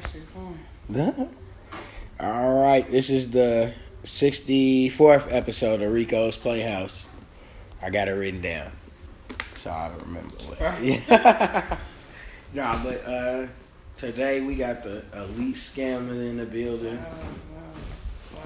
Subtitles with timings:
[0.00, 1.28] pressure's on.
[2.20, 3.72] All right, this is the
[4.04, 7.08] 64th episode of Rico's Playhouse.
[7.82, 8.72] I got it written down,
[9.54, 10.34] so I remember.
[10.36, 11.78] What, yeah.
[12.54, 13.46] nah, but uh,
[13.94, 16.96] today we got the elite scammer in the building.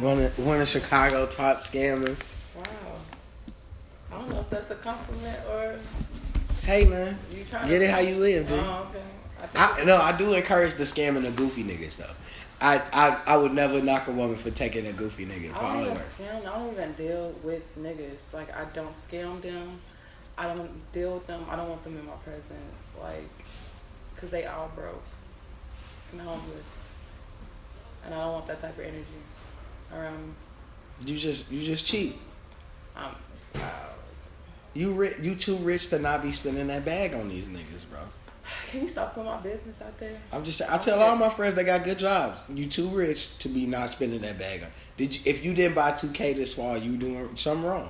[0.01, 2.35] One of, one of Chicago top scammers.
[2.57, 4.17] Wow.
[4.17, 5.79] I don't know if that's a compliment or
[6.62, 8.59] Hey man, you trying get to it how you live, dude.
[8.62, 9.05] Oh, okay.
[9.55, 12.14] I no, I do encourage the scamming the goofy niggas though.
[12.61, 15.54] I, I I would never knock a woman for taking a goofy nigga.
[15.54, 16.46] I don't even scam.
[16.46, 18.35] I don't even deal with niggas.
[18.35, 19.80] Like I don't scam them.
[20.36, 21.44] I don't deal with them.
[21.49, 22.53] I don't want them in my presence.
[23.00, 23.29] Like,
[24.16, 25.03] cause they all broke
[26.13, 26.89] and homeless,
[28.05, 29.05] and I don't want that type of energy
[29.93, 30.32] around me.
[31.07, 32.19] You just you just cheap.
[32.97, 33.14] I'm,
[33.55, 33.61] wow.
[34.75, 38.00] You ri- you too rich to not be spending that bag on these niggas, bro.
[38.70, 40.19] Can you stop putting my business out there?
[40.33, 42.44] I'm just I tell all my friends that got good jobs.
[42.48, 44.68] You too rich to be not spending that bag on.
[44.96, 47.88] Did you, if you didn't buy 2K this fall, you doing something wrong.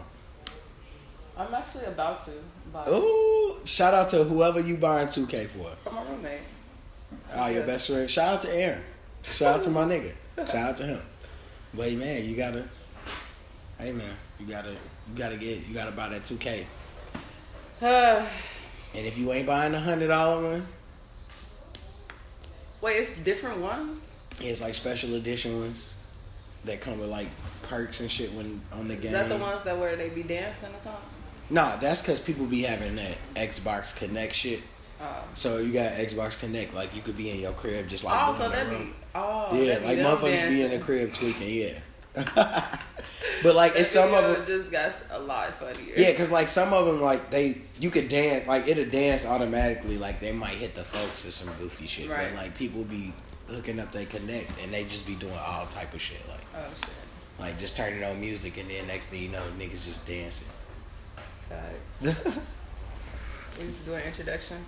[1.36, 2.32] I'm actually about to
[2.72, 5.70] buy Ooh, shout out to whoever you buying 2K for.
[5.84, 6.40] from my roommate.
[7.34, 8.10] Oh, your best friend.
[8.10, 8.82] Shout out to Aaron.
[9.22, 10.12] Shout out to my nigga.
[10.36, 11.02] Shout out to him.
[11.74, 12.68] But man, you gotta.
[13.78, 16.64] Hey man, you gotta you gotta get you gotta buy that 2K.
[18.94, 20.66] And if you ain't buying the hundred dollar one,
[22.80, 23.98] Wait, it's different ones.
[24.40, 25.96] it's like special edition ones
[26.64, 27.28] that come with like
[27.62, 29.06] perks and shit when on the game.
[29.06, 31.02] Is that the ones that where they be dancing or something?
[31.50, 34.60] Nah, that's because people be having that Xbox Kinect shit.
[35.00, 35.04] Oh.
[35.34, 38.28] So you got Xbox Kinect, like you could be in your crib just like.
[38.28, 41.54] Oh, so that be oh yeah, be like them motherfuckers be in the crib tweaking,
[41.54, 41.78] yeah.
[42.14, 44.46] but like it's some of them.
[44.46, 45.94] just got a lot funnier.
[45.96, 49.96] Yeah, cause like some of them, like they, you could dance, like it'll dance automatically.
[49.98, 52.28] Like they might hit the folks or some goofy shit, Right.
[52.34, 53.12] but like people be
[53.48, 56.68] hooking up they Kinect and they just be doing all type of shit, like Oh
[56.80, 56.90] shit.
[57.40, 60.48] like just turning on music and then next thing you know, niggas just dancing.
[61.48, 62.38] Facts.
[63.58, 64.66] We used to doing introductions.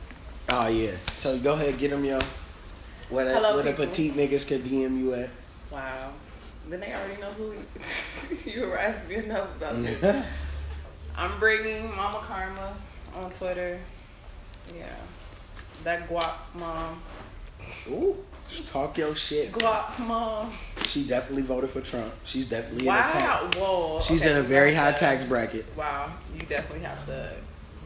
[0.49, 2.19] oh yeah, so go ahead, get them yo.
[3.09, 3.87] Where the, Hello, where the people.
[3.87, 5.31] petite niggas could DM you at?
[5.71, 6.13] Wow.
[6.71, 7.65] Then they already know who you,
[8.53, 10.25] you harassed me enough about this.
[11.17, 12.77] I'm bringing Mama Karma
[13.15, 13.81] on Twitter.
[14.79, 14.87] Yeah.
[15.83, 17.03] That guap mom.
[17.91, 18.17] Ooh,
[18.67, 19.51] talk your shit.
[19.51, 20.53] Guap mom.
[20.85, 22.15] She definitely voted for Trump.
[22.23, 23.57] She's definitely in a tax.
[23.59, 24.01] Whoa.
[24.01, 25.67] She's Okay, in a very high that- tax bracket.
[25.77, 26.13] Wow.
[26.33, 27.33] You definitely have to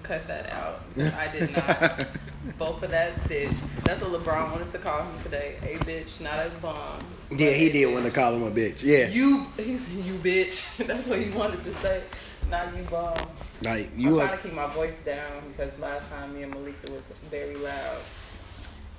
[0.05, 0.81] cut that out.
[0.97, 2.07] I did not
[2.59, 3.59] vote for that bitch.
[3.85, 5.57] That's what LeBron wanted to call him today.
[5.63, 7.05] A bitch, not a bum.
[7.31, 8.83] Yeah, he did want to call him a bitch.
[8.85, 10.77] Yeah, You, he said, you bitch.
[10.87, 12.03] That's what he wanted to say.
[12.51, 13.17] Not you bum.
[13.63, 14.21] like you.
[14.21, 17.57] I'm trying to keep my voice down because last time me and Malika was very
[17.57, 17.99] loud,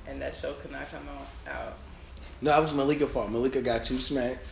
[0.07, 1.77] and that show could not come on, out.
[2.41, 3.29] no, that was Malika fault.
[3.29, 4.51] Malika got too smacked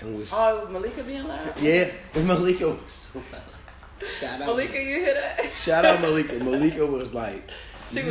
[0.00, 0.32] and was.
[0.34, 1.52] Oh, it was Malika being loud.
[1.60, 3.42] Yeah, Malika was so loud.
[4.20, 4.46] Shout out.
[4.46, 5.50] Malika, you hear that?
[5.54, 6.38] Shout out Malika.
[6.42, 7.42] Malika was like,
[7.94, 8.02] was no,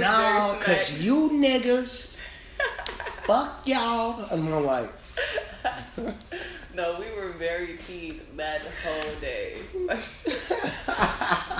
[0.59, 2.17] very cause smacked." you niggas,
[3.25, 4.25] fuck y'all.
[4.31, 4.89] And I'm like,
[6.75, 9.57] No, we were very teed that whole day.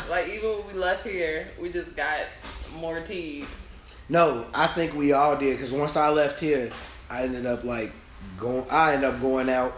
[0.10, 2.22] like even when we left here, we just got
[2.78, 3.46] more teed.
[4.10, 5.60] no, I think we all did.
[5.60, 6.72] Cause once I left here,
[7.12, 7.92] I ended up like
[8.38, 8.66] going.
[8.72, 9.74] I ended up going out,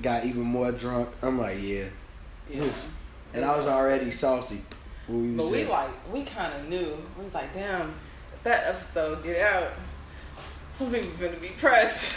[0.00, 1.10] got even more drunk.
[1.22, 1.86] I'm like, yeah,
[2.48, 2.70] Yeah.
[3.34, 4.60] And I was already saucy.
[5.08, 6.96] We But we at- like we kind of knew.
[7.18, 7.92] We was like, damn,
[8.44, 9.72] that episode get out.
[10.74, 12.16] Some people finna be pressed.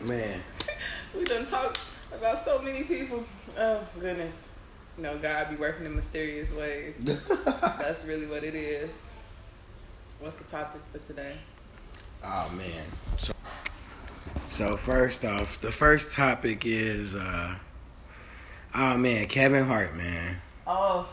[0.00, 0.40] man.
[1.16, 1.80] we done talked
[2.12, 3.24] about so many people.
[3.58, 4.48] Oh goodness.
[4.96, 6.94] You know, God be working in mysterious ways.
[7.44, 8.90] That's really what it is.
[10.20, 11.36] What's the topics for today?
[12.24, 12.84] Oh man.
[13.18, 13.32] So,
[14.48, 17.56] so first off, the first topic is uh
[18.74, 20.36] oh man, Kevin Hart, man.
[20.66, 21.08] Oh.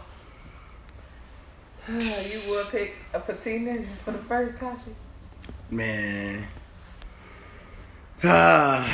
[1.88, 4.96] you would pick a patina for the first topic?
[5.70, 6.48] Man.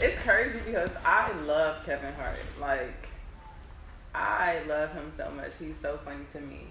[0.00, 2.36] It's crazy because I love Kevin Hart.
[2.60, 3.08] Like,
[4.12, 5.52] I love him so much.
[5.58, 6.66] He's so funny to me.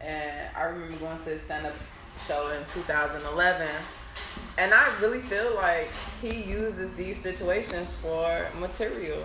[0.00, 1.74] And I remember going to his stand up
[2.26, 3.68] show in 2011.
[4.56, 5.90] And I really feel like
[6.22, 9.24] he uses these situations for material.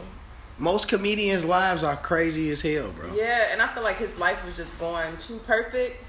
[0.59, 3.13] Most comedians' lives are crazy as hell, bro.
[3.15, 6.03] Yeah, and I feel like his life was just going too perfect.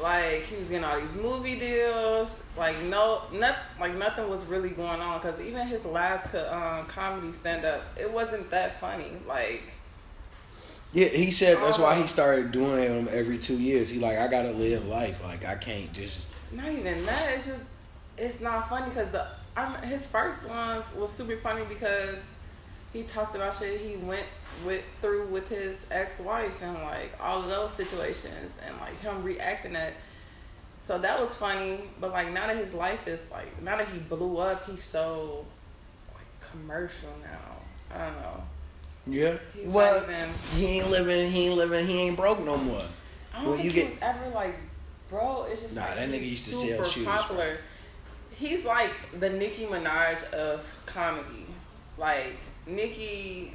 [0.00, 2.44] Like he was getting all these movie deals.
[2.56, 5.18] Like no, not like nothing was really going on.
[5.20, 9.12] Cause even his last co- um, comedy stand up, it wasn't that funny.
[9.26, 9.72] Like
[10.92, 13.90] Yeah, he said that's why he started doing them every two years.
[13.90, 15.20] He like, I gotta live life.
[15.24, 17.32] Like I can't just not even that.
[17.34, 17.66] It's just
[18.16, 19.26] it's not funny because the
[19.56, 22.30] I'm, his first ones was super funny because
[22.98, 24.26] he talked about shit he went
[24.66, 29.22] with through with his ex wife and like all of those situations and like him
[29.22, 29.92] reacting that.
[30.82, 33.98] So that was funny, but like now that his life is like now that he
[33.98, 35.44] blew up, he's so
[36.12, 37.94] like commercial now.
[37.96, 38.42] I don't know.
[39.06, 39.36] Yeah.
[39.54, 40.04] He's well,
[40.56, 41.28] he ain't living.
[41.30, 41.86] He ain't living.
[41.86, 42.82] He ain't broke no more.
[43.32, 44.54] I don't When you think get- was ever like,
[45.08, 45.46] bro.
[45.48, 47.14] It's just Nah, like that nigga used to sell shoes, bro.
[47.14, 47.58] popular.
[48.34, 48.90] He's like
[49.20, 51.46] the Nicki Minaj of comedy.
[51.98, 52.36] Like
[52.66, 53.54] Nicki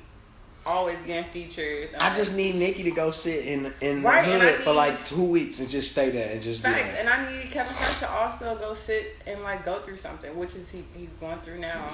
[0.65, 1.89] always getting features.
[1.99, 4.75] I like, just need Nicki to go sit in in Right, the hood for need-
[4.75, 6.87] like two weeks and just stay there and just be facts.
[6.89, 10.35] like, And I need Kevin Hart to also go sit and like go through something,
[10.37, 11.89] which is he he's going through now,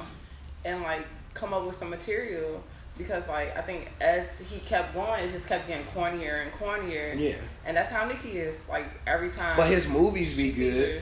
[0.66, 2.64] and like come up with some material.
[2.98, 7.16] Because like I think as he kept going, it just kept getting cornier and cornier.
[7.18, 7.36] yeah.
[7.66, 8.68] And that's how Nicki is.
[8.68, 9.56] Like every time.
[9.56, 11.02] But his movies be good.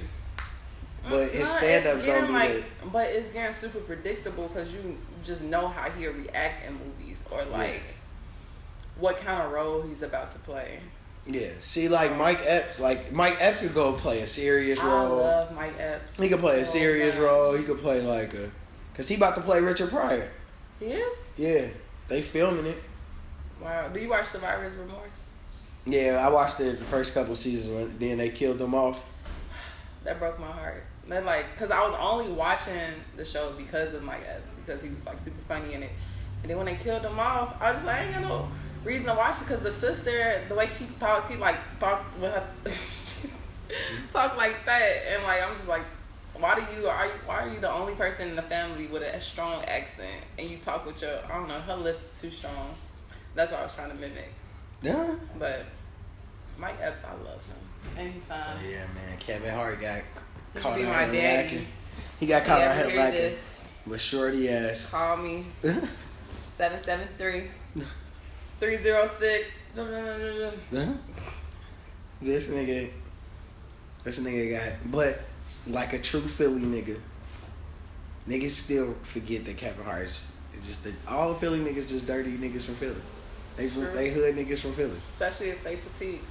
[1.09, 5.43] But his stand-ups it's don't be like, But it's getting super predictable because you just
[5.43, 7.79] know how he'll react in movies or like Yeah.
[8.99, 10.79] what kind of role he's about to play.
[11.25, 11.49] Yeah.
[11.59, 15.17] See, like Mike Epps, like Mike Epps could go play a serious I role.
[15.17, 16.19] love Mike Epps.
[16.19, 17.23] He could play a serious much.
[17.23, 17.53] role.
[17.55, 18.49] He could play like a,
[18.93, 20.31] cause he about to play Richard Pryor.
[20.79, 21.13] He is.
[21.35, 21.67] Yeah,
[22.07, 22.81] they filming it.
[23.61, 23.89] Wow.
[23.89, 25.31] Do you watch Survivor's Remorse?
[25.85, 27.75] Yeah, I watched it the first couple seasons.
[27.75, 29.05] When, then they killed them off.
[30.03, 30.85] That broke my heart.
[31.09, 34.81] That like, cause I was only watching the show because of Mike Epps uh, because
[34.81, 35.91] he was like super funny in it.
[36.41, 38.47] And then when they killed him off, I was just like, I ain't got no
[38.83, 42.31] reason to watch it because the sister, the way she talked, he like talked with
[42.31, 42.47] her,
[44.13, 45.83] talk like that, and like I'm just like,
[46.39, 49.01] why do you are you, why are you the only person in the family with
[49.01, 52.75] a strong accent and you talk with your I don't know her lips too strong.
[53.33, 54.31] That's what I was trying to mimic.
[54.81, 55.15] Yeah.
[55.39, 55.65] But
[56.57, 58.39] Mike Epps, I love him, and he fine.
[58.63, 59.17] Yeah, man.
[59.19, 60.01] Kevin Hart got He
[60.57, 61.67] caught out my daddy.
[62.19, 64.89] He got caught out here lacking this, with shorty ass.
[64.89, 65.89] call me this
[66.57, 67.49] 773
[68.59, 69.49] 306.
[72.47, 72.89] nigga,
[74.03, 75.21] this nigga got, but
[75.67, 76.99] like a true Philly nigga,
[78.27, 80.27] niggas still forget that Kevin Hart is,
[80.65, 82.95] just the, all the Philly niggas just dirty niggas from Philly.
[83.55, 84.97] They from, they hood niggas from Philly.
[85.09, 86.21] Especially if they petite.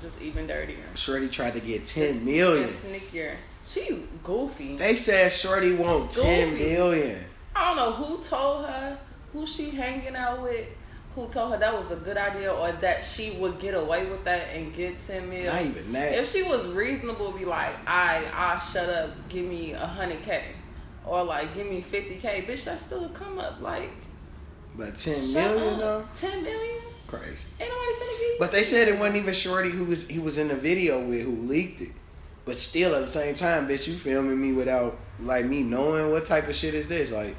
[0.00, 0.76] Just even dirtier.
[0.94, 2.68] Shorty tried to get ten million.
[2.68, 3.36] Just sneakier.
[3.66, 4.76] She goofy.
[4.76, 6.64] They said Shorty want ten Goofy.
[6.74, 7.18] million.
[7.56, 8.98] I don't know who told her,
[9.32, 10.66] who she hanging out with,
[11.14, 14.24] who told her that was a good idea or that she would get away with
[14.24, 15.46] that and get 10 million.
[15.46, 16.18] Not even that.
[16.18, 20.42] If she was reasonable, be like, I, I shut up, give me a hundred K.
[21.06, 22.46] Or like, give me 50K.
[22.48, 23.60] Bitch, that's still a come up.
[23.60, 23.92] Like,
[24.76, 25.78] But ten million up.
[25.78, 26.82] though, 10 million?
[27.06, 27.46] Crazy.
[27.60, 30.48] Ain't nobody finna But they said it wasn't even Shorty who was he was in
[30.48, 31.92] the video with who leaked it.
[32.44, 36.26] But still, at the same time, bitch, you filming me without like me knowing what
[36.26, 37.10] type of shit is this.
[37.10, 37.34] Like,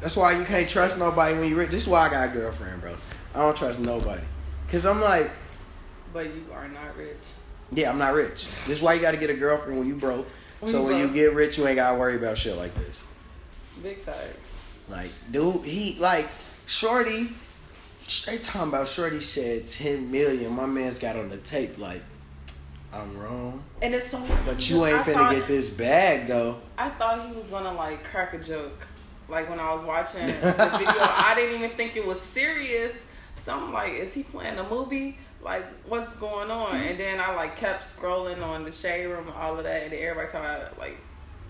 [0.00, 1.70] that's why you can't trust nobody when you rich.
[1.70, 2.94] This is why I got a girlfriend, bro.
[3.34, 4.22] I don't trust nobody.
[4.68, 5.30] Cause I'm like,
[6.12, 7.16] But you are not rich.
[7.72, 8.46] yeah, I'm not rich.
[8.66, 10.26] This is why you got to get a girlfriend when you broke.
[10.60, 11.08] When so you when broke.
[11.08, 13.04] you get rich, you ain't gotta worry about shit like this.
[13.82, 14.62] Big facts.
[14.88, 16.28] Like, dude, he like
[16.66, 17.28] Shorty.
[18.26, 20.52] They talking about Shorty said ten million.
[20.52, 21.78] My man's got on the tape.
[21.78, 22.02] Like,
[22.92, 24.24] I'm wrong, And it's so.
[24.44, 26.60] but you ain't I finna thought- get this bag though.
[26.78, 28.86] I thought he was gonna like crack a joke.
[29.28, 32.92] Like when I was watching the video, I didn't even think it was serious.
[33.44, 35.18] So I'm like, is he playing a movie?
[35.42, 36.76] Like, what's going on?
[36.76, 39.92] And then I like kept scrolling on the shade room and all of that, and
[39.92, 40.98] then everybody talking about like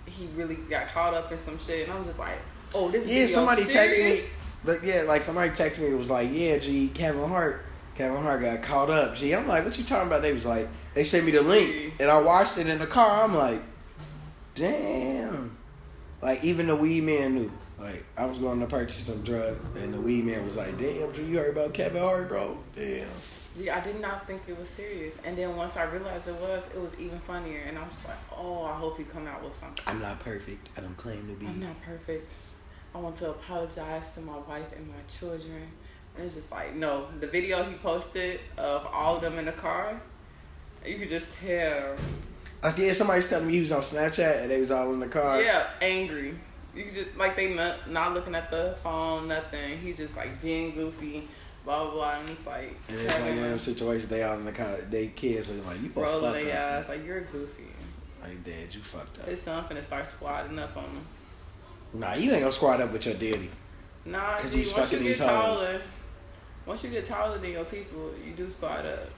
[0.06, 2.38] he really got caught up in some shit, and I'm just like,
[2.74, 3.98] oh, this is Yeah, somebody serious?
[3.98, 4.28] texted me.
[4.64, 5.88] Like, yeah, like somebody texted me.
[5.88, 7.64] It was like, yeah, G, Kevin Hart.
[7.94, 9.14] Kevin Hart got caught up.
[9.14, 10.22] G, I'm like, what you talking about?
[10.22, 13.24] They was like, they sent me the link, and I watched it in the car.
[13.24, 13.62] I'm like,
[14.54, 15.56] damn.
[16.20, 17.52] Like even the weed man knew.
[17.78, 21.12] Like I was going to purchase some drugs, and the weed man was like, damn,
[21.12, 22.56] G, you heard about Kevin Hart, bro?
[22.74, 23.06] Damn.
[23.56, 26.68] Yeah, I did not think it was serious, and then once I realized it was,
[26.74, 29.54] it was even funnier, and I was like, oh, I hope he come out with
[29.54, 29.84] something.
[29.86, 30.70] I'm not perfect.
[30.76, 31.46] I don't claim to be.
[31.46, 32.32] I'm not perfect.
[32.94, 35.62] I want to apologize to my wife and my children.
[36.16, 39.52] And it's just like, no, the video he posted of all of them in the
[39.52, 40.00] car,
[40.86, 41.96] you could just tell.
[42.62, 45.00] Uh, yeah, somebody was telling me he was on Snapchat, and they was all in
[45.00, 45.42] the car.
[45.42, 46.34] Yeah, angry.
[46.74, 49.78] You could just, like, they not, not looking at the phone, nothing.
[49.80, 51.28] He just, like, being goofy,
[51.64, 52.10] blah, blah, blah.
[52.20, 54.76] And it's like, And it's like one of them situations they all in the car,
[54.88, 56.82] they kids are like, you a rolling fuck their up.
[56.82, 56.88] eyes.
[56.88, 57.64] Like, you're goofy.
[58.22, 59.26] Like, dad, you fucked up.
[59.26, 61.06] His son finna start squatting up on him.
[61.94, 63.48] Nah, you ain't gonna squat up with your daddy.
[64.04, 65.28] Nah, 'Cause because he's once you fucking get these hoes.
[65.60, 65.80] taller,
[66.66, 69.08] once you get taller than your people, you do squat up.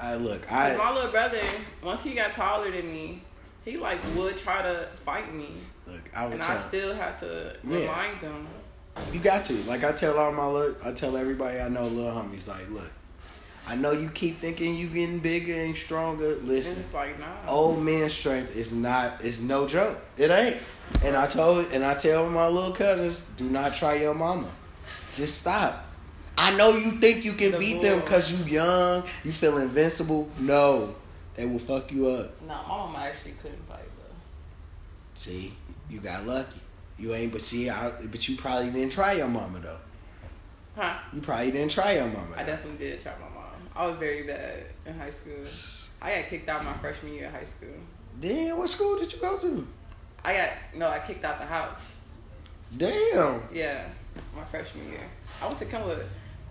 [0.00, 0.50] I look.
[0.50, 1.40] I my little brother,
[1.82, 3.22] once he got taller than me,
[3.64, 5.48] he like would try to fight me,
[5.86, 6.56] Look, I would and tell.
[6.56, 7.80] I still have to Yeah.
[7.80, 8.46] remind him.
[9.12, 9.54] You got to.
[9.64, 12.90] Like I tell all my look, I tell everybody I know, little homies, like, look,
[13.68, 16.36] I know you keep thinking you getting bigger and stronger.
[16.36, 17.26] Listen, it's like nah.
[17.46, 20.00] old man strength is not is no joke.
[20.16, 20.56] It ain't.
[21.04, 24.50] And I told and I tell my little cousins, do not try your mama.
[25.16, 25.84] Just stop.
[26.38, 30.30] I know you think you can The beat them because you young, you feel invincible.
[30.38, 30.94] No,
[31.34, 32.40] they will fuck you up.
[32.40, 34.14] No, my mama actually couldn't fight though.
[35.12, 35.52] See,
[35.90, 36.60] you got lucky.
[36.98, 39.78] You ain't, but see, I, but you probably didn't try your mama though.
[40.74, 40.94] Huh?
[41.12, 42.34] You probably didn't try your mama.
[42.36, 42.52] I though.
[42.52, 43.27] definitely did try my mom.
[43.78, 45.44] I was very bad in high school.
[46.02, 47.76] I got kicked out my freshman year of high school.
[48.20, 49.66] Damn, what school did you go to?
[50.24, 51.96] I got no, I kicked out the house.
[52.76, 53.40] Damn.
[53.52, 53.86] Yeah,
[54.34, 55.04] my freshman year.
[55.40, 56.04] I went to Kenwood,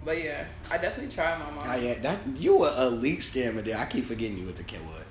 [0.06, 1.64] but yeah, I definitely tried my mom.
[1.66, 3.78] Oh, yeah, that you were elite scammer there.
[3.78, 5.06] I keep forgetting you with the Kenwood.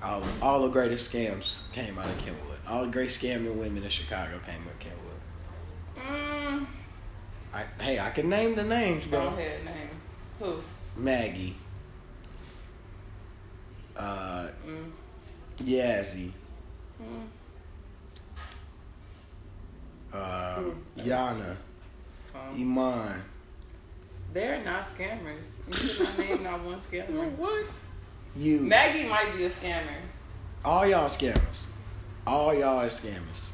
[0.00, 0.22] Wow.
[0.22, 2.58] All all the greatest scams came out of Kenwood.
[2.66, 5.02] All the great scamming women in Chicago came out of Kenwood.
[6.08, 6.66] Mm,
[7.52, 9.20] I, hey, I can name the names, bro.
[9.20, 9.90] go ahead, name.
[10.38, 10.62] Who?
[10.96, 11.54] Maggie.
[13.96, 14.92] Uh, Mm,
[15.64, 16.30] Yazzie.
[17.00, 17.26] mm,
[20.12, 21.56] Um, Yana.
[22.34, 23.22] um, Iman.
[24.32, 25.98] they're not scammers.
[25.98, 27.30] You not name not one scammer.
[27.36, 27.66] What?
[28.34, 28.60] You.
[28.60, 29.96] Maggie might be a scammer.
[30.64, 31.66] All y'all scammers.
[32.26, 33.50] All y'all are scammers.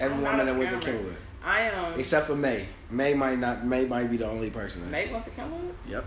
[0.00, 0.82] Every woman that went to scammer.
[0.98, 1.16] Kenwood.
[1.42, 1.98] I am.
[1.98, 2.66] Except for May.
[2.90, 5.74] May might not May might be the only person that May went to Kenwood?
[5.86, 6.04] Yep.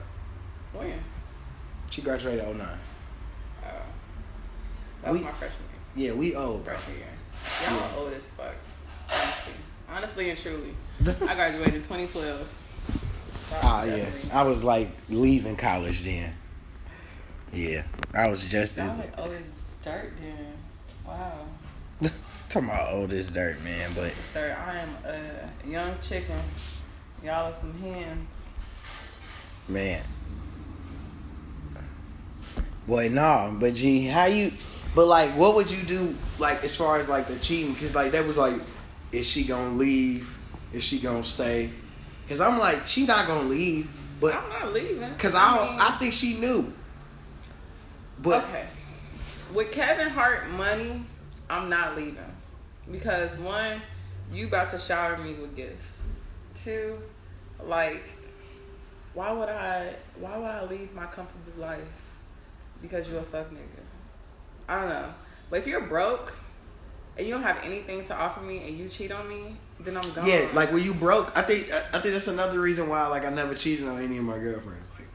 [0.73, 0.99] When?
[1.89, 2.67] She graduated 09.
[3.63, 3.67] Oh.
[5.03, 5.63] That was We- my freshman
[5.95, 6.11] year.
[6.13, 6.73] Yeah, we old, bro.
[6.75, 7.07] Freshman year.
[7.67, 7.95] Y'all Yeah.
[7.97, 8.55] old as fuck.
[9.09, 9.53] Honestly.
[9.89, 10.75] Honestly and truly.
[11.29, 12.47] I graduated in 2012.
[13.63, 14.05] Ah, yeah.
[14.31, 16.33] I was like leaving college then.
[17.51, 17.83] Yeah.
[18.13, 19.41] I was just Y'all like old as
[19.83, 20.53] dirt then.
[21.05, 21.45] Wow.
[22.49, 26.39] talking about old as dirt, man, but Third, I am a young chicken.
[27.23, 28.59] Y'all are some hens.
[29.67, 30.01] man.
[32.91, 34.51] Boy, no, but G, how you
[34.93, 38.11] but like what would you do like as far as like the cheating cuz like
[38.11, 38.55] that was like
[39.13, 40.37] is she to leave?
[40.73, 41.71] Is she to stay?
[42.27, 45.15] Cuz I'm like she not to leave, but I'm not leaving.
[45.15, 46.73] Cause I don't, mean- I think she knew.
[48.21, 48.65] But okay.
[49.53, 51.05] With Kevin Hart money,
[51.49, 52.35] I'm not leaving.
[52.91, 53.81] Because one,
[54.33, 56.01] you about to shower me with gifts.
[56.55, 56.99] Two,
[57.63, 58.03] like,
[59.13, 62.00] why would I why would I leave my comfortable life
[62.81, 63.81] because you a fuck nigga?
[64.67, 65.13] I don't know.
[65.49, 66.33] But if you're broke
[67.17, 70.11] and you don't have anything to offer me and you cheat on me, then I'm
[70.13, 70.25] gone.
[70.25, 73.25] yeah, like when you broke, I think I, I think that's another reason why like
[73.25, 74.89] I never cheated on any of my girlfriends.
[74.91, 75.07] Like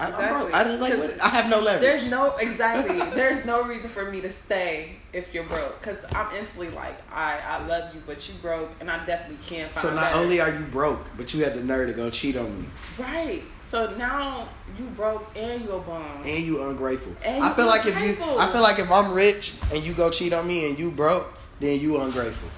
[0.00, 0.54] I, I'm broke.
[0.54, 1.80] I just like I have no leverage.
[1.80, 2.98] There's no exactly.
[3.14, 7.38] There's no reason for me to stay if you're broke, because I'm instantly like, I
[7.38, 9.82] I love you, but you broke, and I definitely can't find.
[9.82, 10.18] so not better.
[10.18, 12.68] only are you broke, but you had the nerve to go cheat on me,
[12.98, 13.42] right.
[13.60, 16.22] So now you broke and you a bum.
[16.24, 17.14] and you ungrateful.
[17.24, 18.16] And I you feel like if you.
[18.38, 21.38] I feel like if I'm rich and you go cheat on me and you broke,
[21.60, 22.48] then you ungrateful.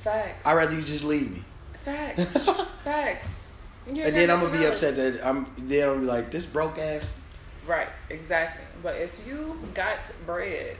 [0.00, 0.46] Facts.
[0.46, 1.42] I'd rather you just leave me.
[1.84, 2.24] Facts.
[2.84, 3.26] Facts.
[3.86, 5.46] And, And then I'm gonna be upset that I'm.
[5.58, 7.18] Then I'm gonna be like, this broke ass.
[7.66, 8.64] Right, exactly.
[8.82, 10.76] But if you got bread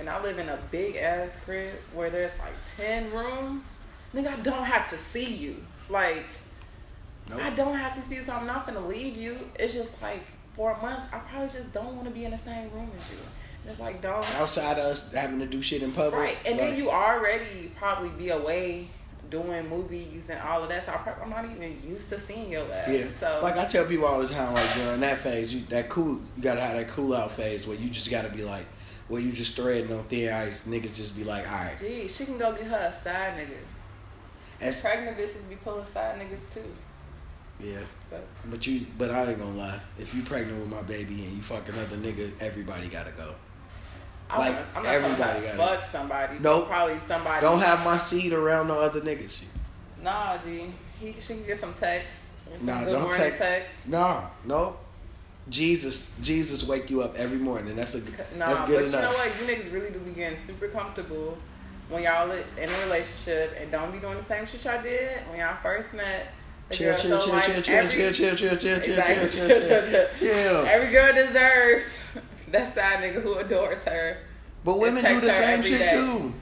[0.00, 3.76] and I live in a big ass crib where there's like 10 rooms,
[4.14, 5.56] nigga, I don't have to see you.
[5.88, 6.24] Like,
[7.28, 7.40] Nope.
[7.42, 9.38] I don't have to see you, so I'm not gonna leave you.
[9.56, 10.22] It's just like
[10.54, 13.10] for a month, I probably just don't want to be in the same room as
[13.12, 13.18] you.
[13.62, 14.24] And it's like, don't.
[14.40, 16.20] Outside of us having to do shit in public.
[16.20, 18.88] Right, and like- then you already probably be away
[19.30, 22.64] doing movies and all of that, so I I'm not even used to seeing your
[22.72, 22.88] ass.
[22.88, 23.04] Yeah.
[23.20, 26.20] So like I tell people all the time, like during that phase, you that cool
[26.36, 28.66] you gotta have that cool out phase where you just gotta be like
[29.10, 31.78] where you just threading on thin ice, niggas just be like, alright.
[31.80, 33.56] Gee, she can go get her a side nigga.
[34.60, 36.62] That's Pregnant bitches be pulling side niggas too.
[37.58, 37.80] yeah.
[38.08, 39.80] But But you but I ain't gonna lie.
[39.98, 43.34] If you pregnant with my baby and you fuck another nigga, everybody gotta go.
[44.30, 46.38] I'm, Like, not, I'm not everybody got about fuck somebody.
[46.40, 46.68] Nope.
[46.68, 47.40] Probably somebody.
[47.40, 49.40] Don't have my seed around no other niggas.
[50.02, 50.72] Nah, G.
[51.00, 52.06] He, she can get some text.
[52.58, 53.38] Some Nah, good don't text.
[53.38, 53.72] text.
[53.88, 54.76] No, no.
[55.48, 57.74] Jesus, Jesus wake you up every morning.
[57.76, 59.14] That's a Nah, that's but good you know enough.
[59.16, 59.28] what?
[59.40, 61.36] You niggas really do be getting super comfortable
[61.88, 65.40] when y'all in a relationship and don't be doing the same shit y'all did when
[65.40, 66.28] y'all first met.
[66.70, 70.06] Chill, chill, chill, like, chill, chill, every- chill, chill, chill, chill, chill, chill, chill, chill,
[70.14, 70.56] chill.
[70.66, 71.84] Every girl deserves
[72.52, 74.18] that side nigga who adores her.
[74.64, 75.88] But women do the same shit day.
[75.90, 76.32] too.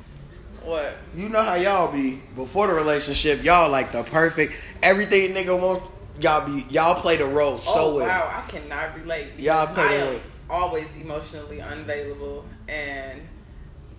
[0.65, 0.93] What?
[1.17, 3.43] You know how y'all be before the relationship.
[3.43, 4.53] Y'all like the perfect
[4.83, 5.83] everything nigga want.
[6.21, 8.07] Y'all be y'all play the role oh, so oh well.
[8.07, 9.39] wow, I cannot relate.
[9.39, 10.21] Y'all play I the- am
[10.51, 13.21] always emotionally unavailable, and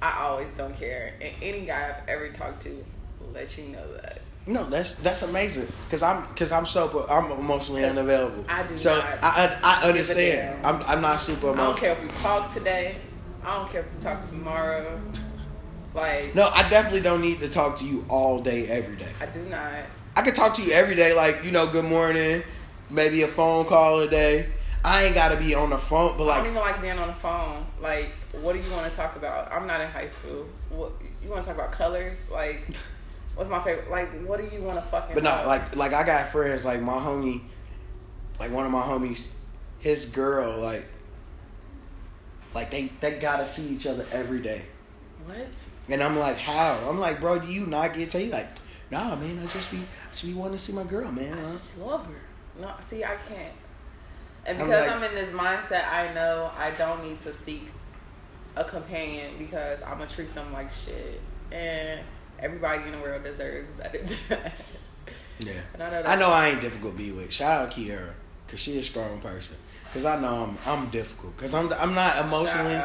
[0.01, 1.13] I always don't care.
[1.21, 2.69] And any guy I've ever talked to
[3.19, 4.21] will let you know that.
[4.47, 5.67] No, that's that's amazing.
[5.91, 7.05] Cause I'm cause I'm super.
[7.09, 8.45] I'm emotionally unavailable.
[8.49, 10.65] I do So not I I, I understand.
[10.65, 12.95] I'm I'm not super I don't care if we talk today.
[13.43, 14.99] I don't care if we talk tomorrow.
[15.93, 19.11] Like No, I definitely don't need to talk to you all day, every day.
[19.19, 19.73] I do not.
[20.19, 22.43] I could talk to you every day, like you know, good morning,
[22.89, 24.47] maybe a phone call a day.
[24.83, 27.07] I ain't gotta be on the phone, but like I don't even like being on
[27.07, 27.65] the phone.
[27.81, 29.49] Like, what do you want to talk about?
[29.49, 30.45] I'm not in high school.
[30.71, 30.91] What
[31.23, 31.71] you want to talk about?
[31.71, 32.29] Colors?
[32.29, 32.67] Like,
[33.35, 33.89] what's my favorite?
[33.89, 35.13] Like, what do you want to fucking?
[35.13, 37.39] but not like like I got friends like my homie,
[38.41, 39.29] like one of my homies,
[39.79, 40.85] his girl like,
[42.53, 44.63] like they they gotta see each other every day,
[45.25, 45.47] what?
[45.88, 46.77] and I'm like, how?
[46.89, 48.19] I'm like, bro, do you not get to?
[48.19, 48.49] He like,
[48.91, 51.34] nah, man, I just be I just be wanting to see my girl, man.
[51.34, 52.62] I huh?" just love her.
[52.62, 53.53] No, see, I can't.
[54.46, 57.72] And I'm because like- I'm in this mindset, I know I don't need to seek
[58.55, 62.01] a companion because I'm gonna treat them like shit, and
[62.39, 64.53] everybody in the world deserves better than that.
[65.39, 65.53] Yeah.
[65.74, 67.31] And I know, I know I ain't difficult to be with.
[67.31, 68.13] Shout out Kiara,
[68.48, 69.55] cause she a strong person.
[69.93, 71.36] Cause I know I'm I'm difficult.
[71.38, 72.79] Cause I'm I'm not emotionally.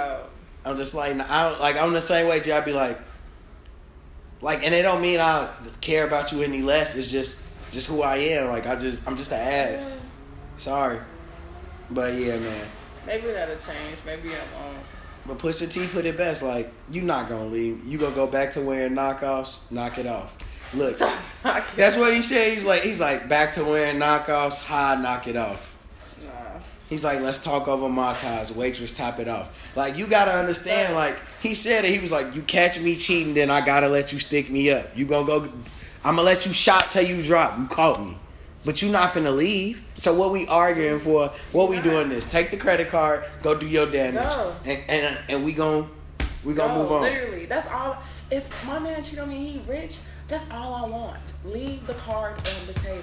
[0.64, 2.40] I'm just like I like I'm the same way.
[2.40, 2.52] G.
[2.52, 2.98] I be like,
[4.44, 5.48] like, and it don't mean I
[5.80, 6.94] care about you any less.
[6.94, 8.48] It's just just who I am.
[8.48, 9.96] Like I just I'm just an ass.
[10.58, 11.00] Sorry,
[11.90, 12.66] but yeah, man.
[13.06, 13.96] Maybe that'll change.
[14.04, 14.76] Maybe I won't.
[15.26, 16.42] But Pusha T put it best.
[16.42, 17.86] Like you not gonna leave.
[17.86, 19.72] You gonna go back to wearing knockoffs.
[19.72, 20.36] Knock it off.
[20.74, 20.98] Look,
[21.42, 22.52] that's what he said.
[22.52, 24.58] He's like he's like back to wearing knockoffs.
[24.58, 25.73] High, knock it off.
[26.94, 28.52] He's like, let's talk over my ties.
[28.52, 29.50] Waitress, top it off.
[29.74, 31.92] Like, you gotta understand, like, he said it.
[31.92, 34.96] He was like, you catch me cheating, then I gotta let you stick me up.
[34.96, 35.40] You gonna go,
[36.04, 37.58] I'm gonna let you shop till you drop.
[37.58, 38.16] You caught me.
[38.64, 39.84] But you not finna leave.
[39.96, 41.32] So what we arguing for?
[41.50, 42.30] What we doing this?
[42.30, 44.28] Take the credit card, go do your damage.
[44.28, 44.54] Go.
[44.64, 45.90] And, and and we gon'
[46.44, 47.02] we gonna No, move on.
[47.02, 47.96] Literally, that's all.
[48.30, 49.98] If my man cheat on me, he rich.
[50.28, 51.18] That's all I want.
[51.44, 53.02] Leave the card on the table.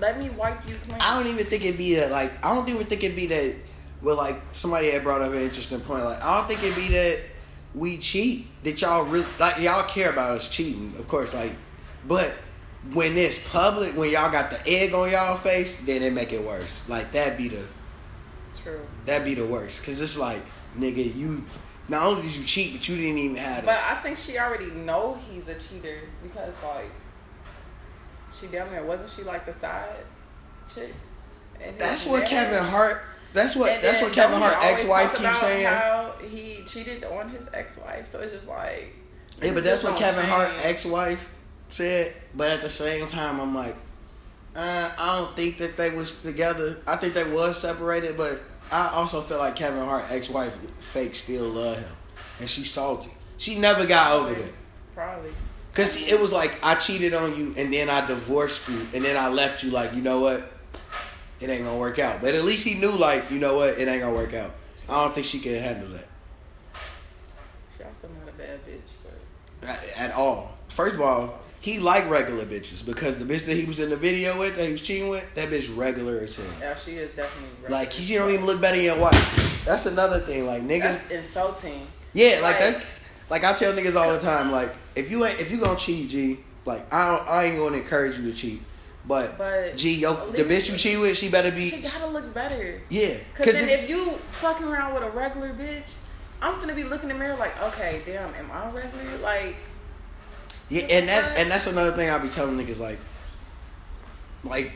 [0.00, 1.00] Let me wipe you clean.
[1.00, 3.54] I don't even think it'd be that like I don't even think it'd be that
[4.02, 6.04] well like somebody had brought up an interesting point.
[6.04, 7.20] Like I don't think it'd be that
[7.74, 8.46] we cheat.
[8.64, 11.52] That y'all really like y'all care about us cheating, of course, like
[12.06, 12.34] but
[12.92, 16.42] when it's public, when y'all got the egg on y'all face, then it make it
[16.44, 16.86] worse.
[16.88, 17.62] Like that be the
[18.62, 18.80] True.
[19.06, 19.82] that be the worst.
[19.84, 20.42] Cause it's like,
[20.78, 21.44] nigga, you
[21.88, 23.90] not only did you cheat, but you didn't even have But it.
[23.90, 26.90] I think she already know he's a cheater because like
[28.44, 30.04] she down there wasn't she like the side
[30.74, 30.92] chick?
[31.62, 33.00] And That's what Kevin Hart
[33.34, 35.66] that's what that's what Kevin Hart ex wife keeps saying.
[35.66, 38.94] How he cheated on his ex wife, so it's just like
[39.42, 41.30] Yeah, but that's what Kevin Hart ex wife
[41.68, 42.14] said.
[42.36, 43.74] But at the same time, I'm like,
[44.54, 46.78] uh, I don't think that they was together.
[46.86, 51.16] I think they was separated, but I also feel like Kevin Hart ex wife fake
[51.16, 51.96] still love him,
[52.38, 53.10] and she's salty.
[53.36, 54.52] She never got over that.
[54.94, 55.32] Probably.
[55.74, 59.16] Cause it was like I cheated on you and then I divorced you and then
[59.16, 60.52] I left you like you know what,
[61.40, 62.20] it ain't gonna work out.
[62.22, 64.52] But at least he knew like you know what, it ain't gonna work out.
[64.88, 66.06] I don't think she can handle that
[67.76, 68.80] She also not a bad bitch,
[69.60, 70.56] but at, at all.
[70.68, 73.96] First of all, he like regular bitches because the bitch that he was in the
[73.96, 76.46] video with that he was cheating with, that bitch regular as hell.
[76.60, 78.04] yeah, she is definitely Like reckless.
[78.06, 79.62] she don't even look better than your wife.
[79.64, 80.46] That's another thing.
[80.46, 81.86] Like niggas, That's insulting.
[82.12, 82.84] yeah, like like- that's
[83.30, 84.52] like I tell niggas all the time.
[84.52, 87.76] Like if you ain't if you gonna cheat, G, like I don't, I ain't gonna
[87.78, 88.62] encourage you to cheat.
[89.06, 92.32] But, But G, yo, the bitch you cheat with, she better be She gotta look
[92.32, 92.80] better.
[92.88, 93.16] yeah.
[93.34, 95.92] Cause, Cause then if, if you fucking around with a regular bitch,
[96.40, 99.18] I'm gonna be looking in the mirror like, okay, damn, am I regular?
[99.18, 99.56] Like,
[100.70, 102.98] yeah, and that's and that's another thing I be telling niggas like,
[104.42, 104.72] like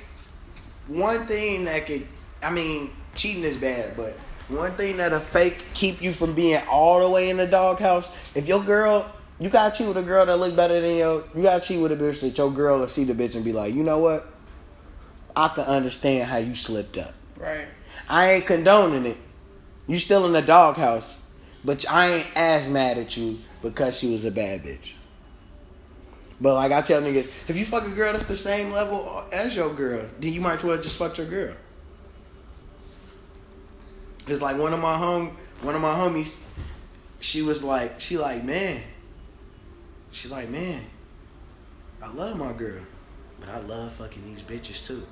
[0.88, 2.06] one thing that could,
[2.42, 4.14] I mean, cheating is bad, but
[4.48, 8.11] one thing that'll fake keep you from being all the way in the doghouse.
[8.34, 11.42] If your girl, you gotta cheat with a girl that look better than your, you
[11.42, 13.74] gotta cheat with a bitch that your girl will see the bitch and be like,
[13.74, 14.26] you know what?
[15.37, 17.14] I can understand how you slipped up.
[17.37, 17.66] right?
[18.08, 19.18] I ain't condoning it.
[19.87, 21.22] You still in the doghouse,
[21.64, 24.92] but I ain't as mad at you because she was a bad bitch.
[26.40, 29.56] But like I tell niggas, if you fuck a girl that's the same level as
[29.56, 31.54] your girl, then you might as well just fuck your girl.
[34.29, 36.43] It's like one of my home, one of my homies,
[37.21, 38.81] she was like, she like, man,
[40.11, 40.83] she like, man,
[42.03, 42.83] I love my girl,
[43.41, 45.07] but I love fucking these bitches too.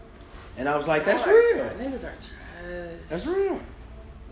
[0.56, 1.34] And I was like, that's real.
[1.64, 2.92] Niggas are trash.
[3.08, 3.60] That's real.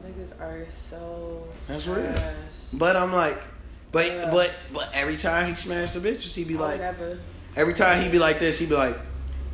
[0.06, 1.46] Niggas are so.
[1.66, 1.98] That's trash.
[1.98, 2.34] real.
[2.74, 3.38] But I'm like,
[3.92, 4.30] but Yeah.
[4.30, 7.18] but but every time he smashed the bitches, he'd be I like, never.
[7.56, 8.96] every time he'd be like this, he'd be like,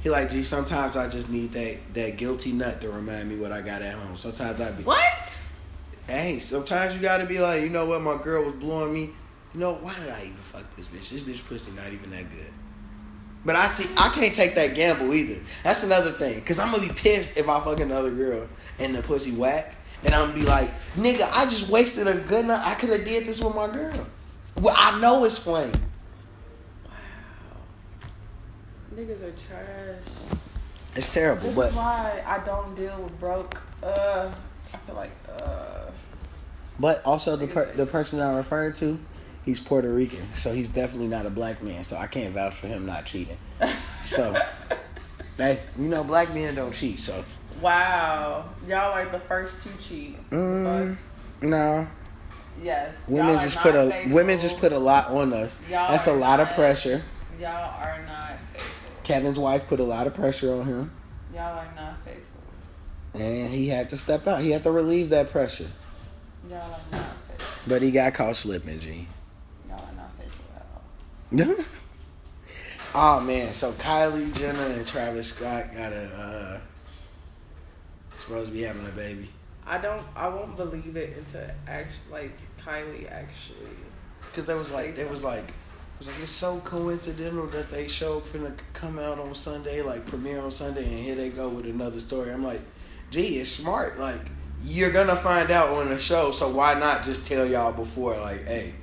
[0.03, 3.53] he like, gee, sometimes I just need that that guilty nut to remind me what
[3.53, 4.17] I got at home.
[4.17, 5.39] Sometimes I be, What?
[6.07, 9.11] Hey, sometimes you gotta be like, you know what, my girl was blowing me.
[9.55, 11.11] You know, why did I even fuck this bitch?
[11.11, 12.51] This bitch pussy not even that good.
[13.45, 15.41] But I see, I can't take that gamble either.
[15.65, 16.43] That's another thing.
[16.43, 20.15] Cause I'm gonna be pissed if I fuck another girl and the pussy whack, and
[20.15, 22.63] I'm gonna be like, nigga, I just wasted a good night.
[22.65, 24.07] I could have did this with my girl.
[24.61, 25.73] Well, I know it's flame.
[26.85, 26.93] Wow.
[28.95, 30.39] Niggas are trash.
[30.97, 33.61] It's terrible, This but is why I don't deal with broke.
[33.83, 34.31] Uh,
[34.75, 35.91] I feel like uh.
[36.81, 38.99] but also the per, the person I'm referring to,
[39.45, 41.85] he's Puerto Rican, so he's definitely not a black man.
[41.85, 43.39] So I can't vouch for him not cheating.
[44.03, 44.35] So,
[45.37, 46.99] hey, you know, black men don't cheat.
[46.99, 47.25] So,
[47.63, 50.31] Wow, y'all are the first to cheat.
[50.31, 50.97] mm,
[51.43, 51.87] no,
[52.63, 52.97] Yes.
[53.07, 54.13] women just put a faithful.
[54.15, 55.61] women just put a lot on us.
[55.71, 57.03] Y'all That's a lot of pressure.
[57.41, 57.49] Y'all
[57.81, 58.71] are not faithful.
[59.11, 60.93] Kevin's wife put a lot of pressure on him,
[61.35, 63.21] Y'all are not faithful.
[63.21, 64.41] and he had to step out.
[64.41, 65.67] He had to relieve that pressure.
[66.49, 67.47] Y'all are not faithful.
[67.67, 69.09] But he got caught slipping, G.
[69.69, 71.65] Y'all are not faithful at all.
[73.19, 76.61] oh man, so Kylie Jenner and Travis Scott got a uh,
[78.17, 79.29] supposed to be having a baby.
[79.67, 80.05] I don't.
[80.15, 83.77] I won't believe it until act like Kylie actually.
[84.35, 85.53] Cause there was like, it was like,
[86.01, 90.41] was like it's so coincidental that they show finna come out on Sunday, like premiere
[90.41, 92.33] on Sunday, and here they go with another story.
[92.33, 92.63] I'm like,
[93.11, 94.01] gee, it's smart.
[94.01, 94.21] Like
[94.65, 98.47] you're gonna find out on the show, so why not just tell y'all before, like,
[98.47, 98.75] hey,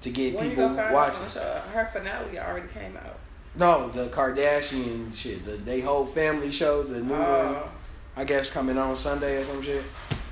[0.00, 1.24] to get When people watching.
[1.26, 3.18] her finale already came out.
[3.54, 7.18] No, the Kardashian shit, the they whole family show, the new oh.
[7.18, 7.54] one.
[7.56, 7.68] Oh,
[8.16, 9.84] I guess coming on Sunday or some shit.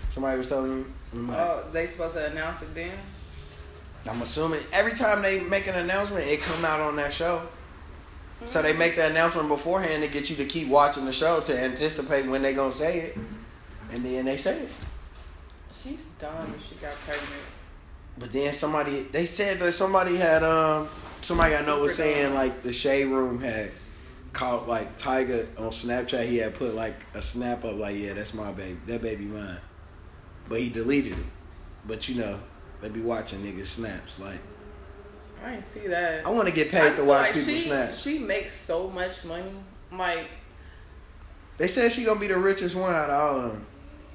[0.08, 0.84] Somebody was telling me.
[1.12, 2.92] Like, oh, they supposed to announce it then.
[4.08, 7.46] I'm assuming every time they make an announcement, it come out on that show.
[8.44, 11.58] So they make the announcement beforehand to get you to keep watching the show to
[11.58, 13.18] anticipate when they gonna say it,
[13.90, 14.68] and then they say it.
[15.72, 17.30] She's dumb if she got pregnant.
[18.18, 20.88] But then somebody they said that somebody had um
[21.22, 23.72] somebody I know was saying like the shade room had
[24.32, 26.26] caught like Tyga on Snapchat.
[26.26, 29.58] He had put like a snap up like yeah that's my baby that baby mine,
[30.48, 31.24] but he deleted it.
[31.86, 32.38] But you know
[32.86, 34.38] they be watching niggas snaps like
[35.44, 36.26] I didn't see that.
[36.26, 37.94] I want to get paid to watch like people she, snap.
[37.94, 39.52] She makes so much money.
[39.92, 40.28] Like
[41.58, 43.66] They said she gonna be the richest one out of all of them.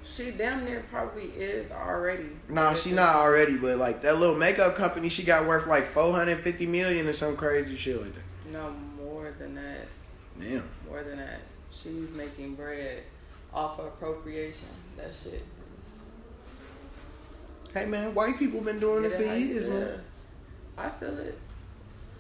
[0.04, 2.30] she damn near probably is already.
[2.50, 6.12] Nah, she not already, but like that little makeup company, she got worth like four
[6.12, 8.52] hundred fifty million or some crazy shit like that.
[8.52, 9.88] No more than that.
[10.40, 10.64] Damn.
[10.90, 11.42] More than that.
[11.72, 13.04] She's making bread
[13.54, 14.68] off of appropriation.
[14.98, 15.44] That shit.
[17.74, 19.80] Hey man, white people been doing it Get for years, feel.
[19.80, 20.02] man.
[20.78, 21.38] I feel it.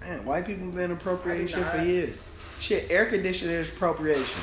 [0.01, 2.25] Man, white people been appropriating I do shit for years.
[2.57, 4.41] Shit, air conditioner is appropriation.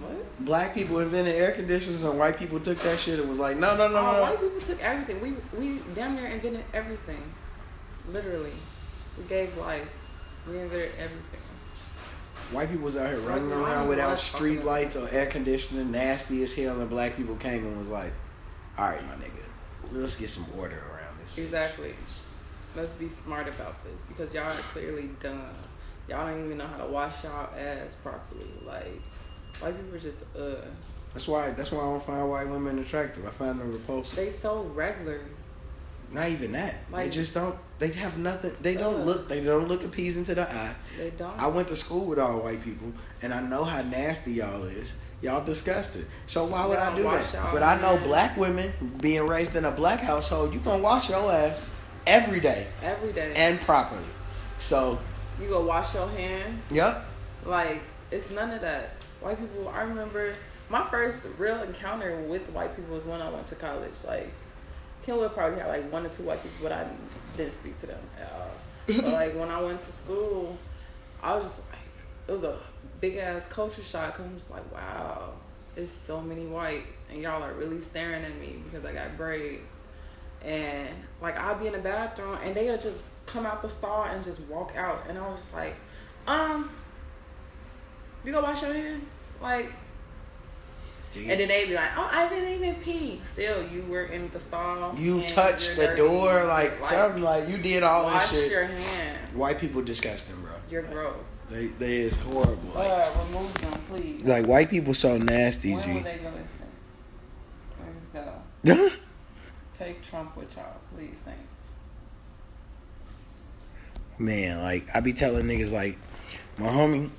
[0.00, 0.44] What?
[0.44, 3.76] Black people invented air conditioners, and white people took that shit and was like, no,
[3.76, 4.22] no, no, Oh, no.
[4.22, 5.20] white people took everything.
[5.20, 7.22] We we damn near invented everything.
[8.08, 8.52] Literally,
[9.18, 9.88] we gave life.
[10.48, 11.40] We invented everything.
[12.50, 16.42] White people was out here running Like, around without street lights or air conditioning, nasty
[16.42, 18.12] as hell, and black people came and was like,
[18.76, 19.42] all right, my nigga,
[19.92, 21.32] let's get some order around this.
[21.32, 21.94] bitch." Exactly.
[22.76, 25.48] Let's be smart about this because y'all are clearly dumb.
[26.08, 28.46] Y'all don't even know how to wash y'all ass properly.
[28.66, 29.00] Like
[29.60, 30.56] white people are just uh
[31.12, 31.50] That's why.
[31.52, 33.24] That's why I don't find white women attractive.
[33.26, 34.16] I find them repulsive.
[34.16, 35.20] they so regular.
[36.10, 36.76] Not even that.
[36.94, 37.56] they just don't.
[37.78, 38.52] They have nothing.
[38.60, 39.06] They don't Ugh.
[39.06, 39.28] look.
[39.28, 40.74] They don't look appeasing to the eye.
[40.96, 41.40] They don't.
[41.40, 42.92] I went to school with all white people,
[43.22, 44.94] and I know how nasty y'all is.
[45.24, 46.04] Y'all disgusted.
[46.26, 47.50] So why would I Y'all do that?
[47.50, 48.06] But I know hands.
[48.06, 50.52] black women being raised in a black household.
[50.52, 51.70] You gonna wash your ass
[52.06, 53.32] every day every day.
[53.34, 54.04] and properly.
[54.58, 54.98] So,
[55.40, 56.62] you go wash your hands.
[56.70, 57.06] yep.
[57.46, 58.96] Like it's none of that.
[59.22, 59.66] White people.
[59.70, 60.34] I remember
[60.68, 63.94] my first real encounter with white people was when I went to college.
[64.06, 64.30] Like
[65.04, 66.86] Kenwood probably had like one or two white people, but I
[67.38, 68.50] didn't speak to them at all.
[68.86, 70.58] but like when I went to school,
[71.22, 71.78] I was just like,
[72.28, 72.58] it was a
[73.04, 74.16] big ass culture shock.
[74.16, 75.34] Cause I'm just like, wow,
[75.74, 79.62] there's so many whites, and y'all are really staring at me because I got braids.
[80.42, 80.88] And
[81.20, 84.40] like I'll be in the bathroom, and they'll just come out the stall and just
[84.42, 85.76] walk out, and I was just like,
[86.26, 86.70] um,
[88.24, 89.04] you go wash your hands,
[89.40, 89.70] like.
[91.16, 94.40] And then they'd be like, "Oh, I didn't even pee." Still, you were in the
[94.40, 94.94] stall.
[94.98, 96.02] you touched the dirty.
[96.02, 98.50] door like, something like you did all Wash this shit.
[98.50, 99.32] your hands.
[99.34, 100.50] White people disgusting, bro.
[100.70, 101.46] You're gross.
[101.50, 102.70] They they is horrible.
[102.74, 104.24] Like, Uh, remove them, please.
[104.24, 106.02] like white people so nasty, when will G.
[106.02, 106.70] they go instant?
[107.80, 108.96] Let's just go.
[109.74, 111.18] Take Trump with y'all, please.
[111.24, 111.40] Thanks.
[114.18, 115.98] Man, like I be telling niggas like
[116.58, 117.10] my homie,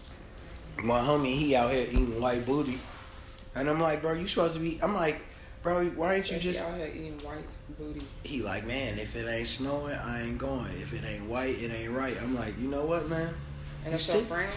[0.81, 2.79] my homie, he out here eating white booty,
[3.55, 4.79] and I'm like, bro, you supposed to be.
[4.83, 5.19] I'm like,
[5.63, 6.61] bro, why ain't you just?
[6.61, 7.45] out here eating white
[7.77, 8.03] booty?
[8.23, 10.71] He like, man, if it ain't snowing, I ain't going.
[10.81, 12.15] If it ain't white, it ain't right.
[12.21, 13.33] I'm like, you know what, man?
[13.83, 14.51] And You it's your friend.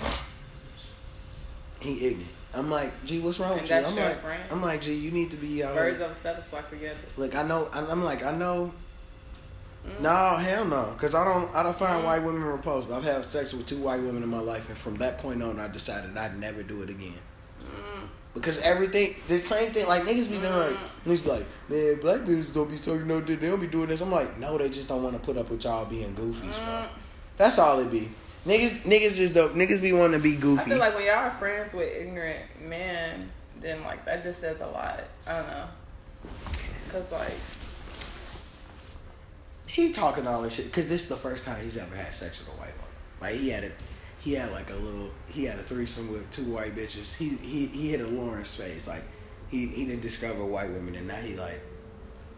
[1.80, 2.30] He ignorant.
[2.54, 3.76] I'm like, gee, what's wrong And with you?
[3.76, 4.42] I'm your like, friend?
[4.50, 5.74] I'm like, gee, you need to be out.
[5.74, 6.96] Birds of a feather flock together.
[7.16, 7.68] Look, I know.
[7.72, 8.72] I'm I'm like, I know.
[9.86, 10.00] Mm.
[10.00, 11.54] No, hell no, because I don't.
[11.54, 12.06] I don't find Mm.
[12.06, 12.90] white women repulsive.
[12.90, 15.60] I've had sex with two white women in my life, and from that point on,
[15.60, 17.14] I decided I'd never do it again.
[18.34, 20.78] Because everything, the same thing, like niggas be doing, like Mm.
[21.06, 23.88] niggas be like, man, black bitches don't be so you know they don't be doing
[23.88, 24.00] this.
[24.00, 26.66] I'm like, no, they just don't want to put up with y'all being goofies, bro.
[26.66, 26.88] Mm.
[27.36, 28.10] That's all it be.
[28.46, 29.54] Niggas, niggas just don't.
[29.54, 30.62] Niggas be wanting to be goofy.
[30.62, 34.60] I feel like when y'all are friends with ignorant men, then like that just says
[34.60, 35.00] a lot.
[35.26, 35.64] I don't know.
[36.90, 37.34] Cause like,
[39.66, 42.38] he talking all this shit because this is the first time he's ever had sex
[42.38, 42.94] with a white woman.
[43.20, 43.70] Like he had a,
[44.18, 47.14] he had like a little, he had a threesome with two white bitches.
[47.14, 48.86] He he he hit a Lawrence phase.
[48.86, 49.04] Like
[49.48, 51.60] he he didn't discover white women, and now he like,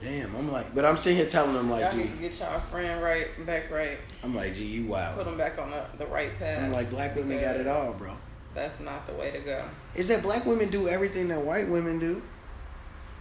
[0.03, 0.35] damn.
[0.37, 3.47] I'm like, but I'm sitting here telling him like, y'all G, get y'all friend right
[3.47, 3.99] back right.
[4.23, 5.17] I'm like, G, you wild.
[5.17, 6.63] Put them back on the, the right path.
[6.63, 8.17] I'm like, black women got it all, bro.
[8.55, 9.65] That's not the way to go.
[9.95, 12.23] Is that black women do everything that white women do?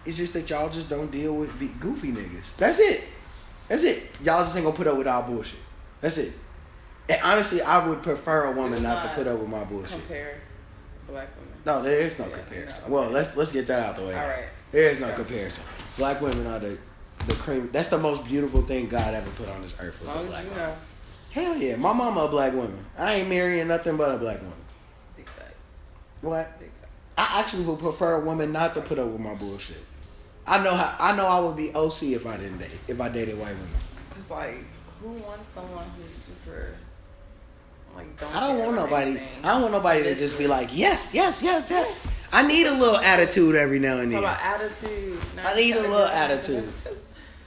[0.06, 2.56] It's just that y'all just don't deal with be- goofy niggas.
[2.56, 3.04] That's it.
[3.68, 4.04] That's it.
[4.24, 5.60] Y'all just ain't gonna put up with our bullshit.
[6.02, 6.34] That's it.
[7.10, 9.92] And honestly, I would prefer a woman Do not to put up with my bullshit.
[10.00, 10.42] Compare
[11.08, 11.54] black women.
[11.66, 12.84] No, there is no Yeah, comparison.
[12.88, 12.94] no.
[12.96, 14.14] Well, let's let's get that out the way.
[14.16, 14.46] All right.
[14.72, 15.64] There is no comparison.
[15.98, 16.78] Black women are the
[17.28, 17.70] the cream.
[17.74, 20.26] That's the most beautiful thing God ever put on this earth As was a long
[20.26, 20.58] as black woman.
[20.58, 20.76] know.
[21.32, 22.86] Hell yeah, my mama a black woman.
[22.98, 24.56] I ain't marrying nothing but a black woman.
[25.18, 25.54] Big facts.
[26.22, 26.60] What?
[26.60, 26.94] Big facts.
[27.18, 29.78] I actually would prefer a woman not to put up with my bullshit.
[30.48, 33.10] I know how I know I would be OC if I didn't date if I
[33.10, 33.70] dated white women.
[34.18, 34.64] It's like,
[35.02, 36.74] who wants someone who's super,
[38.00, 39.12] like, don't I don't want nobody.
[39.12, 39.28] anything?
[39.44, 42.08] I don't want nobody to just be like yes, yes, yes, yes.
[42.32, 44.20] I need a little attitude every now and then.
[44.20, 45.20] about attitude.
[45.44, 46.72] I need a little attitude.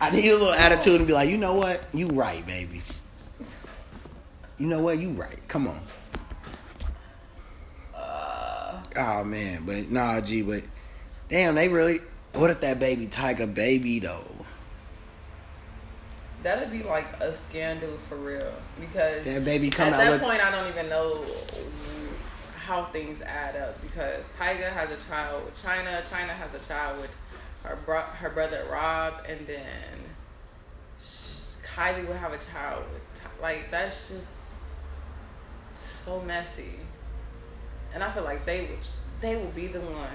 [0.00, 1.84] I need a little attitude and be like, you know what?
[1.94, 2.82] You right, baby.
[4.58, 4.98] You know what?
[4.98, 5.38] You right.
[5.48, 5.80] Come on.
[7.94, 10.62] Uh, Oh man, but nah, G, but
[11.28, 12.00] damn, they really.
[12.34, 14.24] What if that baby Tyga baby though?
[16.42, 20.22] That'd be like a scandal for real because That baby come at out that look.
[20.22, 21.24] point I don't even know
[22.56, 27.00] how things add up because Tyga has a child with Chyna, Chyna has a child
[27.00, 27.10] with
[27.64, 29.98] her bro- her brother Rob, and then
[31.74, 34.28] Kylie would have a child with Ty- like that's just
[35.72, 36.74] so messy,
[37.94, 38.78] and I feel like they would
[39.20, 40.10] they will be the one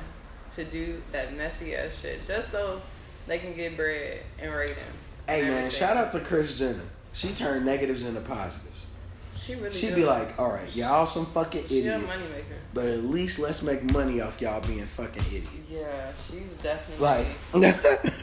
[0.56, 2.82] to do that messy ass shit just so
[3.28, 5.16] they can get bread and ratings.
[5.28, 5.70] Hey man, everything.
[5.72, 6.86] shout out to Kris Jenner.
[7.12, 8.88] She turned negatives into positives.
[9.36, 9.72] She really.
[9.72, 12.34] She'd be like, all right, y'all some fucking idiots,
[12.74, 15.50] but at least let's make money off y'all being fucking idiots.
[15.70, 17.04] Yeah, she's definitely.
[17.06, 17.28] Like,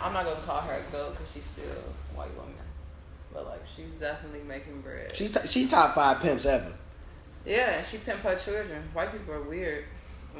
[0.00, 2.54] I'm not gonna call her a goat because she's still a white woman,
[3.32, 5.14] but like she's definitely making bread.
[5.14, 6.72] she t- she top five pimps ever.
[7.44, 8.82] yeah, she pimp her children.
[8.92, 9.84] White people are weird.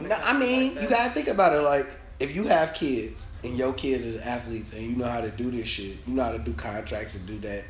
[0.01, 1.61] No, I mean, like you gotta think about it.
[1.61, 5.31] Like, if you have kids and your kids is athletes and you know how to
[5.31, 7.65] do this shit, you know how to do contracts and do that.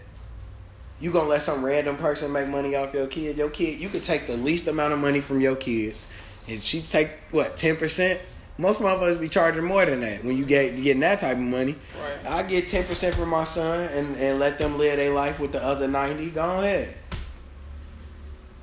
[1.00, 3.36] You gonna let some random person make money off your kid?
[3.36, 6.06] Your kid, you could take the least amount of money from your kids,
[6.48, 8.20] and she take what ten percent.
[8.58, 11.74] Most motherfuckers be charging more than that when you get getting that type of money.
[12.00, 12.32] Right.
[12.32, 15.52] I get ten percent from my son and and let them live their life with
[15.52, 16.30] the other ninety.
[16.30, 16.94] Go ahead.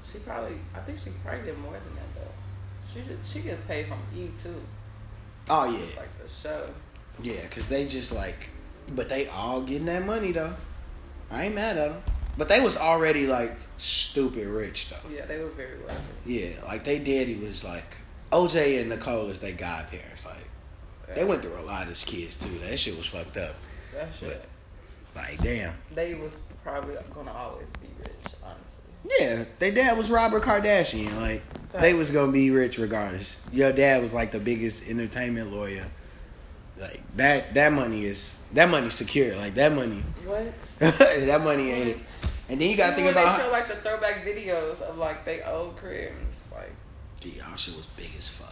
[0.04, 0.58] She probably.
[0.74, 2.92] I think she probably get more than that though.
[2.92, 4.64] She just, she gets paid from E too.
[5.50, 5.80] Oh yeah.
[5.80, 6.70] It's like the show.
[7.22, 8.50] Yeah, cause they just like,
[8.96, 10.54] but they all getting that money though.
[11.32, 12.02] I ain't mad at them,
[12.38, 15.14] but they was already like stupid rich though.
[15.14, 16.02] Yeah, they were very wealthy.
[16.26, 17.98] Yeah, like they daddy was like
[18.32, 20.26] OJ and Nicole is their godparents.
[20.26, 22.58] Like they went through a lot as kids too.
[22.60, 23.56] That shit was fucked up.
[23.94, 24.30] That shit.
[24.30, 24.50] But
[25.16, 25.74] like, damn.
[25.94, 28.63] They was probably gonna always be rich, honestly.
[29.20, 31.16] Yeah, their dad was Robert Kardashian.
[31.20, 33.42] Like they was gonna be rich regardless.
[33.52, 35.86] Your dad was like the biggest entertainment lawyer.
[36.80, 37.54] Like that.
[37.54, 39.36] That money is that money secure.
[39.36, 40.04] Like that money.
[40.26, 40.54] What?
[40.80, 41.98] that money ain't it.
[42.50, 43.38] And then you gotta think Even about.
[43.38, 46.48] they show like the throwback videos of like they old cribs.
[46.52, 46.72] like
[47.20, 48.50] Gee, y'all shit was big as fuck.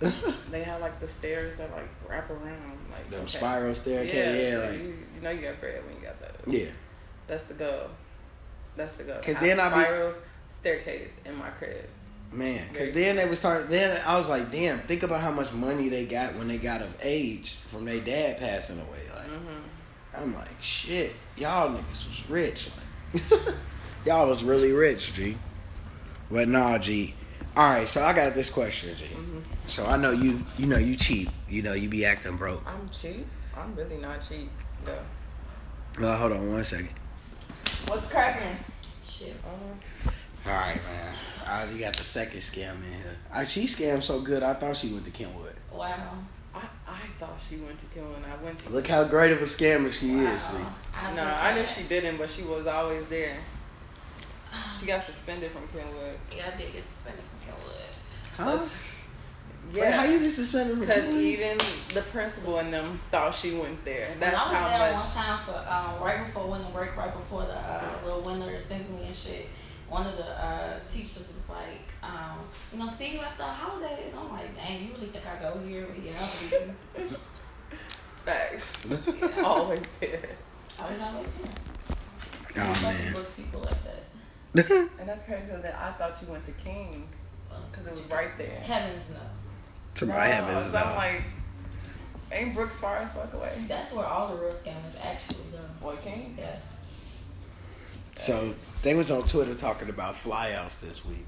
[0.50, 3.28] they had like the stairs that like wrap around, like Them okay.
[3.28, 6.34] spiral staircase, yeah, like, like you, you know you got bread when you got that.
[6.46, 6.70] yeah.
[7.26, 7.88] That's the goal.
[8.76, 9.16] That's the goal.
[9.22, 10.14] 'Cause I then I be- spiral
[10.48, 11.88] staircase in my crib.
[12.32, 13.68] Man, because then they was start.
[13.68, 16.80] Then I was like, damn, think about how much money they got when they got
[16.80, 19.00] of age from their dad passing away.
[19.14, 22.68] Like, hmm I'm like, shit, y'all niggas was rich.
[23.14, 23.22] Like,
[24.06, 25.36] y'all was really rich, G.
[26.30, 27.14] But nah, G.
[27.56, 29.04] All right, so I got this question, G.
[29.06, 29.38] Mm-hmm.
[29.66, 31.30] So I know you, you know you cheap.
[31.48, 32.62] You know you be acting broke.
[32.66, 33.26] I'm cheap.
[33.56, 34.50] I'm really not cheap
[34.84, 35.02] though.
[35.98, 36.90] No, hold on one second.
[37.86, 38.56] What's cracking?
[39.08, 39.36] Shit.
[39.44, 41.14] All right, man.
[41.46, 43.16] I already got the second scam in here.
[43.32, 45.54] I, she scammed so good, I thought she went to Kenwood.
[45.72, 46.14] Wow.
[46.54, 48.22] I, I thought she went to Kenwood.
[48.24, 48.70] I went to.
[48.70, 50.32] Look how great of a scammer she wow.
[50.34, 50.42] is.
[50.48, 50.54] G.
[50.94, 53.36] I No, I knew had- she didn't, but she was always there.
[54.78, 56.18] She got suspended from Kenwood.
[56.36, 57.76] Yeah, I did get suspended from Kenwood.
[58.36, 58.68] Huh?
[59.72, 59.82] Yeah.
[59.82, 61.58] Wait, how you get suspended from Because even
[61.94, 64.08] the principal and them thought she went there.
[64.18, 65.04] That's when I was there much.
[65.04, 69.06] one time for um, right before winter break, right before the uh, little winter assembly
[69.06, 69.46] and shit.
[69.88, 72.38] One of the uh, teachers was like, um,
[72.72, 74.12] you know, see you after the holidays.
[74.16, 75.86] I'm like, dang, you really think I go here?
[75.86, 77.16] But yeah, I believe you.
[78.24, 78.72] Facts.
[78.88, 79.42] Yeah.
[79.42, 80.28] Always there.
[80.78, 82.64] I was always there.
[82.64, 83.12] Oh Fucking man.
[83.14, 84.88] books people like that.
[84.98, 87.06] And that's crazy that I thought you went to King
[87.70, 88.60] because it was right there.
[88.60, 89.20] Heavens no.
[90.00, 90.76] To my No, heavens, so.
[90.76, 91.22] I'm like,
[92.32, 93.64] ain't Brooks far as fuck away?
[93.68, 95.58] That's where all the real scammers actually go.
[95.80, 96.34] What King?
[96.38, 96.60] Yes.
[98.14, 101.24] So they was on Twitter talking about flyouts this week.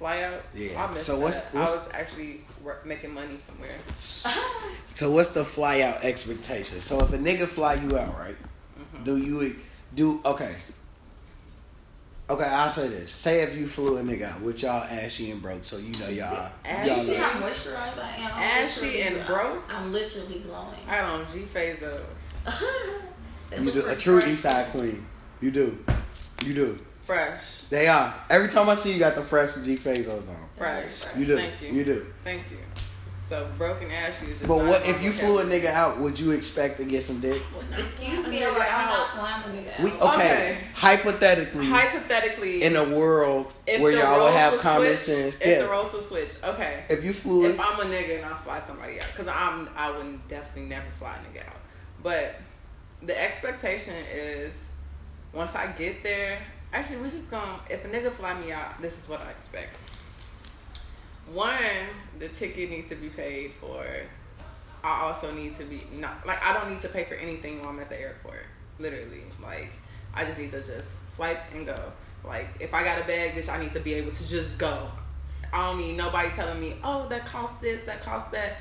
[0.00, 0.40] Flyouts?
[0.54, 0.84] Yeah.
[0.84, 1.54] I missed So what's- that.
[1.54, 2.40] what's- I was actually
[2.84, 3.76] making money somewhere.
[4.94, 6.80] So what's the flyout expectation?
[6.80, 8.36] So if a nigga fly you out, right?
[8.78, 9.02] Mm-hmm.
[9.04, 9.56] Do you
[9.96, 10.54] do okay?
[12.30, 13.12] Okay, I'll say this.
[13.12, 16.08] Say if you flew a nigga out with y'all ashy and broke, so you know
[16.08, 16.88] y'all Ashy?
[16.88, 18.32] y'all see how moisturized I am?
[18.32, 19.62] I'm Ashy and broke?
[19.68, 20.78] I'm literally glowing.
[20.88, 22.00] I don't G phase those.
[23.60, 24.32] You do a true fresh.
[24.32, 25.06] East Side queen.
[25.40, 25.84] You do,
[26.44, 26.78] you do.
[27.04, 27.42] Fresh.
[27.68, 28.12] They are.
[28.30, 30.48] Every time I see you, got the fresh G Fazos on.
[30.56, 30.90] Fresh.
[31.16, 31.36] You do.
[31.36, 31.68] Thank you.
[31.68, 32.06] You do.
[32.24, 32.58] Thank you.
[33.26, 35.98] So broken ashy is just But not what if you look flew a nigga out?
[35.98, 37.40] Would you expect to get some dick?
[37.76, 39.10] Excuse me, I'm not out.
[39.12, 39.80] flying a nigga out.
[39.80, 40.02] We okay.
[40.02, 40.58] Okay.
[40.74, 45.62] Hypothetically, Hypothetically, in a world where y'all would have common switch, sense, If yeah.
[45.62, 46.84] the roles would switch, okay.
[46.90, 49.90] if you flew If I'm a nigga and I fly somebody out, because I'm I
[49.90, 51.60] would definitely never fly a nigga out.
[52.02, 52.34] But
[53.02, 54.68] the expectation is
[55.32, 56.40] once I get there,
[56.74, 59.76] actually we just gonna if a nigga fly me out, this is what I expect.
[61.32, 61.56] One,
[62.18, 63.84] the ticket needs to be paid for.
[64.82, 67.70] I also need to be not like I don't need to pay for anything while
[67.70, 68.44] I'm at the airport.
[68.78, 69.70] Literally, like
[70.12, 71.74] I just need to just swipe and go.
[72.24, 74.90] Like if I got a bag, bitch, I need to be able to just go.
[75.52, 78.58] I don't need nobody telling me, oh, that costs this, that costs that.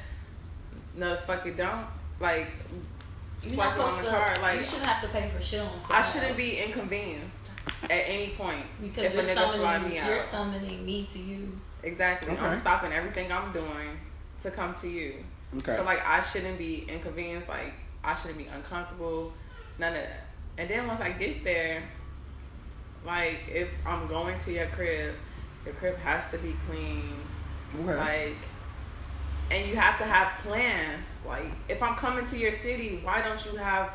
[0.96, 1.88] No, fuck it, don't.
[2.20, 2.48] Like
[3.42, 4.10] You're swipe on the to.
[4.10, 4.42] card.
[4.42, 5.70] Like you shouldn't have to pay for shit on.
[5.90, 7.50] I fly shouldn't be inconvenienced
[7.84, 9.96] at any point because if you're summoning.
[9.96, 11.60] You're summoning me to you.
[11.84, 12.32] Exactly.
[12.34, 12.42] Okay.
[12.42, 14.00] I'm stopping everything I'm doing
[14.42, 15.16] to come to you.
[15.58, 15.76] okay.
[15.76, 19.34] So like I shouldn't be inconvenienced, like I shouldn't be uncomfortable,
[19.80, 20.26] none of that.
[20.58, 21.84] And then once I get there,
[23.06, 25.16] like if I'm going to your crib,
[25.66, 27.14] your crib has to be clean.
[27.82, 27.98] okay.
[27.98, 28.38] Like
[29.52, 31.06] and you have to have plans.
[31.26, 33.92] Like if I'm coming to your city, why don't you have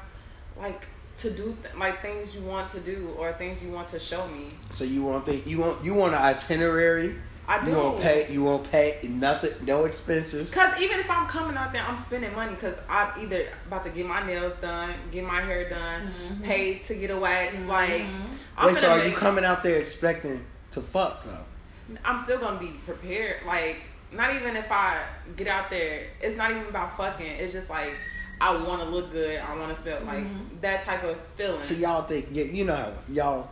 [0.58, 0.86] like
[1.18, 4.26] to do th- like things you want to do or things you want to show
[4.28, 4.48] me?
[4.70, 7.16] so you want the you want you want an itinerary.
[7.50, 7.70] I do.
[7.70, 8.26] You won't pay.
[8.32, 9.52] You won't pay nothing.
[9.64, 10.52] No expenses.
[10.52, 12.54] Cause even if I'm coming out there, I'm spending money.
[12.56, 16.42] Cause I'm either about to get my nails done, get my hair done, Mhm.
[16.44, 17.56] paid to get a wax.
[17.66, 18.26] Like Mhm.
[18.58, 21.96] I'm Wait, so gonna are you coming out there expecting to fuck though?
[22.04, 23.36] I'm still gonna be prepared.
[23.46, 23.76] Like
[24.12, 25.02] not even if I
[25.36, 27.26] get out there, it's not even about fucking.
[27.26, 27.94] It's just like
[28.42, 29.40] I want to look good.
[29.40, 30.60] I want to smell like Mhm.
[30.60, 31.60] that type of feeling.
[31.62, 33.48] So y'all think, yeah, you know how y'all,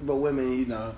[0.00, 0.94] but women, you know,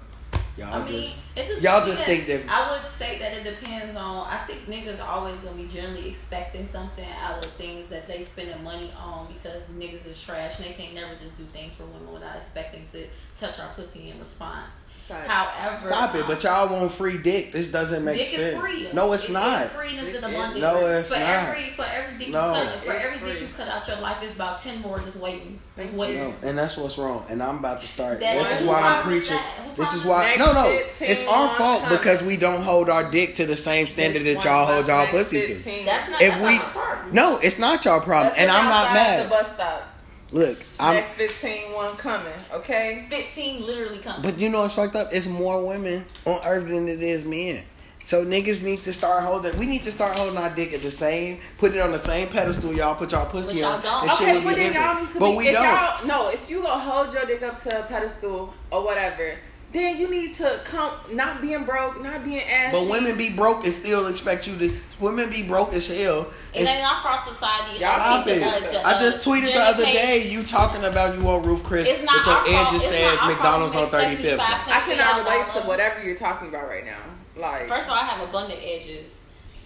[0.56, 3.44] y'all I mean, just it just y'all just think that- I would say that it
[3.44, 4.26] depends on.
[4.28, 8.24] I think niggas are always gonna be generally expecting something out of things that they
[8.24, 11.84] spending money on because niggas is trash and they can't never just do things for
[11.84, 13.06] women without expecting to
[13.38, 14.74] touch our pussy in response.
[15.12, 15.28] Facts.
[15.58, 16.24] However, stop it.
[16.26, 17.52] But y'all want free dick.
[17.52, 18.54] This doesn't make Dick sense.
[18.54, 18.88] is free.
[18.92, 19.62] No, it's It- not.
[19.62, 20.30] It's free and it's It in is.
[20.30, 20.60] abundance.
[20.60, 21.28] No, it's for not.
[21.48, 22.48] Every, for every dick No.
[22.48, 23.32] you cut, for It's every free.
[23.32, 26.18] dick you cut out your life, is about ten more just waiting, just waiting.
[26.42, 27.24] No, and that's what's wrong.
[27.28, 28.20] And I'm about to start.
[28.20, 29.38] That- this is who why I'm preaching.
[29.76, 30.34] This is why.
[30.36, 30.80] No, no.
[31.00, 31.98] It's our fault coming.
[31.98, 34.98] because we don't hold our dick to the same standard This that y'all hold y'all
[35.04, 35.84] next pussy to.
[35.84, 36.20] That's not.
[36.22, 37.14] If that's we- not problem.
[37.14, 39.30] No, it's not y'all problem, Let's and I'm not outside The mad.
[39.30, 39.91] bus stops.
[40.32, 40.94] Look, I'm.
[40.94, 42.32] Next 15 one coming.
[42.52, 43.06] Okay.
[43.10, 44.22] Fifteen literally coming.
[44.22, 45.10] But you know what's fucked up?
[45.12, 47.62] It's more women on earth than it is men.
[48.04, 49.56] So niggas need to start holding.
[49.58, 52.26] We need to start holding our dick at the same, put it on the same
[52.28, 52.72] pedestal.
[52.74, 53.82] Y'all put y'all pussy y'all on.
[53.82, 54.10] don't.
[54.14, 55.36] Okay, will but get then y'all need to But be.
[55.36, 55.64] we if don't.
[55.64, 59.36] y'all no, if you gonna hold your dick up to a pedestal or whatever,
[59.72, 62.72] then you need to come not being broke, not being ashy.
[62.78, 64.76] But women be broke and still expect you to.
[65.00, 66.28] Women be broke as hell.
[66.54, 67.80] It and ain't our fault society.
[67.80, 68.34] Y'all Stop it!
[68.40, 71.42] the- the- I just uh, tweeted the other Page- day you talking about you on
[71.42, 72.66] Roof Chris, It's not but your our fault.
[72.74, 74.40] edges It's said not our fault McDonald's on thirty fifth.
[74.40, 76.98] I cannot relate to whatever you're talking about right now.
[77.36, 79.20] Like First of all, I have abundant edges.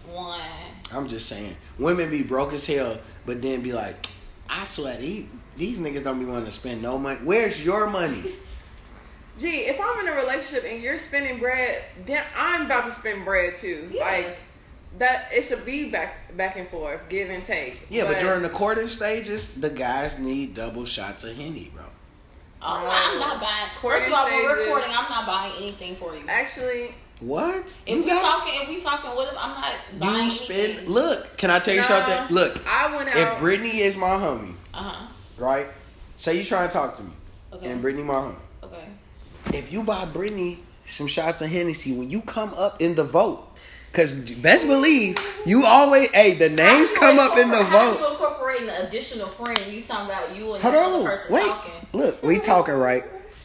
[0.09, 0.41] One.
[0.95, 4.07] I'm just saying, women be broke as hell, but then be like,
[4.49, 5.27] I swear these
[5.57, 7.19] these niggas don't be wanting to spend no money.
[7.25, 8.23] Where's your money?
[9.39, 13.25] Gee, if I'm in a relationship and you're spending bread, then I'm about to spend
[13.25, 13.91] bread too.
[13.93, 14.01] Yeah.
[14.05, 14.39] Like
[14.99, 17.81] that, it should be back back and forth, give and take.
[17.91, 21.85] Yeah, but, during the courting stages, the guys need double shots of henny, bro.
[22.63, 22.89] Oh, No.
[22.89, 23.69] I'm not buying.
[23.83, 26.23] First of all, when we're stages- recording, I'm not buying anything for you.
[26.29, 27.79] actually, What?
[27.87, 30.61] If you we talking, if we talking with him, I'm not buying you spend.
[30.61, 30.89] anything.
[30.91, 31.87] Look, can I tell you No.
[31.87, 32.35] something?
[32.35, 33.17] Look, I went out.
[33.17, 33.39] if out.
[33.41, 35.07] Brittany is my homie, Uh huh.
[35.37, 35.67] right?
[36.17, 37.13] Say you trying to talk to me,
[37.53, 37.71] Okay.
[37.71, 38.35] and Brittany my homie.
[39.53, 43.47] If you buy Brittany some shots of Hennessy when you come up in the vote,
[43.91, 48.01] because best believe you always, hey, the names come up in the How vote.
[48.01, 49.59] you incorporating an additional friend?
[49.73, 51.73] You talking about you and Hold on, person wait, talking?
[51.93, 53.05] look, we talking right.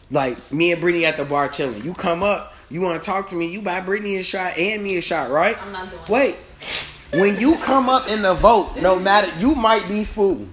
[0.09, 1.83] Like me and Brittany at the bar chilling.
[1.85, 3.47] You come up, you want to talk to me.
[3.47, 5.57] You buy Brittany a shot and me a shot, right?
[5.61, 6.03] I'm not doing.
[6.09, 6.35] Wait,
[7.13, 10.47] when you come up in the vote, no matter you might be fool,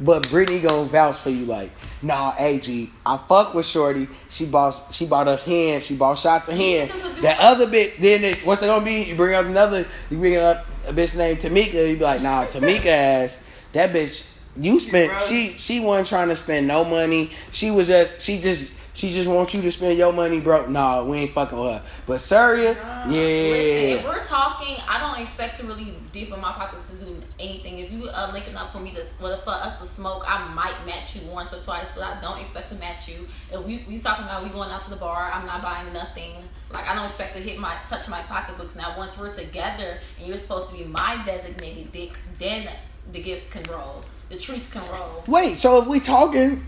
[0.00, 1.44] but Brittany gonna vouch for you.
[1.44, 1.70] Like,
[2.06, 4.08] nah, AG, I fuck with Shorty.
[4.28, 5.84] She bought she bought us hands.
[5.84, 6.90] She bought shots of hand.
[7.22, 9.02] That other bitch, then it, what's it gonna be?
[9.04, 9.86] You bring up another.
[10.10, 11.88] You bring up a bitch named Tamika.
[11.88, 13.44] You be like, nah, Tamika ass.
[13.72, 14.32] That bitch.
[14.58, 15.20] You spent.
[15.20, 17.30] She she wasn't trying to spend no money.
[17.50, 18.20] She was just.
[18.22, 18.72] She just.
[18.96, 20.68] She just wants you to spend your money, bro.
[20.68, 21.82] Nah, we ain't fucking with her.
[22.06, 22.70] But Surya,
[23.06, 27.22] Listen, if we're talking, I don't expect to really deep in my pockets to do
[27.38, 27.78] anything.
[27.80, 30.48] If you uh, are linking up for me to, well, for us to smoke, I
[30.54, 33.28] might match you once or twice, but I don't expect to match you.
[33.52, 36.32] If we we talking about we going out to the bar, I'm not buying nothing.
[36.72, 38.76] Like I don't expect to hit my touch my pocketbooks.
[38.76, 42.70] Now once we're together and you're supposed to be my designated dick, then
[43.12, 45.22] the gifts can roll, the treats can roll.
[45.26, 46.64] Wait, so if we talking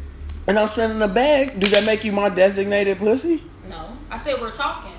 [0.49, 3.43] and I'm spending a bag, do that make you my designated pussy?
[3.69, 4.93] No, I said we're talking.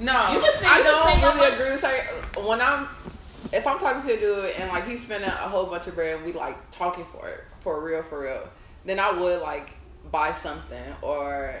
[0.00, 1.54] No, You just spend- I you just don't spend your really money.
[1.56, 2.40] agree with her.
[2.48, 2.88] When I'm,
[3.52, 6.16] if I'm talking to a dude and like he's spending a whole bunch of bread
[6.16, 8.48] and we like talking for it for real, for real,
[8.84, 9.70] then I would like
[10.10, 11.54] buy something or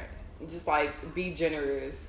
[0.50, 2.08] just like be generous.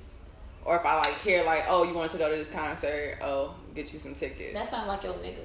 [0.64, 3.54] Or if I like hear like, oh, you want to go to this concert, oh,
[3.74, 4.54] get you some tickets.
[4.54, 5.38] That sounds like your nigga.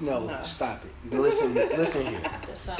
[0.00, 0.38] No, No.
[0.44, 1.12] stop it.
[1.14, 2.20] Listen, listen here.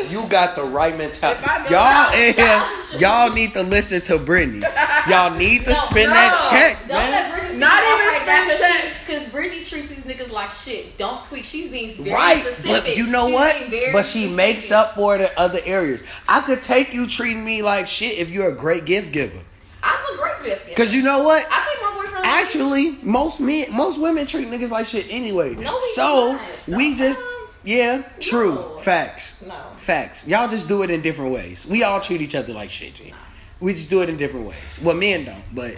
[0.08, 1.40] You got the right mentality.
[1.42, 4.60] If I go Y'all in here, y'all need to listen to Brittany.
[5.08, 6.14] Y'all need to No, spend no.
[6.14, 7.10] that check, Don't man.
[7.10, 8.94] let Brittany Not even off like that, spend check.
[9.20, 10.96] Cause Brittany treats these niggas like shit.
[10.98, 11.44] Don't tweak.
[11.44, 12.84] She's being very Right, specific.
[12.84, 13.56] but you know She's what?
[13.92, 14.36] But she specific.
[14.36, 16.04] makes up for it in other areas.
[16.28, 19.38] I could take you treating me like shit if you're a great gift giver.
[19.82, 20.76] I'm a great gift giver.
[20.76, 21.44] Cause you know what?
[21.50, 21.99] I take my boyfriend.
[22.24, 25.54] Actually, most men, most women treat niggas like shit anyway.
[25.54, 26.68] No, we so not.
[26.68, 27.20] we just,
[27.64, 28.78] yeah, true, No.
[28.78, 29.54] facts, No.
[29.78, 30.26] facts.
[30.26, 31.66] Y'all just do it in different ways.
[31.66, 33.12] We all treat each other like shit, G.
[33.60, 34.78] We just do it in different ways.
[34.82, 35.76] Well, men don't, but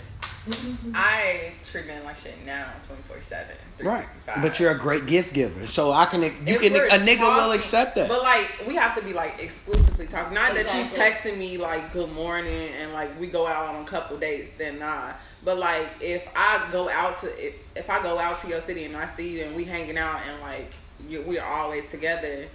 [0.95, 3.57] I treat men like shit now, twenty four seven.
[3.82, 4.07] right.
[4.40, 7.53] But you're a great gift giver, so I can, you If can, a nigga will
[7.53, 8.09] accept that.
[8.09, 10.34] But like we have to be like exclusively talking.
[10.34, 13.86] Not that you texting me like good morning and like we go out on a
[13.86, 15.12] couple dates, then nah.
[15.45, 18.84] But like if I go out to if, if I go out to your city
[18.84, 20.72] and I see you and we hanging out and like
[21.09, 22.47] you, we're always together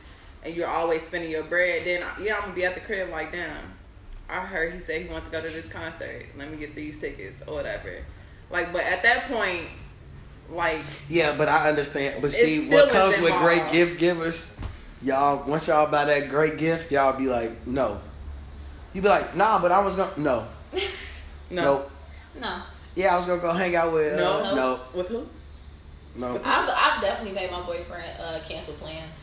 [0.43, 3.31] and you're always spending your bread, then yeah I'm gonna be at the crib like
[3.31, 3.73] damn.
[4.29, 6.25] I heard he said he wanted to go to this concert.
[6.37, 8.03] Let me get these tickets or whatever.
[8.49, 9.67] Like, but at that point,
[10.49, 12.21] like Yeah, but I understand.
[12.21, 14.57] But see, what comes with great gift givers,
[15.01, 17.99] y'all, once y'all buy that great gift, y'all be like, no.
[18.93, 20.47] You be like, nah, but I was gonna, no,
[21.51, 21.91] no, nope.
[22.39, 22.61] No,
[22.97, 24.55] Yeah, I was gonna go hang out with, uh, No.
[24.55, 25.23] no, with who?
[26.15, 26.35] no.
[26.43, 29.13] I've, I've definitely made my boyfriend uh, cancel plans.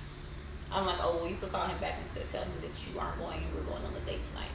[0.73, 2.99] I'm like, oh, well, you could call him back and still tell him that you
[3.01, 4.55] aren't going and we're going on a date tonight.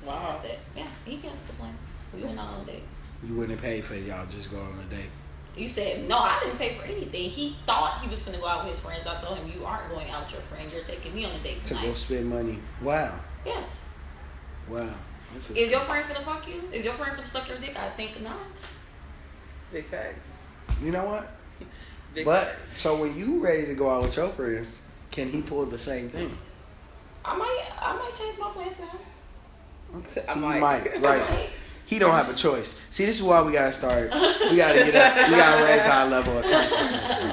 [0.00, 0.32] And Wow.
[0.32, 0.58] that's it.
[0.76, 1.78] Yeah, he canceled the plans.
[2.12, 2.82] We went out on a date.
[3.24, 5.10] You wouldn't pay for y'all just go on a date.
[5.56, 6.18] You said no.
[6.18, 7.30] I didn't pay for anything.
[7.30, 9.06] He thought he was gonna go out with his friends.
[9.06, 10.70] I told him you aren't going out with your friend.
[10.72, 11.82] You're taking me on a date tonight.
[11.82, 12.58] To go spend money.
[12.82, 13.14] Wow,
[13.46, 13.86] Yes.
[14.68, 14.88] wow.
[15.34, 16.62] This Is your friend finna fuck you?
[16.72, 17.76] Is your friend finna suck your dick?
[17.78, 18.36] I think not.
[19.72, 20.28] Big facts.
[20.82, 21.30] you know what?
[22.14, 22.80] Big But facts.
[22.80, 26.08] so when you ready to go out with your friends, can he pull the same
[26.10, 26.36] thing?
[27.24, 27.64] I might.
[27.80, 30.00] I might change my plans now.
[30.08, 31.30] See, I'm you like- might, I right?
[31.30, 31.50] might.
[31.86, 32.80] He don't have a choice.
[32.90, 34.12] See, this is why we gotta start.
[34.12, 35.28] We gotta get up.
[35.28, 37.02] We gotta raise our level of consciousness.
[37.20, 37.32] bro.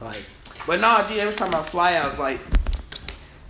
[0.08, 0.22] Like,
[0.66, 1.18] but no, G.
[1.20, 2.38] Every time I fly out, it's like,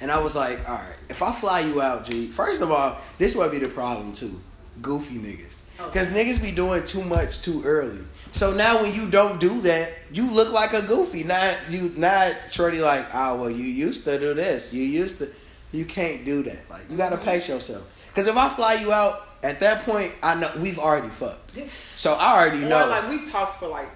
[0.01, 2.27] and I was like, all right, if I fly you out, G.
[2.27, 4.41] First of all, this would be the problem too.
[4.83, 8.05] Goofy niggas, because niggas be doing too much too early.
[8.33, 11.25] So now when you don't do that, you look like a goofy.
[11.25, 12.81] Not you, not shorty.
[12.81, 14.73] Like, oh well, you used to do this.
[14.75, 15.31] You used to.
[15.73, 16.71] You can't do that.
[16.71, 17.25] Like, you gotta mm-hmm.
[17.25, 17.91] pace yourself.
[18.09, 21.57] Because if I fly you out at that point, I know we've already fucked.
[21.67, 22.89] So I already Or know.
[22.89, 23.89] like we've talked for like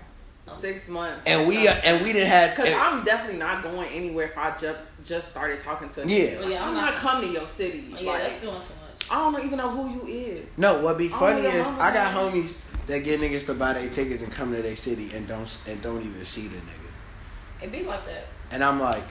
[0.58, 1.24] six months.
[1.26, 2.56] and we uh, and we didn't have.
[2.56, 6.06] Because I'm definitely not going anywhere if I just just started talking to.
[6.06, 6.38] Yeah.
[6.40, 7.86] Well, yeah, I'm, I'm not not- come to your city.
[7.90, 9.06] Yeah, like, that's doing too much.
[9.10, 10.56] I don't even know who you is.
[10.58, 14.22] No, what be funny is I got homies that get niggas to buy their tickets
[14.22, 17.62] and come to their city and don't and don't even see the nigga.
[17.62, 18.26] It be like that.
[18.52, 19.04] And I'm like,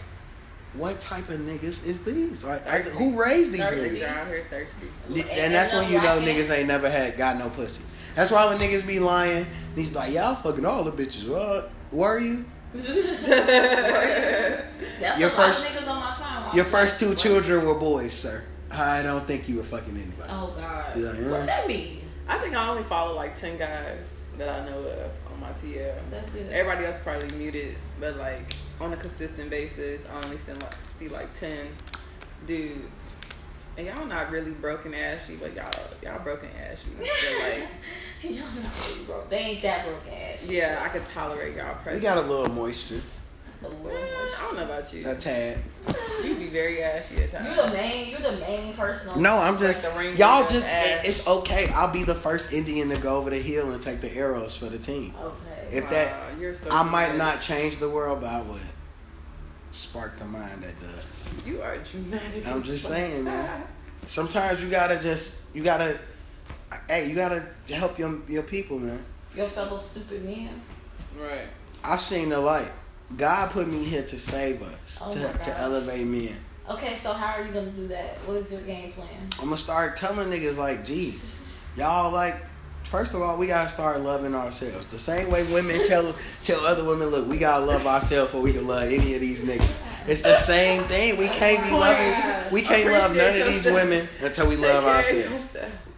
[0.74, 2.44] what type of niggas is these?
[2.44, 4.08] Like, I, who raised these Thirsty niggas?
[4.08, 4.88] out here thirsty.
[5.08, 7.84] And, And- that's and when you know niggas ain't never had got no pussy.
[8.20, 9.46] That's why when niggas be lying,
[9.76, 11.26] these be like, y'all fucking all the bitches.
[11.30, 11.72] What?
[11.90, 12.44] Were you?
[12.74, 12.90] That's
[15.18, 16.54] Your a first- lot of niggas on my time.
[16.54, 18.44] Your first two children were boys, sir.
[18.70, 20.30] I don't think you were fucking anybody.
[20.34, 20.96] Oh God.
[20.96, 21.46] Be like, What uh.
[21.46, 22.02] that mean?
[22.28, 24.06] I think I only follow like ten guys
[24.38, 25.96] that I know of on my TL.
[26.12, 26.52] That's good.
[26.52, 31.08] Everybody else probably muted, but like on a consistent basis, I only see like, see
[31.08, 31.68] like ten
[32.46, 33.09] dudes.
[33.80, 35.72] And y'all not really broken ashy, but y'all
[36.04, 36.90] y'all broken ashy.
[36.98, 37.68] So like,
[38.22, 39.30] Y'all not really broke.
[39.30, 40.44] They ain't that broken ass.
[40.44, 42.04] yeah, I could tolerate y'all We presence.
[42.06, 43.02] got a little moisture,
[43.64, 44.02] A little Eh,
[44.38, 45.10] I don't know about you.
[45.10, 45.60] a tad.
[46.26, 47.50] You be very ashy at times.
[47.58, 48.10] You the main.
[48.10, 49.10] You the main person.
[49.12, 50.46] On No, I'm Like just the ring y'all.
[50.46, 51.08] Just ass.
[51.08, 51.70] it's okay.
[51.74, 54.66] I'll be the first Indian to go over the hill and take the arrows for
[54.66, 55.14] the team.
[55.24, 55.78] Okay.
[55.78, 58.60] If that, Wow, you're so I might not change the world, but I would
[59.72, 61.34] spark the mind that does.
[61.46, 62.46] You are dramatic.
[62.48, 63.64] I'm just saying, man.
[64.08, 66.00] Sometimes you gotta just you gotta,
[66.88, 69.04] hey, you gotta help your your people, man.
[69.36, 70.62] Your fellow stupid men.
[71.18, 71.48] right.
[71.84, 72.72] I've seen the light.
[73.16, 76.36] God put me here to save us, Oh to, my to elevate men.
[76.70, 78.18] Okay, so how are you gonna do that?
[78.26, 79.28] What is your game plan?
[79.40, 81.16] I'm gonna start telling niggas like, gee,
[81.78, 82.36] y'all like.
[82.90, 84.88] First of all, we gotta start loving ourselves.
[84.88, 86.12] The same way women tell
[86.44, 89.44] tell other women, look, we gotta love ourselves or we can love any of these
[89.44, 89.80] niggas.
[90.08, 91.18] It's the same thing.
[91.18, 92.52] We can't be loving.
[92.52, 95.56] We can't love none of these women until we love ourselves.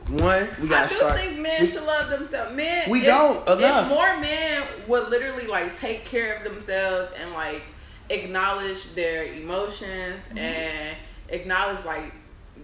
[0.10, 1.16] One, we gotta do start.
[1.18, 2.54] think men we- should love themselves.
[2.54, 3.86] Men, We if- don't enough.
[3.86, 7.62] If more men would literally like take care of themselves and like
[8.10, 10.38] acknowledge their emotions Mm-hmm.
[10.40, 10.98] and
[11.30, 12.12] acknowledge like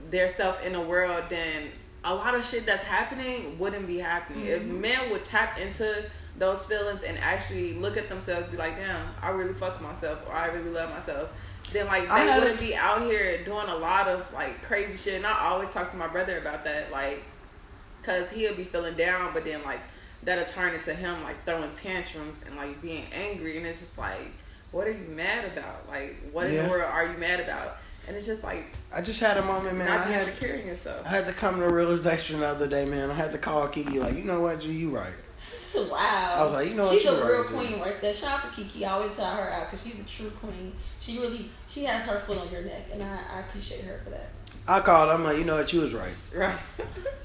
[0.10, 1.70] their self in the world, then
[2.04, 4.46] a lot of shit that's happening wouldn't be happening.
[4.46, 4.82] If Mm-hmm.
[4.82, 6.06] men would tap into
[6.38, 10.34] those feelings and actually look at themselves, be like, damn, I really fuck myself or
[10.34, 11.30] I really love myself.
[11.74, 14.96] Then like they had a- wouldn't be out here doing a lot of like crazy
[14.98, 15.16] shit.
[15.16, 17.24] And I always talk to my brother about that, like
[18.04, 19.82] Cause he'll be feeling down, but then like
[20.24, 24.32] that'll turn into him like throwing tantrums and like being angry, and it's just like,
[24.72, 25.90] what are you mad about?
[25.90, 27.78] Like, what in the world are you mad about?
[28.08, 29.90] And it's just like I just had a moment, man.
[29.90, 31.06] I had secure in yourself.
[31.06, 33.12] I had to come to a realization the other day, man.
[33.12, 35.14] I had to call Kiki, like, you know what, G, you right.
[35.76, 36.34] Wow.
[36.38, 38.14] I was like, you know what, she's a real right, queen right there.
[38.14, 38.86] Shout out to Kiki.
[38.86, 40.74] I always tell her out because she's a true queen.
[41.00, 44.10] She really, she has her foot on your neck, and I, I appreciate her for
[44.12, 44.30] that.
[44.68, 45.10] I called.
[45.10, 46.14] I'm like, you know what, you was right.
[46.34, 46.58] Right.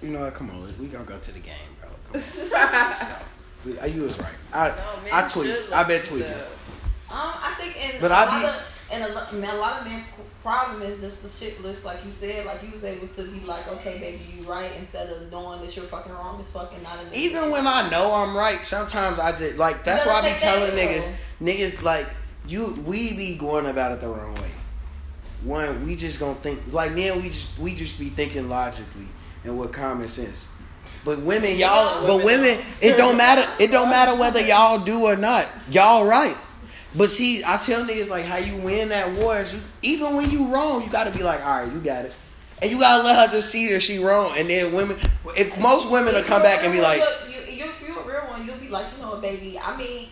[0.03, 0.35] You know what?
[0.35, 1.89] Come on, we gonna go to the game, bro.
[2.13, 3.19] Come on.
[3.95, 4.35] You was right.
[4.53, 4.75] I No,
[5.13, 5.73] I tweaked.
[5.73, 6.33] I been tweaking.
[6.33, 6.37] Um,
[7.11, 10.05] I think in But a I lot be- of and a, a lot of men
[10.43, 13.41] problem is just the shit list, like you said, like you was able to be
[13.47, 16.99] like, okay, baby, you right, instead of knowing that you're fucking wrong as fucking not
[17.15, 19.85] Even when I know I'm right, sometimes I just like.
[19.85, 20.77] That's why I be that telling L.
[20.77, 22.07] niggas, niggas like
[22.47, 22.77] you.
[22.85, 24.51] We be going about it the wrong way.
[25.45, 27.23] One, we just gonna think like men.
[27.23, 29.07] We just we just be thinking logically
[29.45, 30.49] and with common sense.
[31.05, 32.07] But women, y'all.
[32.07, 33.49] But women, it don't matter.
[33.63, 35.47] It don't matter whether y'all do or not.
[35.71, 36.37] Y'all right.
[36.95, 40.31] But see, I tell niggas like how you win that war is you, even when
[40.31, 42.13] you wrong, you gotta be like, all right, you got it.
[42.61, 44.35] And you gotta let her just see that she wrong.
[44.37, 44.99] And then women,
[45.37, 48.31] if most women will come back and be like, you, you, if you're a real
[48.31, 49.59] one, you'll be like, you know what, baby.
[49.59, 50.09] I mean,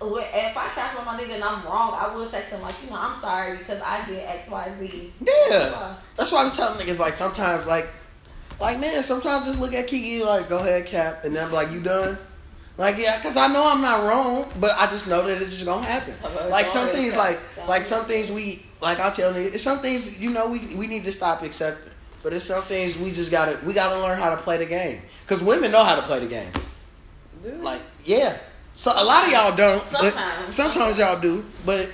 [0.00, 2.90] if I catch on my nigga and I'm wrong, I will text him like, you
[2.90, 5.12] know, I'm sorry because I did X, Y, Z.
[5.20, 5.96] Yeah.
[6.16, 7.88] That's why I'm telling niggas like sometimes like
[8.60, 11.70] like man, sometimes just look at Kiki like go ahead cap and then I'm like
[11.70, 12.18] you done?
[12.78, 15.66] Like yeah, cause I know I'm not wrong, but I just know that it's just
[15.66, 16.14] gonna happen.
[16.48, 20.18] Like some things like like some things we like I tell niggas it's some things
[20.18, 21.92] you know we we need to stop accepting.
[22.22, 25.02] But it's some things we just gotta we gotta learn how to play the game.
[25.26, 26.52] Cause women know how to play the game.
[27.42, 27.60] Dude.
[27.60, 28.38] Like yeah.
[28.74, 29.80] So a lot of y'all don't.
[29.90, 30.54] but Sometimes.
[30.56, 31.44] sometimes y'all do.
[31.66, 31.92] But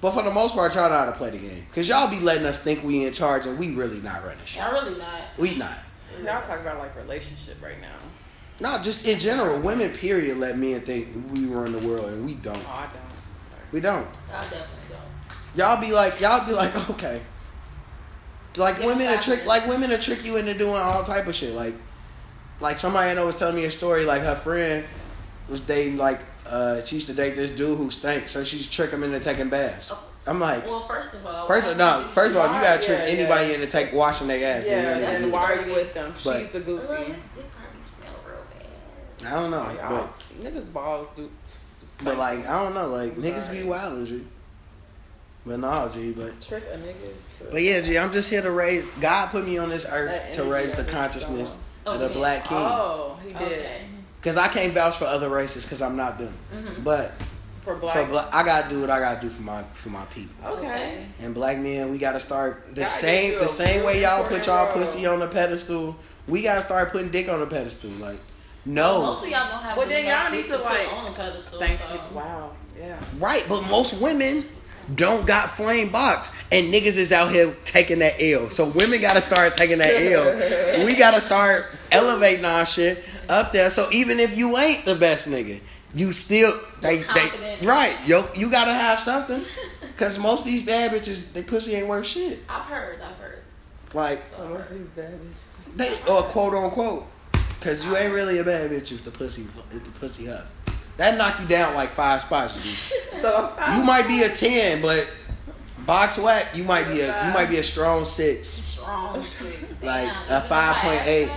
[0.00, 1.64] but for the most part, y'all know how to play the game.
[1.72, 4.64] Cause y'all be letting us think we in charge and we really not running shit.
[4.64, 5.20] Y'all really not.
[5.38, 5.78] We not.
[6.24, 7.94] Y'all talking about like relationship right now.
[8.62, 9.58] Not just in general.
[9.60, 12.56] Women, period, let men think we run the world and we don't.
[12.66, 13.72] Oh, I don't.
[13.72, 14.04] We don't.
[14.30, 15.58] Y'all definitely don't.
[15.58, 17.20] Y'all be like, y'all be like, okay.
[18.56, 21.34] Like Yeah, women are trick, like women are trick you into doing all type of
[21.34, 21.54] shit.
[21.54, 21.74] Like,
[22.60, 24.04] like somebody I know was telling me a story.
[24.04, 24.84] Like her friend
[25.48, 28.90] was dating like, uh, she used to date this dude who stank, so she's trick
[28.90, 29.92] him into taking baths.
[30.26, 32.98] I'm like, Well, first of all, first of no, first of all, you gotta trick
[33.00, 33.54] Yeah, anybody yeah.
[33.54, 34.64] into take washing their ass.
[34.64, 36.14] Yeah, that's and why are you with them?
[36.24, 36.94] But- She's the Ugh, goofy.
[37.04, 38.66] his dick probably smell real bad.
[39.24, 41.30] I don't know, Oh, but y'all, niggas balls do.
[42.04, 43.80] but like I don't know, like I'm niggas be sorry.
[43.80, 44.24] wildin', G.
[45.44, 46.12] But no, G.
[46.12, 47.12] But trick a nigga.
[47.38, 47.98] To, but yeah, G.
[47.98, 48.88] I'm just here to raise.
[49.00, 51.94] God put me on this earth to raise the consciousness song.
[51.94, 52.14] of the Okay.
[52.14, 52.58] black king.
[52.58, 53.40] Oh, he did.
[53.42, 53.80] Okay.
[54.22, 56.32] Cause I can't vouch for other races, cause I'm not them.
[56.54, 56.84] Mhm.
[56.84, 57.12] But
[57.64, 57.96] For black.
[57.96, 60.32] for black, I gotta do what I gotta do for my for my people.
[60.46, 61.06] okay.
[61.20, 64.72] And black men, we gotta start the Gotta same the same way y'all put y'all
[64.72, 65.96] pussy on the pedestal.
[66.28, 67.90] We gotta start putting dick on the pedestal.
[67.98, 68.18] Like,
[68.64, 71.12] Most no, of y'all don't have Well, then enough y'all need to, put like, on
[71.12, 71.58] a pedestal.
[71.58, 71.94] Thank so.
[71.94, 72.00] you.
[72.16, 72.52] Wow.
[72.78, 73.02] Yeah.
[73.18, 73.44] right?
[73.48, 74.44] But most women
[74.94, 78.50] don't got flame box, and niggas is out here taking that L.
[78.50, 79.94] So women gotta start taking that
[80.78, 80.84] L.
[80.84, 83.70] we gotta start elevating our shit up there.
[83.70, 85.60] So even if you ain't the best nigga,
[85.94, 87.96] you still they they right.
[88.06, 89.44] Yo, you gotta have something.
[89.96, 92.40] Cause most of these bad bitches, they pussy ain't worth shit.
[92.48, 93.00] I've heard.
[93.00, 93.38] I've heard.
[93.94, 94.78] Like So I've What's heard.
[94.80, 95.76] these bad bitches?
[95.76, 97.06] They or quote unquote,
[97.62, 100.52] because you ain't really a bad bitch if the pussy if the pussy huff.
[100.96, 102.56] That knock you down like five spots.
[102.90, 102.96] G.
[103.20, 105.08] So You might be a ten, but
[105.86, 108.48] box whack, you might be a you might be a strong six.
[108.48, 109.80] Strong six.
[109.82, 111.30] Like Damn, a 5.8.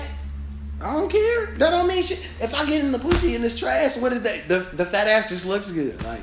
[0.82, 1.46] I don't care.
[1.58, 2.20] That don't mean shit.
[2.42, 4.48] If I get in the pussy in this trash, what is that?
[4.48, 6.02] The the fat ass just looks good.
[6.04, 6.22] Like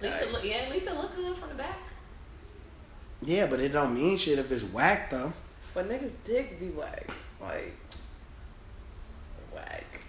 [0.00, 1.78] that, Lisa look, yeah, Lisa look good from the back.
[3.22, 5.32] yeah, but it don't mean shit if it's whack though.
[5.74, 7.10] But niggas dick be whack.
[7.40, 7.72] Like whack.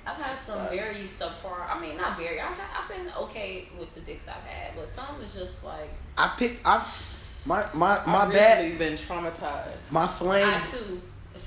[0.08, 1.68] I've had some very subpar.
[1.70, 2.39] I mean, not very.
[2.39, 5.89] I've had, I've been okay with the dicks I've had, but some is just like
[6.18, 6.84] I picked I've
[7.45, 9.91] my my my I've bad recently been traumatized.
[9.91, 10.47] my flame.
[10.47, 11.01] I too,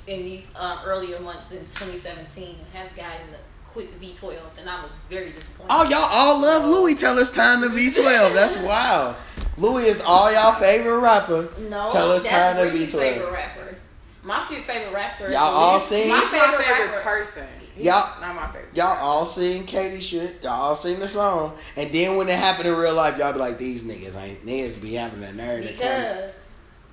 [0.07, 3.39] in these um, earlier months in 2017, have gotten the
[3.69, 5.69] quick V12, and I was very disappointed.
[5.71, 6.95] Oh, y'all all love Louis.
[6.95, 8.35] Tell us time to V12.
[8.35, 9.17] That's wild.
[9.57, 11.49] Louis is all y'all favorite rapper.
[11.69, 12.91] No, Tell us that's time to V12.
[12.99, 13.77] favorite rapper.
[14.23, 15.25] My fa- favorite rapper.
[15.31, 15.85] Y'all all Louis.
[15.85, 16.09] sing?
[16.11, 17.01] My favorite, my favorite rapper.
[17.03, 17.47] person.
[17.79, 18.69] He's Y'all- not my favorite.
[18.75, 20.43] Y'all all sing Katie shit.
[20.43, 21.57] Y'all all sing the song.
[21.77, 24.81] And then when it happened in real life, y'all be like, these niggas ain't niggas
[24.81, 25.73] be having the nerve to.
[25.73, 26.35] Because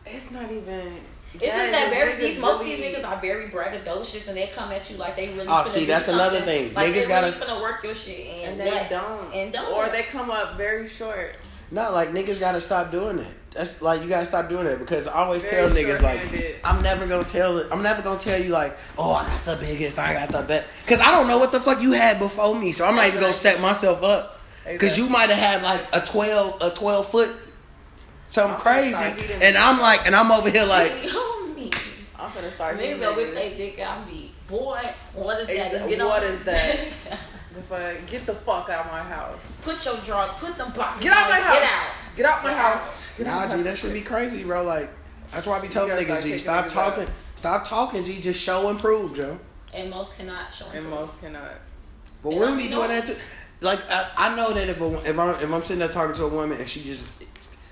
[0.06, 1.00] It's not even.
[1.34, 4.72] it's just that very these most of these niggas are very braggadocious and they come
[4.72, 5.48] at you like they really.
[5.50, 6.74] Oh, see, that's another thing.
[6.74, 8.88] Like Niggas gotta- really finna work your shit and, and they nut.
[8.90, 9.34] don't.
[9.34, 9.74] and don't.
[9.74, 11.36] Or they come up very short.
[11.72, 13.34] No, like niggas gotta stop doing that.
[13.52, 16.60] That's like you gotta stop doing that because I always Very tell niggas like.
[16.64, 17.68] I'm never gonna tell it.
[17.72, 20.68] I'm never gonna tell you like, oh, I got the biggest, I got the best,
[20.84, 23.22] because I don't know what the fuck you had before me, so I'm not even
[23.22, 24.40] gonna set myself up.
[24.66, 27.30] Because you might have had like a twelve, a twelve foot,
[28.28, 31.72] something I'm crazy, and I'm like, and I'm over here like, Cheating on me.
[32.18, 32.76] I'm gonna start.
[32.78, 33.36] Niggas hitting go whip niggas.
[33.36, 34.34] they dick out me.
[34.48, 35.56] Boy, what is that?
[35.56, 36.40] Exa- Let's get on what this.
[36.40, 36.80] is that?
[37.58, 39.62] If I get the fuck out of my house.
[39.64, 41.56] put your draw, put them boxes Get out on my house.
[41.56, 42.16] Get out.
[42.16, 43.18] Get out my Get house.
[43.18, 44.64] Get nah, out my G, that should be crazy, bro.
[44.64, 44.90] Like
[45.30, 47.10] that's why I be telling niggas, G, stop talking, out.
[47.36, 49.40] stop talking, G, just show and prove, Joe.
[49.74, 50.66] And most cannot show.
[50.68, 51.00] And improve.
[51.00, 51.52] most cannot.
[52.24, 53.16] But And women I be doing that too.
[53.62, 56.26] Like I, I know that if a, if I'm if I'm sitting there talking to
[56.26, 57.08] a woman and she just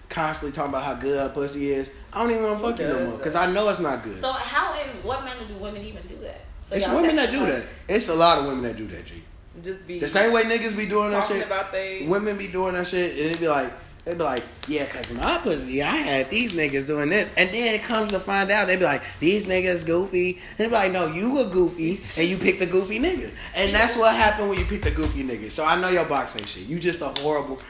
[0.07, 2.87] constantly talking about how good her pussy is, I don't even want to fuck you
[2.87, 4.19] no more because I know it's not good.
[4.19, 6.41] So how and what manner do women even do that?
[6.61, 7.65] So it's women that do that.
[7.89, 9.23] It's a lot of women that do that, G.
[9.61, 12.05] Just be The same way niggas be doing that shit, about they.
[12.07, 13.71] women be doing that shit, and it be like.
[14.05, 17.73] They be like, yeah, cause my pussy, I had these niggas doing this, and then
[17.73, 20.91] it comes to find out, they be like, these niggas goofy, and they be like,
[20.91, 24.59] no, you were goofy, and you picked the goofy nigga, and that's what happened when
[24.59, 25.49] you picked the goofy nigga.
[25.49, 26.63] So I know your box ain't shit.
[26.63, 27.61] You just a horrible,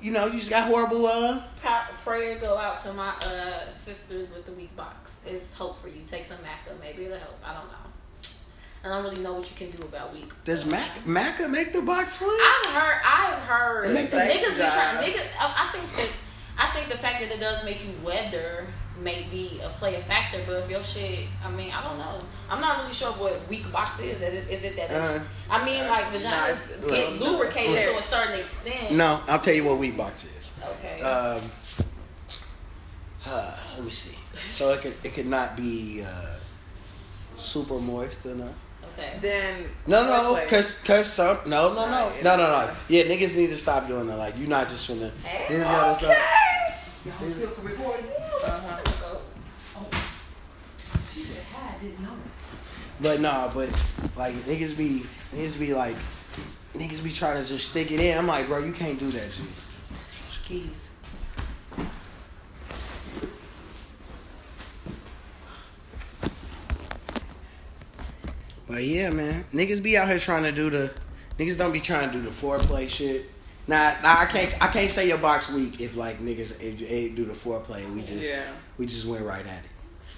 [0.00, 1.06] you know, you just got horrible.
[1.06, 1.42] Uh,
[2.04, 5.20] prayer go out to my uh, sisters with the weak box.
[5.26, 6.02] It's hope for you.
[6.06, 7.38] Take some maca, maybe it'll help.
[7.44, 7.89] I don't know.
[8.82, 10.32] I don't really know what you can do about weak.
[10.44, 12.40] does Mac maca make the box for you?
[12.42, 13.00] I've heard.
[13.04, 13.86] I've heard.
[13.86, 15.12] It makes niggas be trying.
[15.12, 15.26] Niggas.
[15.38, 16.08] I, I think that.
[16.58, 18.66] I think the fact that it does make you weather
[19.02, 22.18] may be a play a factor, but if your shit, I mean, I don't know.
[22.50, 24.16] I'm not really sure what weak box is.
[24.16, 24.90] Is it, is it that?
[24.92, 27.94] Uh, I mean, like vaginas Nah, get look, lubricated look.
[27.94, 28.92] to a certain extent.
[28.92, 30.52] no, I'll tell you what weak box is.
[30.78, 31.00] Okay.
[31.00, 31.42] Um,
[33.26, 34.16] uh, let me see.
[34.36, 36.38] So it could it could not be uh,
[37.36, 38.54] super moist enough.
[39.00, 39.18] Okay.
[39.20, 40.48] Then No, no, Wait, wait.
[40.48, 42.70] cause, cause some, no, no, no, Right, no, no, no.
[42.88, 44.16] Yeah, niggas need to stop doing that.
[44.16, 45.10] Like, you're not just finna.
[45.22, 46.10] Hey, Niggas gotta stop.
[46.10, 46.46] Uh-huh.
[53.02, 53.70] But nah, but
[54.16, 55.96] like niggas be, niggas be like,
[56.74, 58.18] niggas be trying to just stick it in.
[58.18, 59.42] I'm like, bro, you can't do that, G.
[60.44, 60.89] keys.
[68.70, 70.92] But yeah, man, niggas be out here trying to do the,
[71.40, 73.26] niggas don't be trying to do the foreplay shit.
[73.66, 74.54] Nah, nah, I can't.
[74.62, 77.84] I can't say your box weak if like niggas if you ain't do the foreplay
[77.84, 78.44] and we just Yeah.
[78.78, 79.70] we just went right at it.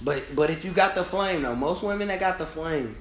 [0.03, 2.97] But but if you got the flame though, most women that got the flame,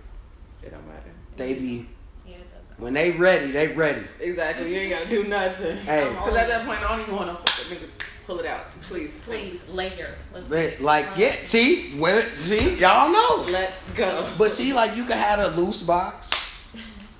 [0.63, 1.11] It don't matter.
[1.35, 1.85] they be
[2.25, 2.35] Yeah,
[2.77, 4.03] when they ready, they ready.
[4.19, 4.73] Exactly.
[4.73, 5.77] You ain't gotta do nothing.
[5.77, 6.09] Hey.
[6.09, 7.89] Because at that point, I don't even want to fuck a nigga
[8.31, 8.71] pull it out.
[8.83, 9.11] Please.
[9.25, 10.15] Please, lay here.
[10.33, 13.51] Let's They, like yeah, see, women, see, y'all know.
[13.51, 14.29] Let's go.
[14.37, 16.29] But see, like you could have a loose box,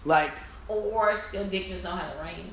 [0.06, 0.32] like
[0.70, 2.52] Or your dick just don't have a ring.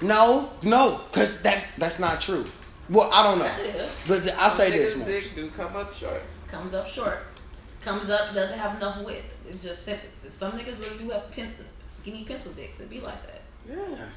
[0.00, 2.46] no, no, cause that's that's not true.
[2.88, 3.92] Well, I don't know, Yes, it is.
[4.06, 5.06] but th- I'll say this Niggas' much.
[5.08, 6.22] dick do come up short.
[6.46, 7.18] Comes up short.
[7.82, 9.26] Comes up, doesn't have enough width.
[9.48, 10.32] It's just sentences.
[10.32, 11.52] Some niggas really do have pen,
[11.88, 12.78] skinny pencil dicks.
[12.78, 13.42] It be like that.
[13.68, 14.08] Yeah.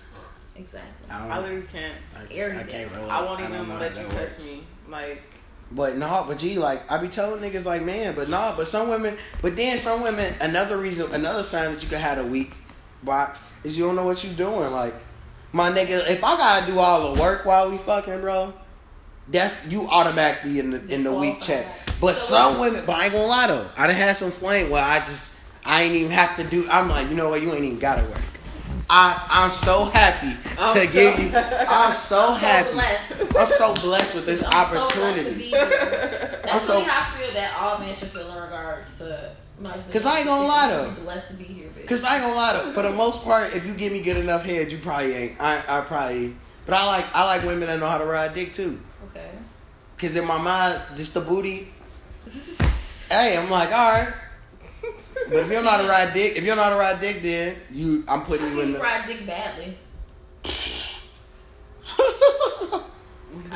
[0.60, 1.10] Exactly.
[1.10, 1.44] I I don't.
[1.44, 1.94] literally can't.
[2.16, 3.10] I, I can't relate.
[3.10, 4.64] I won't don't even know how let you that touch me.
[4.90, 5.22] Like,
[5.72, 8.90] But no, but gee, like I be telling niggas like, man, but no, but some
[8.90, 12.52] women, but then some women, another reason, another sign that you could have a weak
[13.04, 14.72] box is you don't know what you doing.
[14.72, 14.94] Like,
[15.54, 18.54] my nigga, if I gotta do all the work while we fucking, bro,
[19.30, 21.66] that's you automatically in the in the weak check.
[22.02, 24.32] But So some what- women, but I ain't gonna lie though, I done had some
[24.32, 25.36] flame where I just
[25.66, 26.68] I ain't even have to do.
[26.70, 28.22] I'm like, you know what, you ain't even gotta work.
[28.92, 31.32] I I'm so happy I'm to so- give you.
[31.38, 32.70] I'm so I'm happy.
[32.70, 33.36] so blessed.
[33.38, 35.32] I'm so blessed with this I'm so opportunity.
[35.50, 36.40] here.
[36.44, 39.72] That's so- really how I feel that all men should feel in regards to my
[39.92, 40.88] 'Cause I ain't gonna lie, though.
[40.88, 41.88] I'm blessed to be here, bitch.
[41.88, 44.18] Cause I ain't gonna lie though, for the most part, if you give me good
[44.18, 45.42] enough head, you probably ain't.
[45.42, 46.36] I I probably,
[46.66, 48.80] but I like I like women that know how to ride dick too.
[49.12, 49.30] Okay.
[49.98, 51.68] Cause in my mind, just the booty.
[53.12, 54.14] Hey, I'm like, all right.
[55.28, 58.04] But if you're not a ride dick, if you're not a ride dick, then you,
[58.08, 58.80] I'm putting I you in the.
[58.80, 59.78] ride dick badly.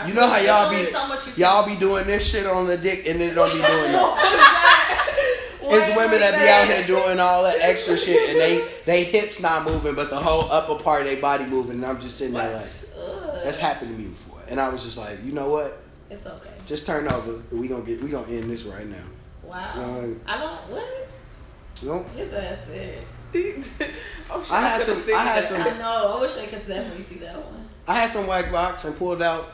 [0.07, 3.21] You know how y'all be- so Y'all be doing this shit on the dick and
[3.21, 5.09] then it don't be doing that.
[5.65, 9.39] It's women that be out here doing all that extra shit and they they hips
[9.39, 11.77] not moving, but the whole upper part of their body moving.
[11.77, 12.67] And I'm just sitting there like,
[12.99, 13.39] Ugh.
[13.43, 14.41] that's happened to me before.
[14.49, 15.81] And I was just like, you know what?
[16.09, 16.51] It's okay.
[16.65, 17.41] Just turn over.
[17.51, 18.03] We gonna get.
[18.03, 19.05] We gonna end this right now.
[19.41, 19.71] Wow.
[19.75, 20.69] Um, I don't.
[20.69, 21.07] What?
[21.83, 22.03] You know?
[22.15, 22.97] His ass said.
[23.35, 25.43] oh, shit, I had some- I had that.
[25.43, 26.15] some- I know.
[26.17, 27.67] I wish I could definitely see that one.
[27.87, 29.49] I had some white box and pulled out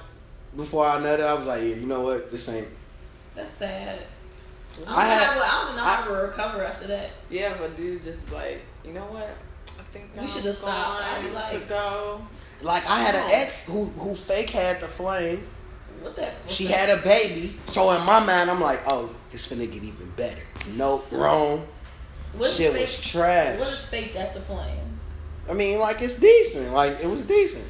[0.56, 1.24] before I nutted.
[1.26, 2.30] I was like, yeah, you know what?
[2.32, 2.68] This ain't.
[3.36, 4.00] That's sad.
[4.86, 7.10] I I know had- how, I don't know how to recover after that.
[7.32, 9.36] Yeah, but dude, just like, you know what?
[9.80, 11.04] I think We should've stopped.
[11.04, 12.22] I'd be like- to go.
[12.62, 15.48] Like I had an ex who who fake had the flame.
[16.02, 16.34] What that?
[16.48, 17.58] She had a baby.
[17.68, 20.42] So in my mind, I'm like, oh, it's finna get even better.
[20.78, 21.66] Nope, wrong.
[22.36, 23.60] What is Shit fake, was trash.
[23.60, 25.00] What is fake at the flame?
[25.50, 26.74] I mean, like it's decent.
[26.74, 27.66] Like it was decent.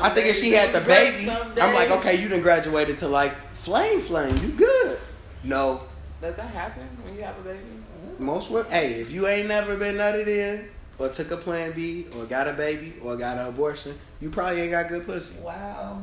[0.00, 3.34] I think if she had the baby, I'm like, okay, you done graduated to like
[3.52, 4.36] flame, flame.
[4.38, 4.98] You good?
[5.42, 5.82] No,
[6.22, 7.58] Does that happen when you have a baby?
[7.58, 8.24] Mm-hmm.
[8.24, 8.70] most women.
[8.70, 12.48] Hey, if you ain't never been nutted in, or took a Plan B, or got
[12.48, 15.34] a baby, or got an abortion, you probably ain't got good pussy.
[15.40, 16.00] Wow.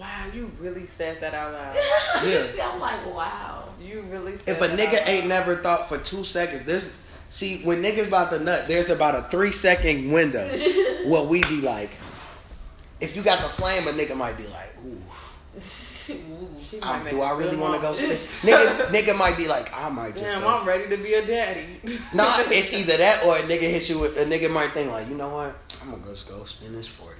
[0.00, 1.76] Wow, you really said that out loud.
[2.26, 2.46] Yeah.
[2.52, 3.64] See, I'm like, wow.
[3.80, 5.28] You really said If a that nigga out ain't loud.
[5.28, 6.96] never thought for two seconds, this
[7.28, 10.48] see when niggas about to nut, there's about a three second window
[11.06, 11.90] where we be like,
[13.00, 14.96] if you got the flame, a nigga might be like, ooh.
[16.58, 17.94] She might Um, do I really want to go mom.
[17.94, 18.50] spit?
[18.54, 20.48] nigga, nigga might be like, I might just Damn, go.
[20.48, 21.66] I'm ready to be a daddy.
[22.14, 25.08] Nah, it's either that or a nigga hit you with a nigga might think like,
[25.08, 25.56] you know what?
[25.82, 27.19] I'm gonna go just go spend this forty,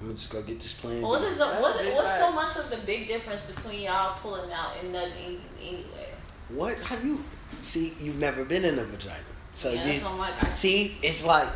[0.00, 1.02] I'm gonna just go get this plan.
[1.02, 4.72] What is the, what, what's so much of the big difference between y'all pulling out
[4.80, 6.08] and nutting anyway?
[6.48, 7.22] What have you?
[7.58, 9.22] See, you've never been in a vagina,
[9.52, 10.52] so yeah, you that's what I'm like.
[10.52, 10.96] See.
[11.02, 11.48] It's like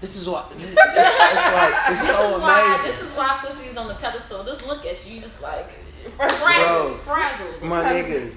[0.00, 1.74] this is what this, it's, it's like.
[1.90, 2.90] It's this so is why amazing.
[2.90, 4.42] this is why pussy's on the pedestal.
[4.42, 5.70] Just look at you, you just like
[6.16, 7.62] frazzled, frazzled.
[7.62, 8.34] My nigga,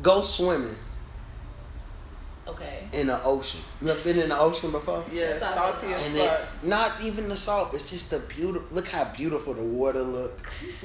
[0.00, 0.76] go swimming
[2.46, 2.86] Okay.
[2.92, 3.60] in the ocean.
[3.80, 5.02] You ever been in the ocean before?
[5.12, 5.96] yeah, That's not salty good.
[5.96, 6.48] as And it, fuck.
[6.64, 7.72] not even the salt.
[7.72, 8.68] It's just the beautiful.
[8.70, 10.38] Look how beautiful the water look.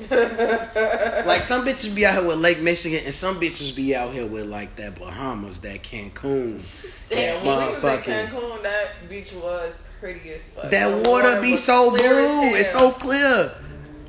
[1.25, 4.25] Like some bitches be out here with Lake Michigan, and some bitches be out here
[4.25, 6.59] with like that Bahamas, that Cancun.
[7.11, 10.69] Yeah, when we was in Motherfucking- Cancun, that beach was pretty as fuck.
[10.69, 12.55] That The water be was so clear blue.
[12.55, 13.51] It's so clear.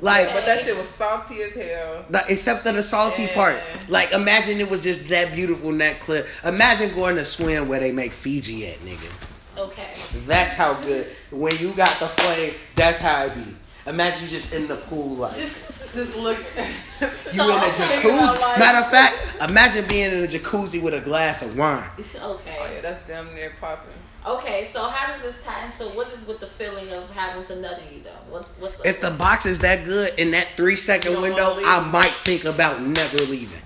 [0.01, 2.05] Like, But that shit was salty as hell.
[2.09, 3.33] like, except for the salty Yeah.
[3.35, 3.57] part.
[3.87, 6.25] Like, imagine it was just that beautiful and that clear.
[6.43, 9.11] Imagine going to swim where they make Fiji at, nigga.
[9.57, 9.91] Okay.
[10.25, 11.05] That's how good.
[11.29, 13.55] When you got the flame, that's how it be.
[13.87, 16.37] Imagine you just in the pool, like you Just look.
[17.33, 18.41] You in a jacuzzi.
[18.41, 21.83] like- Matter of fact, imagine being in a jacuzzi with a glass of wine.
[21.99, 22.57] Okay.
[22.59, 23.91] Oh yeah, that's damn near popping.
[24.25, 27.55] Okay, so how does this tie into what is with the feeling of having to
[27.59, 28.11] nut in you though?
[28.29, 28.85] What's what's up?
[28.85, 31.55] If the box is that good in that three second window.
[31.65, 33.61] I might think about never leaving.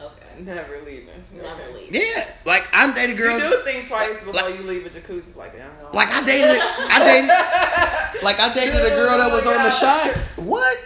[0.00, 0.40] okay.
[0.42, 1.08] Never leaving.
[1.34, 1.74] Never Okay.
[1.74, 1.94] leave.
[1.94, 3.42] Yeah, like I'm dating girls.
[3.42, 5.36] You do think twice before like- you leave a jacuzzi.
[5.36, 9.46] Like, damn, I Like I dated, I dated, like I dated a girl that was
[9.46, 10.10] on the shot.
[10.36, 10.78] What?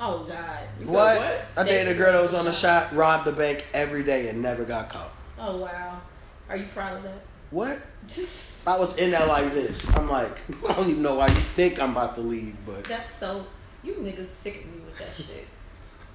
[0.00, 0.60] Oh God.
[0.84, 1.18] What?
[1.20, 1.44] what?
[1.56, 4.40] I dated a girl that was on the shot, robbed the bank every day, and
[4.40, 5.10] never got caught.
[5.40, 6.00] Oh wow.
[6.48, 7.20] Are you proud of that?
[7.50, 7.80] What?
[8.66, 9.88] I was in there like this.
[9.96, 10.38] I'm like,
[10.68, 13.46] I don't even know why you think I'm about to leave, but That's so.
[13.82, 15.46] You niggas sick of me with that shit.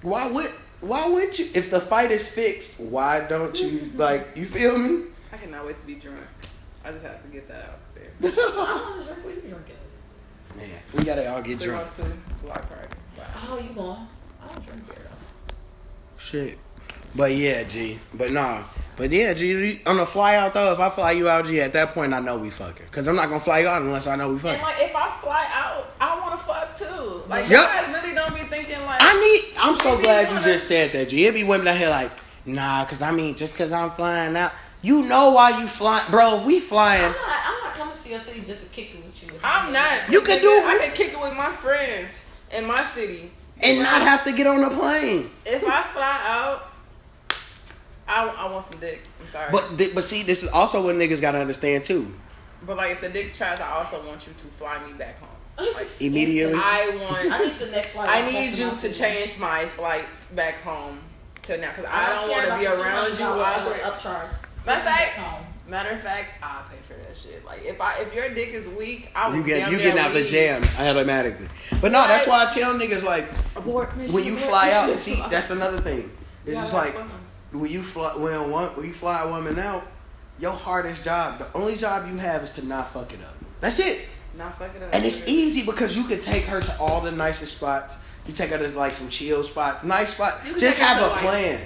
[0.02, 1.48] why would why wouldn't you?
[1.56, 4.28] If the fight is fixed, why don't you like?
[4.36, 5.06] You feel me?
[5.32, 6.20] I cannot wait to be drunk.
[6.84, 8.12] I just have to get that out there.
[8.32, 9.26] I don't want to drink.
[9.26, 9.76] What are you drinking?
[10.58, 11.98] Man, we gotta all get Three drunk.
[11.98, 12.88] one two block party.
[13.18, 13.24] Bye.
[13.50, 14.08] Oh, you going?
[14.44, 15.56] I don't drink beer though.
[16.18, 16.58] Shit.
[17.16, 18.00] But yeah, G.
[18.14, 18.64] But nah.
[18.96, 19.48] But yeah, G.
[19.48, 22.14] you- On the fly out though, if I fly you out, G, at that point
[22.14, 22.86] I know we fucking.
[22.92, 24.62] Cause I'm not gonna fly you out unless I know we And fucking.
[24.62, 27.24] like, if I fly out, I want to fuck too.
[27.28, 27.62] Like, Yep.
[27.62, 29.00] you guys really don't be thinking like.
[29.02, 29.58] I need.
[29.60, 31.26] I'm so glad you you just said that, G.
[31.26, 32.12] It be women out here like,
[32.46, 34.52] nah, cause I mean, just cause I'm flying out,
[34.82, 36.38] you know why you flying, bro?
[36.40, 37.02] if We I'm flying.
[37.02, 37.16] not.
[37.18, 39.40] I'm not coming to your city just to kick it with you.
[39.44, 40.10] I'm not.
[40.12, 43.32] You can do- I can kick it with my friends in my city.
[43.62, 45.30] and not have to get on the plane.
[45.46, 46.73] If I fly out,
[48.08, 49.02] I, I want some dick.
[49.22, 49.52] I'm sorry.
[49.52, 52.14] But th- but see, this is also what niggas gotta understand too.
[52.66, 55.30] But like, if the dick's trash, I also want you to fly me back home.
[55.58, 56.56] Like, Immediately?
[56.56, 57.32] I want.
[57.32, 57.44] I want.
[57.46, 58.10] need the next flight.
[58.10, 61.00] I need you to change my flights back home
[61.44, 64.30] to now because I, don't want to be around you $200 while we're upcharge.
[64.66, 65.46] Matter of fact- home.
[65.66, 67.44] Matter of fact, I'll pay for that shit.
[67.46, 70.12] Like if I if your dick is weak, I will You get you getting out
[70.12, 70.28] the leave.
[70.28, 71.48] jam automatically.
[71.80, 73.26] But no, that's why I tell niggas like
[73.56, 75.00] Abort mission, when you abort fly out.
[75.00, 76.12] See, that's another thing.
[76.46, 77.23] It's Yeah, just like like funs.
[77.54, 79.86] When you fly when one when you fly a woman out,
[80.40, 83.36] your hardest job, the only job you have is to not fuck it up.
[83.62, 84.08] That's it.
[84.38, 84.94] Not fuck it up.
[84.94, 87.98] And it's easy because you can take her to all the nicest spots.
[88.28, 90.40] You take her to like some chill spots, nice spot.
[90.58, 91.60] Just have a plan.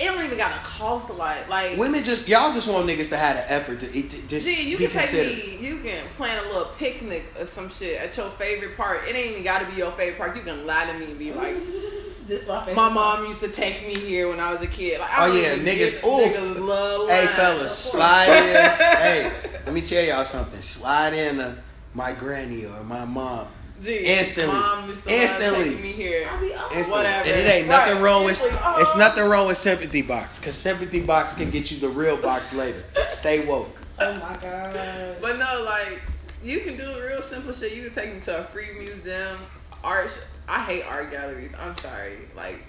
[0.00, 1.48] It don't even gotta cost a lot.
[1.48, 4.46] Like Women just y'all just want niggas to have the effort to, it, to just
[4.46, 5.66] Gee, you be can take me.
[5.66, 9.02] You can plan a little picnic or some shit at your favorite park.
[9.08, 10.36] It ain't even got to be your favorite park.
[10.36, 12.76] You can lie to me and be like, this my favorite.
[12.76, 15.34] "My mom used to take me here when I was a kid." Like, I Oh,
[15.34, 16.58] yeah, niggas- get- oof.
[16.60, 17.10] Love.
[17.10, 18.70] Hey fellas, slide in.
[18.98, 19.32] hey,
[19.64, 20.60] let me tell y'all something.
[20.62, 21.56] Slide in to
[21.94, 23.48] my granny or my mom.
[23.82, 24.52] Gee, Instantly.
[24.54, 25.74] Mom used to love Instantly.
[25.76, 26.28] me here.
[26.40, 26.52] Be.
[26.52, 26.90] Instantly.
[26.90, 27.28] Whatever.
[27.28, 28.02] And it ain't nothing Right.
[28.02, 28.58] wrong with Instantly.
[28.64, 28.80] Oh.
[28.80, 30.38] it's nothing wrong with sympathy box.
[30.40, 32.82] Cause sympathy box can get you the real box later.
[33.06, 33.80] Stay woke.
[34.00, 35.16] Oh my god.
[35.20, 36.00] But no, like
[36.42, 37.72] you can do real simple shit.
[37.74, 39.38] You can take them to a free museum,
[39.84, 40.10] art.
[40.10, 40.18] Sh-
[40.48, 41.52] I hate art galleries.
[41.60, 42.18] I'm sorry.
[42.36, 42.64] Like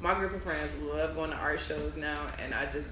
[0.00, 2.88] my group of friends love going to art shows now, and I just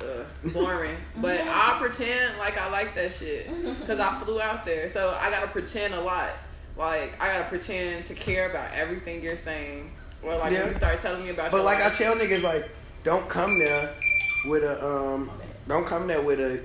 [0.00, 0.96] uh, boring.
[1.16, 3.48] but I pretend like I like that shit
[3.80, 6.30] because I flew out there, so I gotta pretend a lot.
[6.76, 9.90] Like I gotta pretend to care about everything you're saying.
[10.22, 10.60] Or like Yeah.
[10.60, 11.50] when you start telling me about.
[11.50, 12.68] But like I tell niggas like,
[13.02, 13.94] don't come there
[14.46, 15.30] with a um
[15.68, 16.60] don't come there with a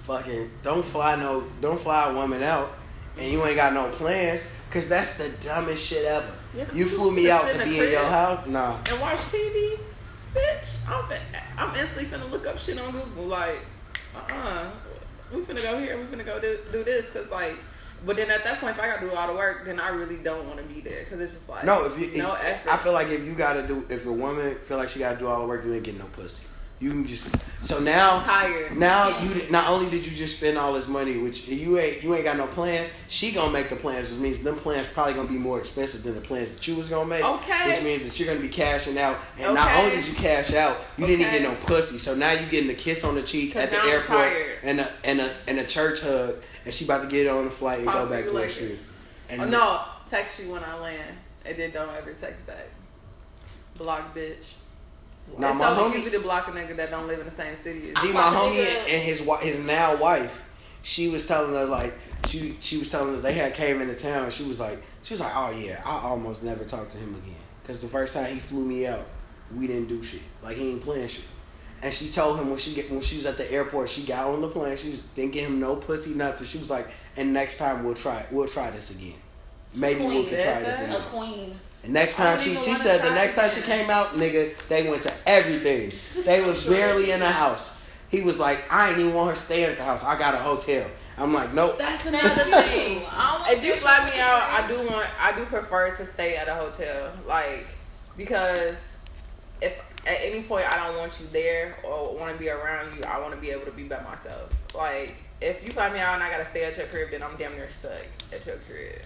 [0.00, 2.70] fucking don't fly no don't fly a woman out
[3.18, 6.32] and you ain't got no plans cause that's the dumbest shit ever.
[6.54, 8.46] Yeah, you flew me out to be in your house?
[8.46, 8.78] Nah.
[8.88, 9.78] and watch TV,
[10.34, 10.88] bitch.
[10.88, 11.20] I'm fin-
[11.56, 13.24] I'm instantly finna look up shit on Google.
[13.26, 13.60] Like,
[14.14, 14.70] uh, uh
[15.32, 15.96] we finna go here.
[15.98, 17.06] We finna go do do this.
[17.10, 17.56] Cause like,
[18.04, 20.16] but then at that point, if I gotta do all the work, then I really
[20.16, 21.04] don't want to be there.
[21.04, 22.72] Cause it's just like No, if you no if, effort.
[22.72, 25.26] I feel like if you gotta do if a woman feel like she gotta do
[25.26, 26.42] all the work, you ain't getting no pussy.
[26.78, 27.34] You can just
[27.64, 28.22] so now.
[28.74, 32.14] Now you not only did you just spend all this money, which you ain't you
[32.14, 32.92] ain't got no plans.
[33.08, 36.14] She gonna make the plans, which means them plans probably gonna be more expensive than
[36.14, 37.24] the plans that you was gonna make.
[37.24, 37.70] Okay.
[37.70, 40.76] Which means that you're gonna be cashing out, and not only did you cash out,
[40.98, 41.96] you didn't even get no pussy.
[41.96, 44.46] So now you getting the kiss on the cheek at the I'm airport tired.
[44.62, 46.34] and a and a and a church hug,
[46.66, 48.78] and she about to get on the flight and Talk go back to her street.
[48.78, 52.68] Oh, And no, text you when I land, and then don't ever text back.
[53.78, 54.58] Block, bitch.
[55.38, 57.34] Now it's my so homie- easy to block a nigga that don't live in the
[57.34, 60.42] same city as G, my homie and his his now wife,
[60.82, 61.92] she was telling us like
[62.28, 64.24] she she was telling us they had came into town.
[64.24, 67.14] and She was like she was like, oh yeah, I almost never talked to him
[67.14, 69.04] again because the first time he flew me out,
[69.56, 70.22] we didn't do shit.
[70.42, 71.24] Like he ain't playing shit.
[71.82, 74.26] And she told him when she get when she was at the airport, she got
[74.26, 74.76] on the plane.
[74.76, 76.46] She was, didn't give him no pussy, nothing.
[76.46, 79.14] She was like, and next time we'll try we'll try this again.
[79.74, 80.28] Maybe we Queen.
[80.28, 80.96] can try this again.
[80.96, 81.60] A queen.
[81.84, 85.02] And next time she she said the next time she came out, nigga, they went
[85.02, 85.92] to everything.
[86.24, 87.72] They was barely in the house.
[88.08, 90.02] He was like, I ain't even want her staying at the house.
[90.02, 90.88] I got a hotel.
[91.18, 91.78] I'm like, nope.
[91.78, 93.04] That's another thing.
[93.10, 96.48] I If you fly me out, I do want, I do prefer to stay at
[96.48, 97.66] a hotel, like
[98.16, 98.76] because
[99.60, 99.74] if
[100.06, 103.18] at any point I don't want you there or want to be around you, I
[103.18, 104.50] want to be able to be by myself.
[104.74, 107.36] Like if you fly me out and I gotta stay at your crib, then I'm
[107.36, 107.92] damn near stuck
[108.32, 109.02] at your crib.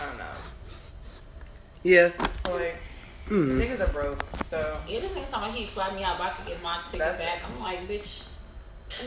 [0.00, 0.24] I don't know.
[1.82, 2.10] Yeah.
[2.48, 2.76] Like
[3.28, 3.58] Mm.
[3.60, 6.30] Niggas are broke, so Yeah, this nigga talking about he fly me out, but I
[6.30, 7.42] could get my ticket That's- back.
[7.46, 8.22] I'm like, bitch,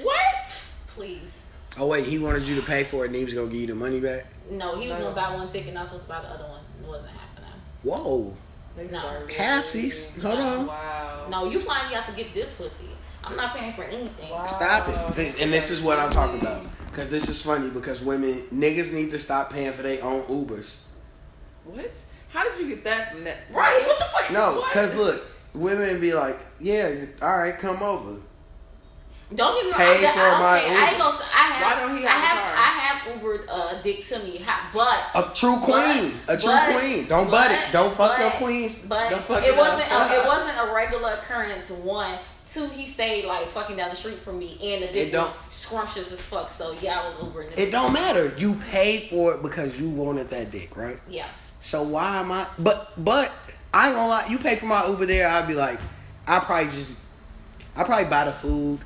[0.03, 0.74] what?
[0.89, 1.45] please.
[1.80, 3.66] Oh wait, he wanted you to pay for it, and he was gonna give you
[3.68, 4.28] the money back.
[4.51, 5.05] No, he was No.
[5.05, 6.59] gonna buy one ticket, and I was supposed to buy the other one.
[6.80, 7.49] It wasn't happening.
[7.82, 8.38] Whoa.
[8.78, 8.99] Niggas No.
[8.99, 10.22] are Halfsies.
[10.22, 10.67] Hold on.
[10.67, 11.28] Wow.
[11.30, 12.89] No, you flying me out to get this pussy.
[13.24, 14.30] I'm not paying for anything.
[14.32, 14.45] Wow.
[14.45, 15.41] Stop it.
[15.41, 16.65] And this is what I'm talking about.
[16.88, 20.78] Because this is funny because women, niggas need to stop paying for their own Ubers.
[21.63, 21.91] What?
[22.30, 23.38] How did you get that from that?
[23.51, 23.84] Right?
[23.86, 24.32] What the fuck?
[24.32, 28.19] No, because look, women be like, yeah, all right, come over.
[29.34, 29.79] Don't get me wrong.
[29.79, 31.03] Pay I, for I, my okay, I ain't Uber.
[31.03, 31.17] gonna.
[31.17, 31.61] say- I have.
[31.61, 32.55] Why don't he I have a have.
[32.55, 32.55] car?
[32.57, 36.13] I have Ubered uh, dick to me, ha- but A true queen.
[36.27, 37.07] A true but- queen.
[37.07, 37.59] Don't butt it.
[37.71, 38.77] Don't fuck but- your queens.
[38.88, 39.91] But Don't fuck it it wasn't.
[39.91, 40.11] up.
[40.11, 41.69] A, it wasn't a regular occurrence.
[41.69, 42.17] One,
[42.47, 42.67] two.
[42.67, 45.36] He stayed like fucking down the street from me, and the dick It don't- was
[45.55, 46.51] scrumptious as fuck.
[46.51, 47.55] So yeah, I was Ubering.
[47.55, 48.34] this It don't matter.
[48.38, 50.99] You paid for it because you wanted that dick, right?
[51.09, 51.27] Yeah.
[51.61, 52.47] So why am I?
[52.59, 53.32] But but
[53.73, 54.27] I ain't gonna lie.
[54.27, 55.27] You pay for my Uber there.
[55.29, 55.79] I'd be like,
[56.27, 56.97] I probably just,
[57.77, 58.79] I probably buy the food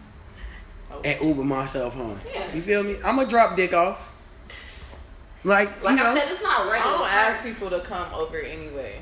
[1.04, 2.20] and Uber myself home.
[2.34, 2.54] Yeah.
[2.54, 2.96] You feel me?
[3.04, 4.12] I'm gonna drop dick off.
[5.44, 6.72] Like, Like you know, I said, it's not right.
[6.72, 6.98] I regular.
[6.98, 9.00] don't ask people to come over anyway.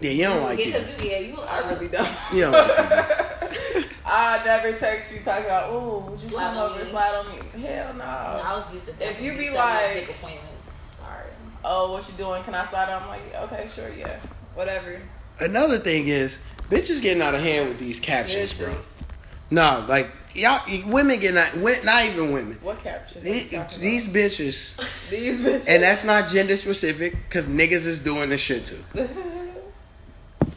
[0.00, 0.72] yeah, you don't like yeah, it.
[0.72, 1.36] because you, yeah, you.
[1.40, 2.08] I really don't.
[2.32, 6.84] You don't like I never text you talking about, ooh, would you Slide come over,
[6.84, 6.90] me.
[6.90, 7.62] slide on me?
[7.66, 7.98] Hell no.
[7.98, 8.04] no.
[8.04, 8.98] I was used to.
[8.98, 9.10] That.
[9.12, 10.96] If you definitely be setting up like- dick appointments.
[10.98, 11.30] Sorry.
[11.64, 12.42] Oh, what you doing?
[12.44, 13.02] Can I slide on?
[13.02, 14.18] I'm like, okay, sure, yeah,
[14.54, 15.00] whatever.
[15.40, 18.68] Another thing is, bitches getting out of hand with these captions, bro.
[18.68, 19.02] Bitches.
[19.50, 20.60] No, like y'all,
[20.90, 22.58] women get out, wi- not even women.
[22.62, 23.22] What caption?
[23.24, 24.76] These, these bitches,
[25.10, 25.64] these bitches.
[25.68, 28.78] and that's not gender specific, cause niggas is doing this shit too.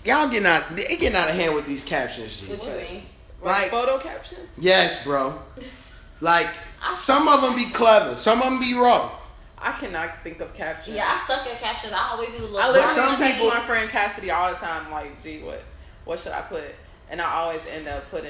[0.05, 2.47] Y'all getting out, they getting out of hand with these captions, G.
[2.47, 3.03] What you mean?
[3.41, 4.49] Like, photo captions.
[4.59, 5.39] yes, bro.
[6.21, 6.49] Like,
[6.95, 9.09] some of them be clever, some of them be raw.
[9.57, 10.97] I cannot think of captions.
[10.97, 11.93] Yeah, I suck at captions.
[11.93, 12.57] I always use a little.
[12.59, 15.63] I literally some text people- my friend Cassidy all the time, like, gee, what,
[16.03, 16.63] what should I put?
[17.09, 18.29] And I always end up putting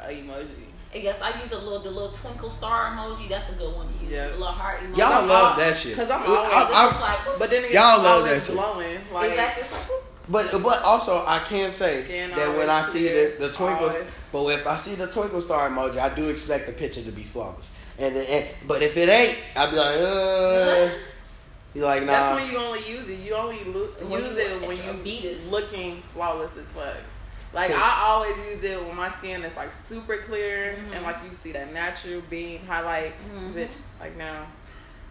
[0.00, 0.48] a emoji.
[0.94, 3.28] I guess I use a little the little twinkle star emoji.
[3.28, 4.12] That's a good one to use.
[4.12, 4.28] Yeah.
[4.28, 4.96] A little heart emoji.
[4.98, 5.96] Y'all I'm love al- that shit.
[5.96, 8.54] 'cause I'm I- always- I- It's like, But then it's Y'all love always that shit.
[8.56, 9.00] glowing.
[9.12, 9.62] Like, exactly.
[9.64, 13.46] It's like, But but also I can say Skin that when I see clear, the,
[13.48, 14.04] the twinkle, always.
[14.32, 17.24] but if I see the twinkle star emoji, I do expect the picture to be
[17.24, 17.70] flawless.
[17.98, 20.88] And, and but if it ain't, I'd be like, uh,
[21.74, 23.18] you like That's when you only use it.
[23.18, 23.88] You only lo-
[24.18, 25.50] use it when you, your you beaters.
[25.50, 26.96] looking flawless as fuck.
[27.54, 30.96] Like 'Cause- I always use it when my skin is like super clear Mhm.
[30.96, 33.14] and like you see that natural beam highlight.
[33.32, 33.52] Mhm.
[33.54, 34.46] Bitch, like now,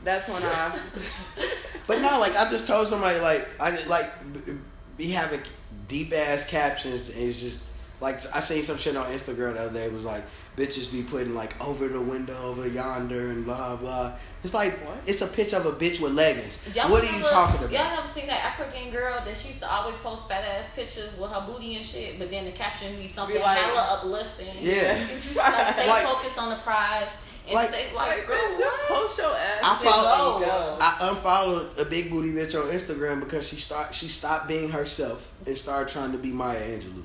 [0.04, 0.78] that's when I.
[1.88, 4.54] But no, like I just told somebody like I like b-
[4.98, 5.42] be having
[5.90, 7.66] deep ass captions and it's just
[8.00, 10.24] like I seen some shit on Instagram the other day it was like
[10.58, 14.14] bitches be putting like over the window over yonder and blah blah.
[14.44, 14.98] It's like What?
[15.08, 16.60] it's a picture of a bitch with leggings.
[16.76, 17.72] y'all what are you talking about?
[17.72, 21.10] Y'all never seen that African girl that she used to always post fat ass pictures
[21.18, 24.56] with her booty and shit, but then the caption be something Be like- hella uplifting.
[24.60, 25.08] Yeah.
[25.14, 27.10] It's just like stay Like- focused on the prize
[27.48, 29.08] and Like- stay Like, like, girl, just what?
[29.08, 29.58] post your ass.
[29.64, 30.78] I follow- go.
[30.80, 35.32] I unfollowed a big booty bitch on Instagram because she start she stopped being herself
[35.48, 37.04] and started trying to be Maya Angelou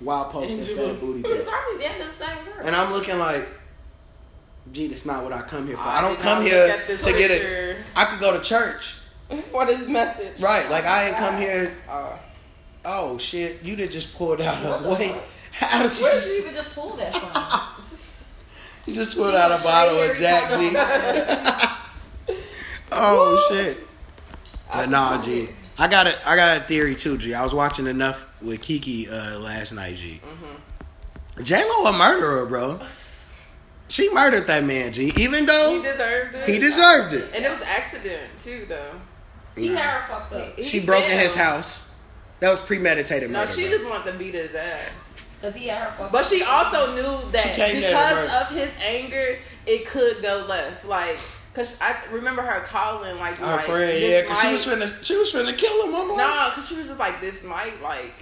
[0.00, 1.48] while posting fat booty It's pictures.
[1.48, 2.54] probably the end the same girl.
[2.66, 3.46] And I'm looking like,
[4.72, 5.88] gee, that's not what I come here for.
[5.88, 7.76] I I don't come here look at to get it.
[7.96, 8.96] I could go to church,
[9.50, 10.40] for this message.
[10.40, 10.68] right?
[10.70, 11.72] Like I ain't come here.
[11.88, 12.16] Uh,
[12.88, 15.12] Oh shit, you did just pull pulled out What a the wait.
[15.12, 15.22] fuck?
[15.52, 16.32] How did you Where did just?
[16.34, 17.82] you even just pull that from?
[18.86, 22.36] You just pulled out a bottle of Jack G.
[22.92, 23.78] Oh shit.
[24.72, 25.48] But nah, G.
[25.78, 27.34] I got a I got a theory too, G.
[27.34, 30.20] I was watching enough with Kiki uh, last night, G.
[30.24, 31.42] Mm-hmm.
[31.42, 32.80] J Lo a murderer, bro.
[33.88, 35.12] She murdered that man, G.
[35.16, 36.48] Even though he deserved it.
[36.48, 37.30] he deserved it.
[37.34, 38.92] And it was accident too, though.
[39.54, 40.56] he had her fucked up.
[40.56, 41.94] He She broke in his house.
[42.40, 43.46] That was premeditated murder.
[43.46, 43.78] No, she bro.
[43.78, 44.90] just wanted to beat his ass.
[45.40, 46.30] Cause he had her fucked But up.
[46.30, 50.44] she also knew that She came there to because of his anger, it could go
[50.48, 50.84] left.
[50.84, 51.16] Like,
[51.54, 55.04] cause I remember her calling like Her like, friend, yeah, because she might- was finna,
[55.04, 55.94] she was finna kill him.
[55.94, 58.14] I'm No, cause she was just like, this might like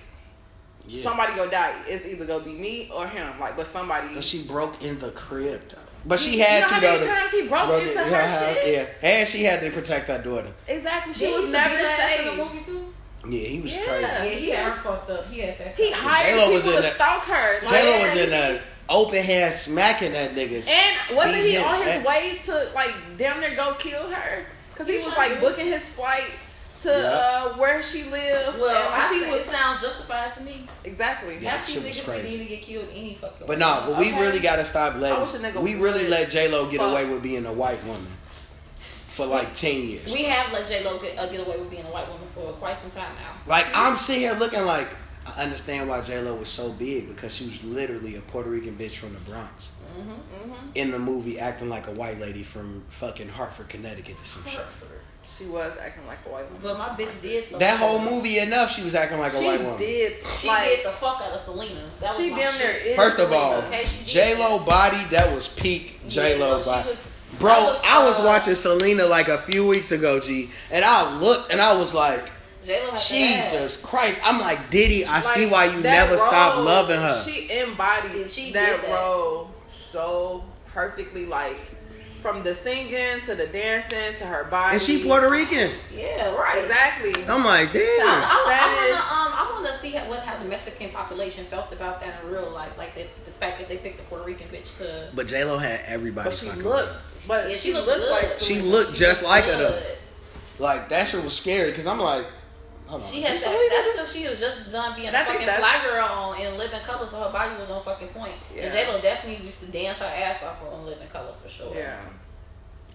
[0.86, 1.02] yeah.
[1.02, 1.74] somebody go die.
[1.88, 3.38] It's either gonna be me or him.
[3.40, 4.08] Like, but somebody.
[4.14, 5.78] But she broke in the crib, though.
[6.06, 6.86] But she You had know to how though.
[6.92, 8.72] many to- times he broke broke into it- her yeah, shit?
[9.02, 10.52] Yeah, and she had to protect her daughter.
[10.68, 11.12] Exactly.
[11.14, 12.94] She Did was never beat her ass in the movie too.
[13.26, 13.82] Yeah, he was Yeah.
[13.84, 14.02] crazy.
[14.02, 15.30] Yeah, he had was- fucked up.
[15.30, 15.74] He had that.
[15.76, 17.60] He hired J-Lo was in to that- stalk her.
[17.62, 18.60] Like, J Lo was in he- a
[18.90, 20.68] open hand smacking that nigga.
[20.68, 22.04] And wasn't he beating on his ass.
[22.04, 24.44] way to like damn near go kill her?
[24.74, 26.24] Cause he He was like booking his flight
[26.84, 27.50] to Yeah.
[27.52, 28.58] uh, where she lived.
[28.58, 30.66] Well, I she say was it sounds justified to me.
[30.84, 31.38] exactly.
[31.40, 31.50] Yeah.
[31.50, 32.28] Half that these shit was niggas crazy.
[32.38, 33.56] need to get killed any fucking But way.
[33.56, 34.20] no, but we Okay.
[34.20, 35.20] really gotta stop letting.
[35.20, 36.10] wish a nigga We really would.
[36.10, 36.90] let J Lo get Fuck.
[36.92, 38.06] away with being a white woman
[38.78, 40.12] for like ten years.
[40.12, 42.52] We have let J Lo get, uh, get away with being a white woman for
[42.54, 43.32] quite some time now.
[43.46, 44.88] Like I'm sitting here looking like
[45.26, 48.76] I understand why J Lo was so big because she was literally a Puerto Rican
[48.76, 50.70] bitch from the Bronx Mm-hmm.
[50.74, 54.60] in the movie, acting like a white lady from fucking Hartford, Connecticut, or some shit.
[55.36, 56.60] She was acting like a white woman.
[56.62, 57.58] But my bitch did stuff.
[57.58, 59.78] That whole movie enough, she was acting like a she white woman.
[59.78, 60.16] She did.
[60.38, 61.80] She like, did the fuck out of Selena.
[62.00, 65.34] That was She my damn near is First of all, okay, J Lo body that
[65.34, 66.88] was peak J Lo Yeah, she body.
[66.90, 67.06] was-
[67.40, 70.84] Bro, that was, I was uh, watching Selena like a few weeks ago, G, and
[70.84, 72.30] I looked and I was like,
[72.64, 73.08] J-Lo had that ass.
[73.08, 74.20] Jesus Christ!
[74.24, 75.04] I'm like Diddy.
[75.04, 77.22] I see why you that never stop role, loving her.
[77.24, 78.88] She embodied She that, that.
[78.88, 79.50] role
[79.90, 81.56] so perfectly, like
[82.24, 84.72] from the singing to the dancing to her body.
[84.76, 85.70] And she Puerto Rican.
[85.94, 86.62] Yeah, right.
[86.62, 87.12] Exactly.
[87.28, 88.08] I'm like, I, damn.
[88.08, 88.90] I, I, Spanish.
[88.90, 92.30] wanna, um, I wanna see how, what how the Mexican population felt about that in
[92.30, 95.10] real life, like the, the fact that they picked a Puerto Rican bitch to.
[95.14, 96.30] But J Lo had everybody.
[96.30, 98.72] But she looked, with but Yeah, she, she looked looked like She Selena.
[98.74, 99.82] looked just like her though.
[100.58, 102.24] Like that shit was scary because I'm like,
[103.00, 103.08] hold on.
[103.08, 103.68] She had is that.
[103.70, 106.40] That's because she was just done being And a I fucking that's- fly girl on
[106.40, 108.34] in Living Color, so her body was on fucking point.
[108.54, 108.62] Yeah.
[108.64, 111.74] And J Lo definitely used to dance her ass off on Living Color for sure.
[111.74, 112.00] Yeah.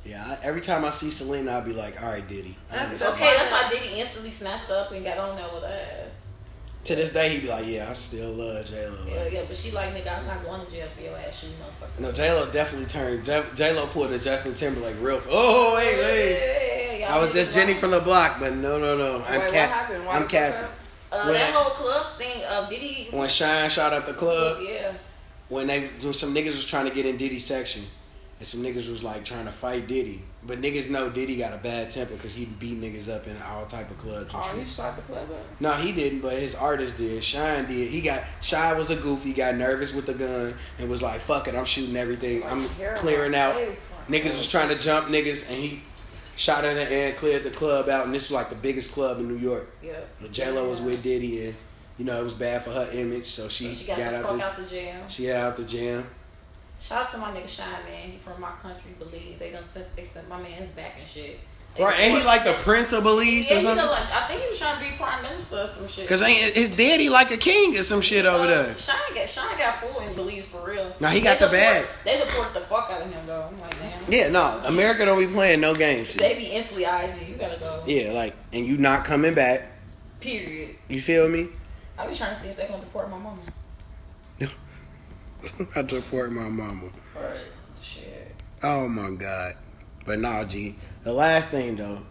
[0.06, 2.56] Yeah, I, every time I see Selena, I'll be like, all right, Diddy.
[2.72, 6.28] I Okay, that's why Diddy instantly snatched up and got on there with her ass.
[6.86, 8.98] To this day, he'd be like, yeah, I still love J Lo.
[9.06, 11.50] Yeah, yeah, but she like nigga, I'm not going to jail for your ass, you
[11.50, 12.00] motherfucker.
[12.00, 13.26] No, J Lo definitely turned.
[13.26, 15.22] J Lo pulled a Justin Timberlake real.
[15.30, 16.68] Oh, hey, hey.
[16.68, 16.69] Yeah,
[17.10, 19.24] I was just Jenny from the block, but no, no, no.
[19.28, 19.90] I'm Wait, cap.
[19.90, 20.70] I'm you broke capping.
[21.12, 23.08] Uh, When that I- whole club thing, uh, Diddy.
[23.12, 24.92] When Shyne shot up the club, Yeah.
[25.48, 27.84] when they when some niggas was trying to get in Diddy's section,
[28.38, 31.58] and some niggas was like trying to fight Diddy, but niggas know Diddy got a
[31.58, 34.66] bad temper because he beat niggas up in all type of clubs and Oh, shit.
[34.66, 35.46] he shot the club up.
[35.60, 37.24] No, he didn't, but his artist did.
[37.24, 37.90] Shyne did.
[37.90, 41.48] He got Shyne was a goofy, got nervous with the gun and was like, "Fuck
[41.48, 42.44] it, I'm shooting everything.
[42.46, 43.56] I'm clearing out."
[44.08, 45.82] Niggas was trying to jump niggas, and he
[46.40, 48.06] shot in the air cleared the club out.
[48.06, 49.70] And this was like the biggest club in New York.
[49.84, 50.00] Yeah.
[50.32, 51.56] J Lo was with Diddy, and
[51.98, 54.28] you know it was bad for her image, so So she, she got, got the
[54.28, 55.04] out the out the jail.
[55.08, 56.08] she got out the jam.
[56.82, 58.10] Shout out to my nigga Shyne Man.
[58.10, 59.38] He from my country, Belize.
[59.38, 61.40] They done sent they sent my man's back and shit.
[61.76, 63.86] They Right, and he like the Prince of Belize Yeah, or something.
[63.88, 66.08] like I think he was trying to be prime minister or some shit.
[66.10, 68.78] Cause ain't his daddy like a king or some shit over Uh, there.
[68.78, 70.94] Shyne got Shyne got pulled in Belize for real.
[71.00, 71.86] Nah, he They got the deport- bag.
[72.04, 73.50] They deported the fuck out of him though.
[73.52, 74.12] I'm like, damn.
[74.12, 76.14] Yeah, no, America don't be playing no games.
[76.16, 77.30] They be instantly IG.
[77.30, 77.84] You gotta go.
[77.86, 79.72] Yeah, like, and you not coming back.
[80.20, 80.76] Period.
[80.90, 81.48] You feel me?
[81.98, 83.38] I be trying to see if they gonna deport my mama.
[85.76, 86.90] I deport my mama.
[87.16, 87.38] Right.
[87.82, 88.36] Shit.
[88.64, 89.56] Oh my god.
[90.06, 90.76] But nah, G.
[91.04, 92.02] The last thing though,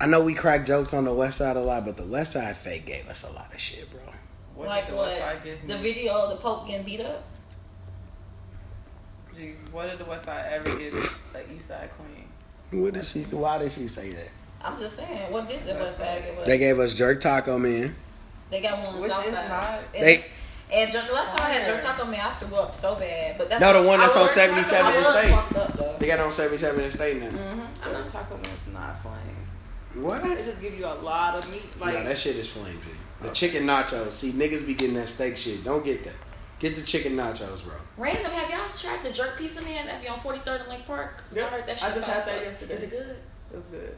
[0.00, 2.56] I know we crack jokes on the West Side a lot, but the West Side
[2.56, 4.00] fake gave us a lot of shit, bro.
[4.54, 5.06] What like did the what?
[5.08, 7.24] West Side give The video of the Pope getting beat up.
[9.34, 10.92] Gee, what did the West Side ever give
[11.32, 12.82] the East Side Queen?
[12.82, 13.22] What did she?
[13.24, 14.28] Why did she say that?
[14.62, 15.30] I'm just saying.
[15.30, 16.46] What did the That's West Side give us?
[16.46, 17.94] They gave us jerk taco man.
[18.50, 19.48] They got one on the Which South is Side.
[19.48, 19.80] not-
[20.72, 21.92] And They- it's- last time I had jerk Fire.
[21.92, 23.38] taco man, I threw up so bad.
[23.38, 25.32] But that's No, the one that's I on was- 77 I was Estate.
[25.32, 25.98] up.
[26.00, 27.28] They got on 77 and state now.
[27.28, 27.60] Mm-hmm.
[27.92, 30.02] Jerk taco man is not flame.
[30.04, 30.24] What?
[30.26, 31.80] It just give you a lot of meat.
[31.80, 32.90] Like no, that shit is flame, G.
[33.22, 34.12] The chicken nachos.
[34.12, 35.64] See, niggas be getting that steak shit.
[35.64, 36.12] Don't get that.
[36.58, 37.74] Get the chicken nachos, bro.
[37.96, 41.22] Random, have y'all tried the jerk pizza man that be on 43rd and Lake Park?
[41.32, 41.46] Yep.
[41.46, 41.88] I heard that shit.
[41.88, 42.74] I just fire had as that yesterday.
[42.74, 43.16] Is it good?
[43.52, 43.96] it was good.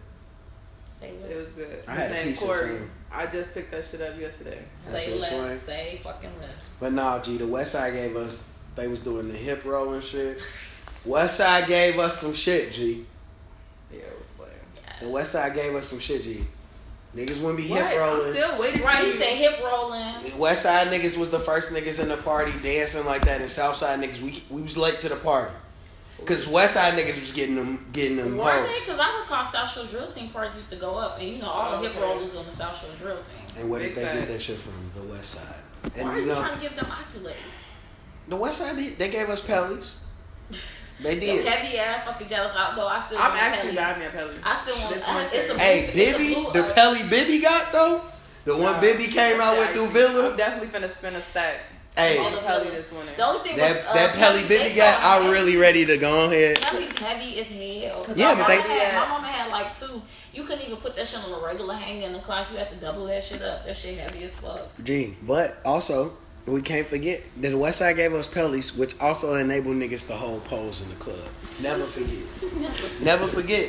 [1.00, 1.82] Say It was good.
[1.86, 2.58] I had a name piece of Corey.
[2.60, 2.90] same.
[3.12, 4.58] I just picked that shit up yesterday.
[4.86, 5.32] That Say shit was less.
[5.32, 5.58] flame.
[5.60, 6.76] Say fucking less.
[6.80, 8.50] But nah, G, the West Side gave us.
[8.76, 10.38] They was doing the hip roll and shit.
[11.04, 13.06] West Side gave us some shit, G.
[13.92, 14.48] Yeah, it was flame.
[15.00, 16.44] The West Side gave us some shit, G.
[17.16, 18.32] Niggas wouldn't be Right, hip I'm rolling.
[18.34, 18.82] still waiting.
[18.82, 20.38] Right, he said hip rolling.
[20.38, 23.76] West Side niggas was the first niggas in the party dancing like that, and South
[23.76, 25.54] Side niggas we we was late to the party.
[26.26, 28.80] Cause West Side niggas was getting them getting them Were they?
[28.80, 31.46] Because I recall South Shore Drill Team parties used to go up, and you know
[31.48, 32.04] all Oh, the hip okay.
[32.06, 33.60] rollers on the South Shore Drill Team.
[33.60, 34.72] And where did they get that shit from?
[34.94, 35.44] The West Side.
[35.94, 37.74] Why And are you you know, trying to give them accolades?
[38.28, 40.04] the West Side they- they gave us Pelles.
[41.00, 41.46] They The did.
[41.46, 42.88] heavy ass fucking jealous out though.
[42.88, 43.84] I still I'm want actually Pelle.
[43.84, 44.30] buying me a Pelle.
[44.42, 44.94] I still want.
[44.94, 45.36] This I, winter.
[45.36, 48.00] it's a Hey, blue- it's Bibby, the uh, Pelle Bibby got though.
[48.44, 48.80] The one Nah.
[48.80, 51.60] Bibby came out with Yeah, through I'm definitely finna spend a stack
[51.98, 53.12] Hey, on the Pelle this winter.
[53.16, 55.56] The only thing that was, uh, that Pelle Pelle's- Bibby they got, so I'm really
[55.56, 56.60] ready to go ahead.
[56.62, 58.06] Pelle's heavy as hell.
[58.14, 58.98] Yeah, my but they- mama had, Yeah.
[59.00, 60.00] my mama had like two.
[60.32, 62.52] You couldn't even put that shit on a regular hanger in the closet.
[62.52, 63.66] You had to double that shit up.
[63.66, 64.68] That shit heavy as fuck.
[64.84, 66.12] Gee, but also
[66.46, 70.12] we can't forget that the West Side gave us Pelles, which also enabled niggas to
[70.14, 71.18] hold poles in the club.
[71.62, 73.00] Never forget.
[73.02, 73.68] Never forget.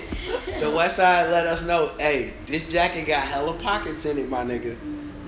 [0.59, 4.43] The West Side let us know, hey, this jacket got hella pockets in it, my
[4.43, 4.77] nigga.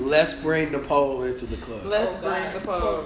[0.01, 1.85] Let's bring the pole into the club.
[1.85, 2.55] Let's Oh, bring God.
[2.55, 3.03] the pole.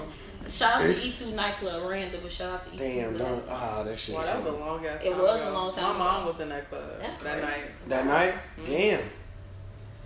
[0.47, 2.77] Shout out to E2 nightclub, random, but shout out to E2.
[2.77, 3.43] Damn, don't.
[3.49, 4.13] Ah, that shit.
[4.15, 5.99] Wow, that was a long ass It time was a long time My ago.
[5.99, 7.47] mom was in that club That's that crazy.
[7.47, 7.89] night.
[7.89, 8.34] That night,
[8.65, 9.01] damn.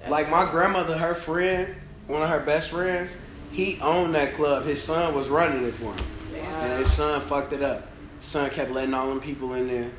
[0.07, 1.75] Like my grandmother, her friend,
[2.07, 3.17] one of her best friends,
[3.51, 4.63] he owned that club.
[4.63, 6.59] His son was running it for him, Wow.
[6.61, 7.85] and his son fucked it up.
[8.15, 9.91] His son kept letting all them people in there.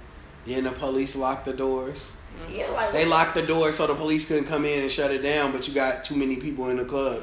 [0.47, 2.13] Then the police locked the doors.
[2.49, 5.23] Yeah, like They locked the door so the police couldn't come in and shut it
[5.23, 5.53] down.
[5.53, 7.23] But you got too many people in the club.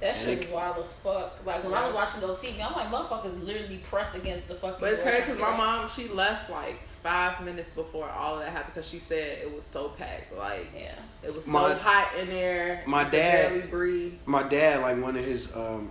[0.00, 1.44] That shit is wild as fuck.
[1.44, 4.76] Like when I was watching Go TV, I'm like, motherfuckers literally pressed against the fucking.
[4.80, 8.50] But it's crazy because my mom, she left like five minutes before all of that
[8.50, 10.36] happened because she said it was so packed.
[10.36, 10.92] Like, Yeah.
[11.24, 12.82] it was so My- hot in there.
[12.86, 14.14] my dad- breathe.
[14.26, 15.90] My dad, like one of his, um,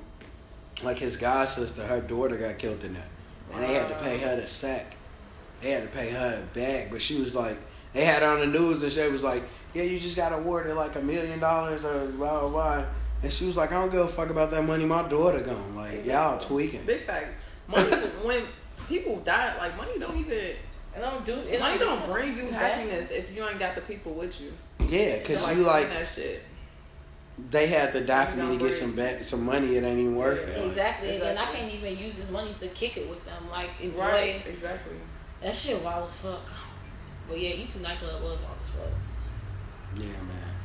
[0.83, 3.07] like his god sister, her daughter got killed in that,
[3.53, 4.95] and they had to pay her the sack.
[5.61, 7.57] They had to pay her a bag, but she was like,
[7.97, 9.41] they had it on the news and she was like,
[9.73, 12.85] yeah, you just got awarded like a million dollars or blah blah blah.
[13.23, 14.85] And she was like, I don't give a fuck about that money.
[14.85, 15.75] My daughter gone.
[15.75, 16.85] Like y'all tweaking.
[16.85, 17.33] Big facts.
[17.67, 17.89] Money,
[18.23, 18.43] when
[18.87, 20.59] people die, like, money don't even, It
[20.99, 21.33] don't do.
[21.33, 24.53] It money don't don't bring you happiness if you ain't got the people with you.
[24.87, 26.43] Yeah, cause So, you like that shit.
[27.49, 29.75] they had to die for me to don't get some ba- some money.
[29.75, 30.55] It ain't even worth it.
[30.55, 31.19] Like, Exactly.
[31.19, 33.49] And I can't even use this money to kick it with them.
[33.49, 34.97] Like enjoy Right, exactly.
[35.41, 36.47] that shit wild as fuck.
[37.27, 38.89] But yeah, Eastwood nightclub was wild as fuck.
[39.95, 40.55] Yeah, man.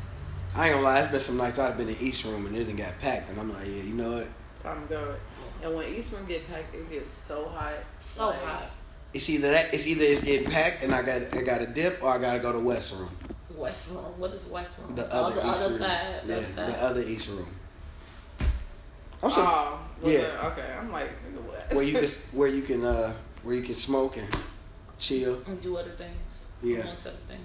[0.54, 1.00] I ain't gonna lie.
[1.00, 3.38] It's been some nights I've been in East Room and it didn't got packed, and
[3.40, 4.28] I'm like, yeah, you know what?
[4.62, 5.14] Time to go.
[5.62, 7.72] And when East Room get packed, it gets so hot.
[8.00, 8.70] So Like, hot.
[9.14, 9.72] It's either that.
[9.74, 12.32] It's either it's getting packed and I got I got to dip, or I got
[12.34, 13.10] to go to West Room,
[13.56, 14.04] West Room.
[14.18, 14.94] What is West Room?
[14.94, 15.78] the oh, other the East other Room.
[15.78, 16.20] side.
[16.24, 16.68] The yeah, other side.
[16.68, 17.48] the other East Room.
[19.22, 20.50] I'm so Oh, was Yeah.
[20.52, 21.74] Okay, I'm like, nigga, what?
[21.74, 23.12] where you can where you can uh
[23.42, 24.28] where you can smoke and
[24.98, 25.42] chill.
[25.46, 26.16] and do other things.
[26.62, 26.78] Yeah.
[26.78, 27.40] Amongst other things.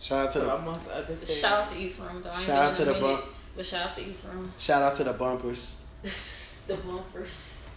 [0.00, 1.38] Shout out to the amongst other things.
[1.38, 2.30] Shout out to East Room though.
[2.30, 3.24] Shout out to the minute, bump.
[3.56, 4.52] But shout out to East Room.
[4.58, 5.80] shout out to the bumpers.
[6.02, 7.68] the bumpers.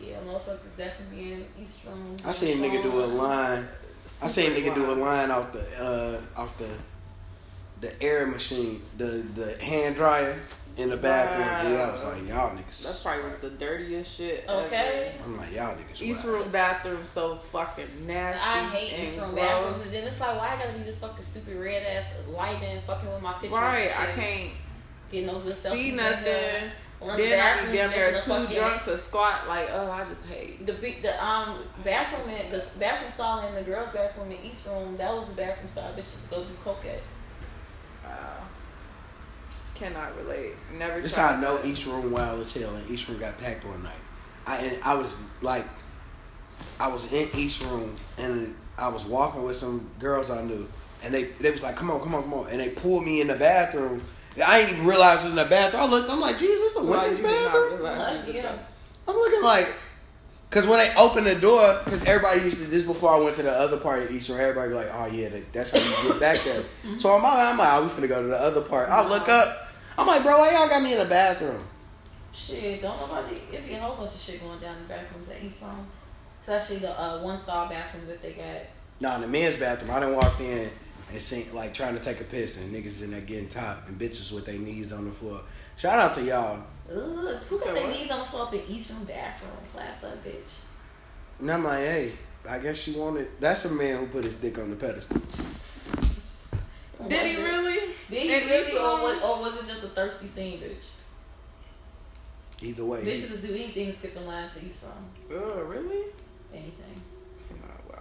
[0.00, 2.16] Yeah, motherfuckers definitely in East Room.
[2.24, 3.68] I seen a nigga do a line.
[4.22, 6.68] I seen a nigga do a line off the uh off the
[7.80, 10.36] the air machine, the the hand dryer
[10.76, 11.72] in the bathroom.
[11.72, 12.84] Gee, I was like, y'all niggas.
[12.84, 14.44] That's probably was the dirtiest shit.
[14.48, 15.12] Okay.
[15.24, 16.00] I'm like, y'all niggas.
[16.00, 16.36] East wild.
[16.40, 18.40] Room bathroom so fucking nasty.
[18.46, 19.40] I hate and East Room gross.
[19.44, 22.80] bathrooms, and then it's like, why I gotta be this fucking stupid red ass lighting,
[22.86, 23.54] fucking with my picture?
[23.56, 24.50] Right, and I can't
[25.10, 25.72] get no good selfies.
[25.72, 26.24] see nothing.
[26.24, 26.72] here.
[27.00, 29.48] One the Then I be bathrooms damn near too fucking- drunk to squat.
[29.48, 30.66] Like, oh, I just hate.
[30.66, 34.46] The big, the um bathroom in the bathroom stall in the girls' bathroom in the
[34.46, 34.96] East Room.
[34.98, 37.00] That was the bathroom stall bitches go do coke at.
[38.10, 38.42] Wow.
[39.74, 40.52] Cannot relate.
[40.76, 41.00] Never.
[41.00, 41.66] This how I know that.
[41.66, 44.00] East Room wild as hell, and East Room got packed one night.
[44.46, 45.66] I and I was like,
[46.78, 50.68] I was in East Room, and I was walking with some girls I knew,
[51.02, 53.20] and they they was like, "Come on, come on, come on," and they pulled me
[53.20, 54.02] in the bathroom.
[54.44, 55.82] I didn't even realize it was in the bathroom.
[55.82, 57.80] I looked, I'm like, Jesus, the women's you did not bathroom.
[57.80, 58.58] realize it was Yeah.
[59.08, 59.68] I'm looking like,
[60.50, 63.42] cause when they opened the door, cause everybody used to this before I went to
[63.42, 64.40] the other part of East Room.
[64.40, 66.62] Everybody be like, "Oh yeah, that's how you get back there."
[66.98, 69.68] so I'm, I'm like, "Oh, we finna go to the other part." I look up,
[69.96, 71.64] I'm like, "Bro, why y'all got me in the bathroom?"
[72.32, 73.36] Shit, don't nobody.
[73.52, 75.86] It be a whole bunch of shit going down in the bathrooms at East Room.
[76.42, 78.62] Especially the uh, one star bathroom that they got.
[79.00, 80.70] Nah, in the men's bathroom, I done walked in
[81.10, 83.98] and seen like trying to take a piss and niggas in there getting top and
[83.98, 85.40] bitches with their knees on the floor.
[85.76, 86.62] Shout out to y'all.
[86.90, 86.96] Ugh,
[87.48, 89.52] who So got their knees on the floor up in East Room bathroom?
[89.72, 90.34] Class up, bitch.
[91.38, 92.12] And I'm like, hey,
[92.48, 93.28] I guess she wanted.
[93.38, 95.20] That's a man who put his dick on the pedestal.
[97.08, 97.78] Did he it- really?
[98.10, 100.76] Did he In really, or was, or was it just a thirsty scene, bitch?
[102.62, 105.40] Either way, he- Bitches will do anything to skip the line to East Room.
[105.42, 106.06] Oh, really?
[106.52, 107.00] Anything.
[107.52, 107.98] Oh, wow.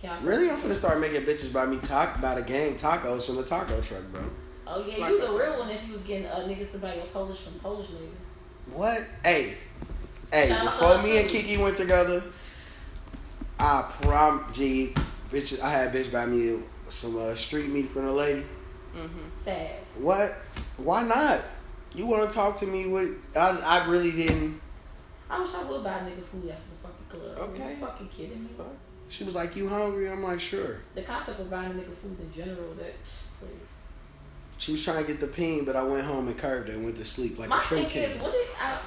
[0.00, 3.26] Can I- really, I'm finna start making bitches buy me talk by the gang tacos
[3.26, 4.22] from the taco truck, bro.
[4.66, 6.78] Oh yeah, Like you was a real one if you was getting uh, niggas to
[6.78, 8.74] buy your Polish from Polish nigga.
[8.74, 9.02] What?
[9.22, 9.54] Hey,
[10.32, 11.28] hey, Shout before me and.
[11.28, 12.22] Kiki went together,
[13.58, 14.94] I prom G,
[15.30, 18.44] bitch, I had bitch buy me some uh, street meat from the lady.
[18.94, 19.28] Mm-hmm.
[19.34, 19.70] Sad.
[19.98, 20.34] What?
[20.78, 21.42] Why not?
[21.94, 22.86] You want to talk to me?
[22.86, 24.60] With I, I really didn't.
[25.28, 27.50] I wish I would buy a nigga food after the fucking club.
[27.50, 27.62] Okay.
[27.62, 28.50] Are you fucking kidding me?
[29.08, 32.18] She was like, "You hungry?" I'm like, "Sure." The concept of buying a nigga food
[32.18, 33.28] in general, that please.
[34.58, 36.84] She was trying to get the peen, but I went home and curved it and
[36.84, 38.02] went to sleep like My a true thing king.
[38.10, 38.78] is, what is I,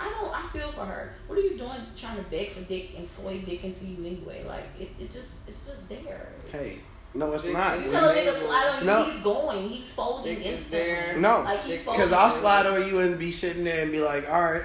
[0.00, 1.14] I don't I feel for her.
[1.26, 4.44] What are you doing trying to beg for dick and sway dick into you anyway?
[4.46, 6.28] Like it, it just it's just there.
[6.50, 6.78] Hey,
[7.14, 7.76] no, it's Big not.
[7.78, 9.04] You When tell a they- nigga slide on you, No.
[9.04, 10.78] he's going, he's folding Dick instantly.
[10.88, 11.16] there.
[11.18, 11.84] No, Like he's.
[11.84, 14.62] Because I'll slide on you and be sitting there and be like, "All right,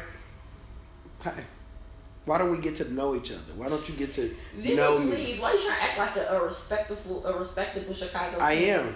[1.19, 1.43] hi.
[2.25, 3.41] Why don't we get to know each other?
[3.55, 5.39] Why don't you get to Nigga, know me?" please.
[5.39, 8.37] Why you trying to act like a, a respectful, a respectable Chicago?
[8.39, 8.79] I kid?
[8.79, 8.95] am.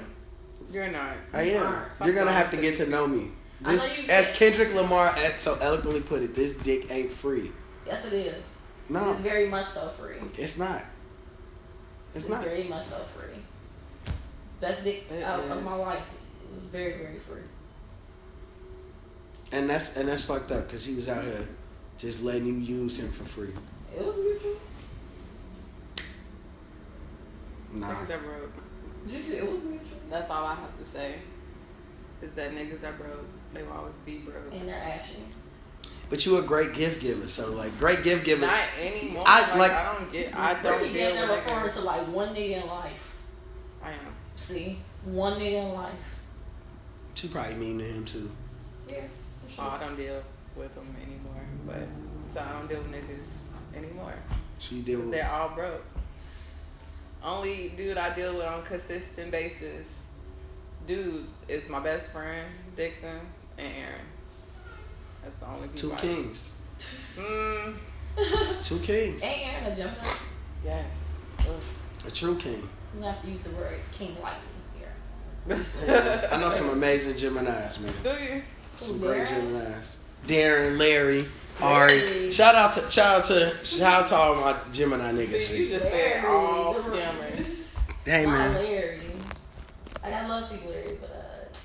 [0.74, 1.16] You're not.
[1.34, 1.66] I am.
[1.68, 1.88] Alright.
[2.04, 3.30] You're gonna have to get to know me.
[3.62, 7.52] This, know as Kendrick Lamar eh, so eloquently put it, this dick ain't free.
[7.86, 8.44] Yes, it is.
[8.90, 10.16] No, It's very much so free.
[10.38, 10.84] it's not.
[12.16, 12.44] It's It's not.
[12.44, 13.40] very much so free.
[14.60, 16.04] Best dick It out of my life.
[16.52, 17.42] It was very, very free.
[19.52, 21.48] And that's and that's fucked up because he was out here
[22.00, 23.54] just letting you use him for free.
[23.96, 24.56] It was mutual.
[27.74, 27.88] Nah.
[27.88, 28.52] Niggas are broke.
[29.08, 30.00] It was mutual.
[30.14, 31.16] That's all I have to say.
[32.22, 33.26] Is that niggas are broke.
[33.52, 34.54] They will always be broke.
[34.54, 35.16] And they're ashy.
[36.12, 38.52] But you a great gift giver, so like great gift givers.
[38.52, 39.24] Not anymore.
[39.26, 40.36] I- like, like- I don't get.
[40.36, 41.74] I don't Brittany deal then with referring niggas.
[41.74, 43.12] to like one nigga in life.
[43.82, 43.98] I am.
[44.36, 45.94] See, one nigga in life.
[47.16, 48.30] She probably mean to him too.
[48.88, 48.96] Yeah,
[49.56, 49.72] for Oh, sure.
[49.72, 50.22] I don't deal
[50.56, 51.44] with them anymore.
[51.66, 51.88] But
[52.32, 54.14] so I don't deal with niggas anymore.
[54.60, 55.84] She deal with They're all broke.
[57.24, 59.88] Only dude I deal with on a consistent basis,
[60.88, 63.20] dudes, is my best friend Dixon
[63.58, 64.06] and Aaron.
[65.24, 65.90] That's the only people.
[65.90, 66.52] two I- kings.
[67.16, 67.76] Mm,
[68.64, 69.24] Two kings.
[69.24, 70.08] Ain't Aaron a Gemini?
[70.66, 70.86] yes.
[71.40, 71.46] Ugh.
[72.08, 72.68] A true king.
[72.98, 74.42] You have to use the word king lightly
[74.78, 75.58] here.
[75.86, 77.94] Hey, I know some amazing Geminis, man.
[78.04, 78.44] Do you?
[78.76, 79.96] Some Who, great Geminis.
[80.28, 81.26] Darren, Larry,
[81.62, 82.00] Ari.
[82.00, 82.32] Larry.
[82.32, 85.48] Shout out to shout out to shout out to all my Gemini niggas.
[85.48, 85.70] See, you G.
[85.72, 87.80] just said all scammers.
[88.06, 89.00] Hey man, Larry.
[90.04, 91.56] I got love for you, Larry, but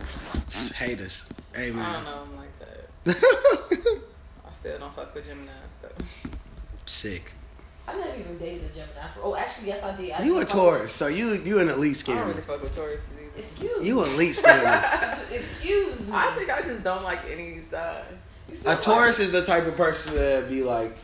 [0.00, 1.24] uh, haters.
[1.54, 2.04] Hey I don't man.
[2.04, 2.80] know them like that.
[4.48, 5.50] I still don't fuck with Gemini
[5.82, 6.04] though.
[6.86, 7.32] Sick.
[7.88, 9.08] I never even dated a Gemini.
[9.14, 10.12] For, oh, actually, yes, I did.
[10.12, 12.74] I You a didn't Taurus, so you you an elite I don't really fuck with
[12.74, 13.26] Taurus either.
[13.26, 14.02] with- Excuse You me.
[14.08, 15.32] an elite scammer.
[15.32, 16.14] Excuse me.
[16.16, 18.04] I think I just don't like any side.
[18.50, 20.96] A sound Taurus is the type of person that be like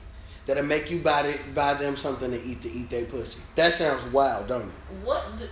[0.47, 3.41] that'll make you buy the, buy them something to eat to eat their pussy.
[3.55, 5.05] That sounds wild, don't it?
[5.05, 5.23] What?
[5.39, 5.45] d-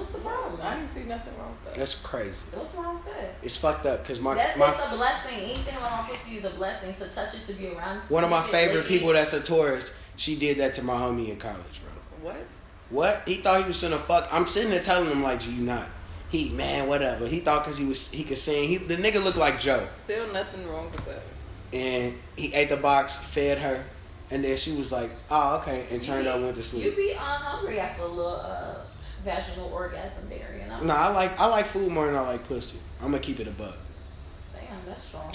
[0.00, 0.60] What's the problem?
[0.62, 1.78] I didn't see nothing wrong with that.
[1.78, 2.46] That's crazy.
[2.54, 3.34] What's wrong with that?
[3.42, 5.38] It's fucked up because my That's my it's a blessing.
[5.38, 6.94] Anything my pussy is a blessing.
[6.94, 8.00] To touch it, to be around.
[8.08, 9.92] one of my favorite people that's a tourist.
[10.16, 12.30] She did that to my homie in college, bro.
[12.30, 12.36] What?
[12.88, 13.22] What?
[13.26, 14.26] He thought he was gonna fuck.
[14.32, 15.86] I'm sitting there telling him like, you not.
[16.30, 17.26] He man, whatever.
[17.26, 18.70] He thought because he was he could sing.
[18.70, 21.22] He the nigga looked like Joe, Still nothing wrong with that.
[21.74, 23.84] and he ate the box, fed her,
[24.30, 26.84] and then she was like, oh okay, and turned You up went to sleep.
[26.84, 28.76] You be unhungry after a little uh,
[29.24, 30.82] vaginal orgasm there, you know?
[30.82, 32.78] No, I like I like food more than I like pussy.
[33.00, 33.76] I'm gonna keep it a buck.
[34.54, 35.34] Damn, that's strong.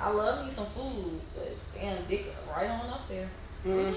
[0.00, 3.28] I love me some food, but damn, dick right on up there.
[3.66, 3.94] Mm.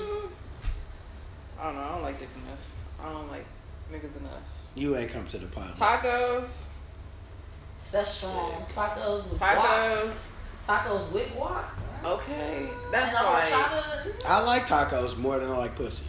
[1.60, 1.82] I don't know.
[1.82, 2.60] I don't like dick enough.
[3.00, 3.46] I don't like
[3.92, 4.42] niggas enough.
[4.74, 5.76] You ain't come to the pod.
[5.76, 6.70] Tacos.
[7.92, 8.66] That's strong.
[8.74, 9.56] Tacos with guac.
[9.56, 10.28] Tacos.
[10.68, 11.66] Tacos with guac.
[12.04, 12.70] Okay.
[12.92, 14.26] That's and I'm like.
[14.28, 16.06] I like tacos more than I like pussy.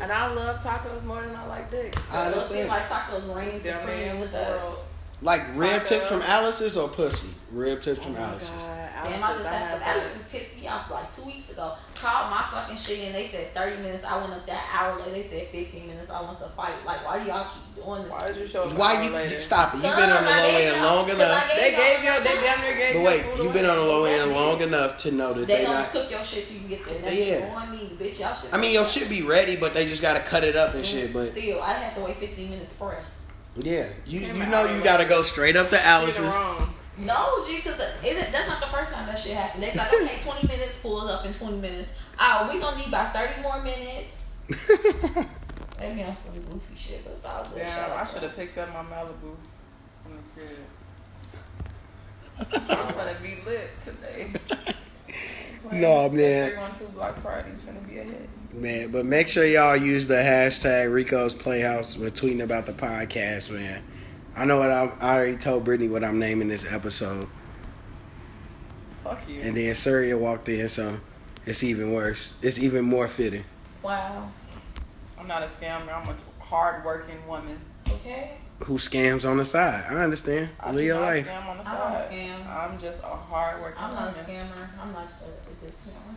[0.00, 1.94] And I love tacos more than I like dick.
[2.08, 2.54] So I It understand.
[2.56, 4.78] seems like tacos reign Damn supreme man, in this world.
[5.20, 7.28] Like rib tips from Alice's or pussy?
[7.52, 8.50] Rib tips Oh from my Alice's.
[8.50, 9.96] God, Damn, I just had some that.
[9.96, 11.74] Alice's pissed me off like two weeks ago.
[11.94, 14.02] Called my fucking shit and they said 30 minutes.
[14.02, 15.12] I went up that hour later.
[15.12, 16.10] They said 15 minutes.
[16.10, 16.74] I want to fight.
[16.84, 18.10] Like, why do y'all keep doing this?
[18.10, 18.72] Why did you show up?
[18.76, 19.38] Why you later?
[19.38, 19.76] stop it?
[19.76, 21.48] You've been on the low end long enough.
[21.54, 22.24] They gave you.
[22.24, 25.12] They damn near gave But wait, you've been on the low end long enough to
[25.12, 25.92] know that They they don't not.
[25.92, 27.14] cook your shit so you can get there.
[27.14, 27.54] Yeah.
[28.02, 28.20] On me, bitch.
[28.20, 28.52] Y'all should.
[28.52, 31.12] I mean, your shit be ready, but they just gotta cut it up and shit.
[31.12, 33.22] But still, I had to wait 15 minutes press.
[33.56, 36.20] yeah, you Damn you know I you gotta go straight up to You're Alice's.
[36.20, 36.74] wrong.
[36.98, 39.62] No, G, because that's not the first time that shit happened.
[39.62, 41.88] They like, okay, 20 minutes pulls up in 20 minutes.
[42.18, 44.36] Ah, we gonna need about 30 more minutes.
[45.82, 47.66] They be on some goofy shit, but it's all good.
[47.66, 49.34] Shout Damn, I should have picked up my Malibu
[50.04, 50.58] from the crib.
[52.70, 54.30] I'm gonna be lit today.
[55.70, 56.50] No, man.
[56.50, 58.28] Three one two block party finna be a hit.
[58.54, 63.50] Man, but make sure y'all use the hashtag Rico's Playhouse when tweeting about the podcast,
[63.50, 63.82] man.
[64.36, 67.28] I know what I'm, I already told Brittany what I'm naming this episode,
[69.04, 69.40] Fuck you.
[69.40, 70.98] and then Surya walked in, so
[71.46, 72.34] it's even worse.
[72.42, 73.44] It's even more fitting.
[73.82, 74.30] Wow.
[75.18, 75.92] I'm not a scammer.
[75.92, 77.58] I'm a hard working woman.
[77.88, 78.36] Okay.
[78.64, 79.84] Who scams on the side?
[79.90, 80.50] I understand.
[80.60, 81.26] I Live your life.
[81.26, 82.10] scam on the I don't side.
[82.10, 82.46] scam.
[82.48, 84.68] I'm just a hard working I'm not a scammer.
[84.80, 86.14] I'm not a, a good scammer.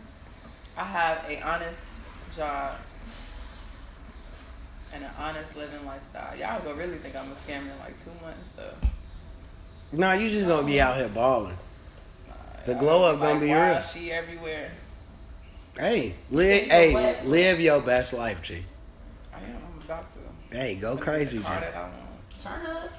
[0.76, 1.82] I have a honest
[2.36, 2.76] job
[4.92, 6.36] and an honest living lifestyle.
[6.36, 8.88] Y'all gonna really think I'm a scammer in like two months though.
[9.92, 11.56] Nah, you just gonna be out here balling.
[12.28, 12.34] Nah,
[12.66, 13.82] The glow up gonna be why real.
[13.82, 14.72] She everywhere.
[15.78, 16.64] Hey, live.
[16.64, 18.64] Hey, go live your best life, G.
[19.32, 19.44] I am.
[19.44, 20.56] I'm about to.
[20.56, 21.42] Hey, go crazy, G.
[21.42, 21.92] the car that I want.
[22.42, 22.90] Turn up.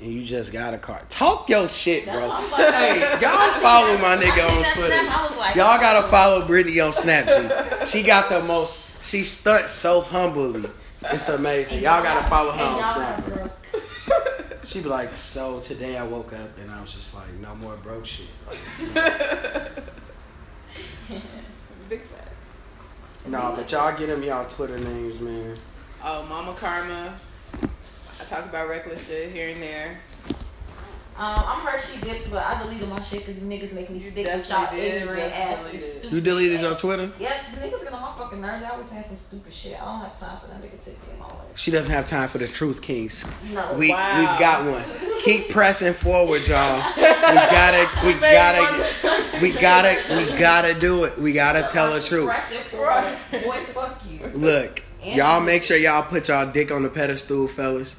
[0.00, 1.02] And you just got a car.
[1.08, 2.28] Talk your shit, That's bro.
[2.28, 2.74] like.
[2.74, 4.94] Hey, y'all follow my nigga on Twitter.
[4.94, 7.86] I like, Y'all gotta follow Brittany on Snapchat.
[7.86, 9.04] She got the most.
[9.04, 10.68] She stunts so humbly.
[11.02, 11.78] It's amazing.
[11.82, 13.18] Y'all gotta follow her on y'all Snap.
[13.18, 13.36] are bro.
[13.36, 13.52] drunk.
[14.64, 17.76] She be like, so today I woke up and I was just like, no more
[17.76, 18.26] broke shit.
[18.46, 18.58] Like,
[21.88, 22.58] Big facts.
[23.26, 25.56] no, but y'all get them y'all Twitter names, man.
[26.04, 27.18] Oh, Mama Karma.
[28.30, 29.98] I talk about reckless shit here and there.
[31.16, 34.26] Um, I'm Hershey Dip, but I deleted my shit because niggas make me You sick
[34.26, 35.82] with y'all did, ignorant just ass deleted.
[35.82, 36.12] stupid.
[36.12, 37.10] You deleted your ass- Twitter?
[37.18, 38.62] Yes, niggas get on my fucking nerves.
[38.62, 39.82] They always saying some stupid shit.
[39.82, 41.32] I don't have time for that nigga to get my way.
[41.56, 43.24] She doesn't have time for the truth, Kings.
[43.52, 43.72] No.
[43.74, 44.20] We Wow.
[44.20, 44.84] we got one.
[45.24, 46.82] Keep pressing forward, y'all.
[46.96, 51.18] We gotta we gotta we gotta we gotta do it.
[51.18, 52.24] We gotta tell the truth.
[52.30, 53.18] Aggressive for Right.
[53.32, 53.44] it.
[53.44, 54.20] Boy, fuck you.
[54.34, 57.96] Look, y'all make sure y'all put y'all dick on the pedestal, fellas.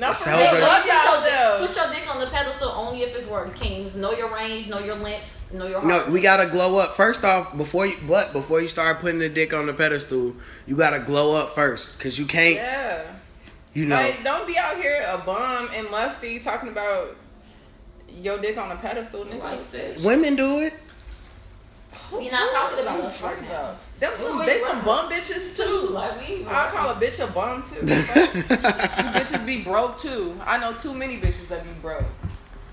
[0.00, 0.58] No, for Celebrate.
[0.58, 0.66] real.
[0.66, 3.52] Put your, put your dick on the pedestal only if it's worthy.
[3.52, 7.22] Kings, know your range, know your length, know your No, we gotta glow up first
[7.22, 7.96] off before you.
[8.08, 10.34] But before you start putting the dick on the pedestal,
[10.66, 12.54] you gotta glow up first, cause you can't.
[12.54, 13.02] Yeah.
[13.74, 17.14] You know, Like, don't be out here a bum and musty talking about
[18.08, 19.38] your dick on a pedestal, nigga.
[19.38, 20.72] Like, women do it.
[22.12, 23.60] We're not talking about What us talking right now.
[23.60, 23.76] about?
[24.00, 25.88] Them some, Wait, they wait, some bum bitches too.
[25.90, 26.46] Like we.
[26.46, 27.76] I call a bitch a bum too.
[27.80, 27.82] you
[29.12, 30.40] bitches be broke too.
[30.44, 32.04] I know too many bitches that be broke.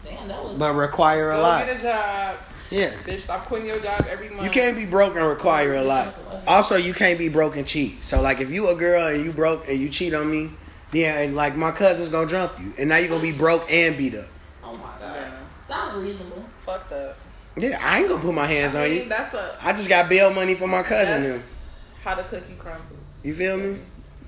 [0.06, 0.58] Damn, that was.
[0.58, 1.66] but require a Go lot.
[1.66, 2.38] get a job,
[2.72, 2.92] Yeah.
[3.06, 3.22] bitch.
[3.22, 4.44] Stop quitting your job every month.
[4.46, 6.14] You can't be broke and require a lot.
[6.48, 8.04] Also, you can't be broke and cheat.
[8.06, 10.50] So, like, if you a girl and you broke and you cheat on me,
[10.94, 13.98] yeah, and like my cousin's gonna jump you, and now you gonna be broke and
[13.98, 14.28] beat up.
[14.64, 15.16] Oh my god.
[15.16, 15.32] Yeah.
[15.68, 16.46] Sounds reasonable.
[16.66, 17.17] Fucked up.
[17.58, 19.10] Yeah, I ain't gonna put my hands I on mean, you.
[19.10, 21.24] that's a I just got bail money for my cousin.
[21.24, 21.30] Now.
[21.34, 21.60] that's
[22.04, 23.20] how the cookie crumbles.
[23.24, 23.80] You feel me?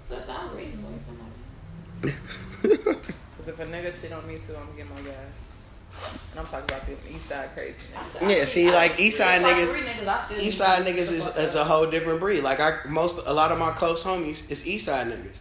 [0.07, 0.89] So it sounds reasonable.
[2.01, 2.97] to somebody.
[3.37, 5.49] Cause if a nigga cheat on me too, I'm gonna get my gas.
[6.31, 7.73] And I'm talking about the east side crazy
[8.21, 8.29] niggas.
[8.37, 11.63] Yeah, see, like, East Side niggas- three niggas, East side niggas is, fuck is a
[11.65, 12.41] whole different breed.
[12.41, 15.39] Like I most a lot of my close homies is East side niggas,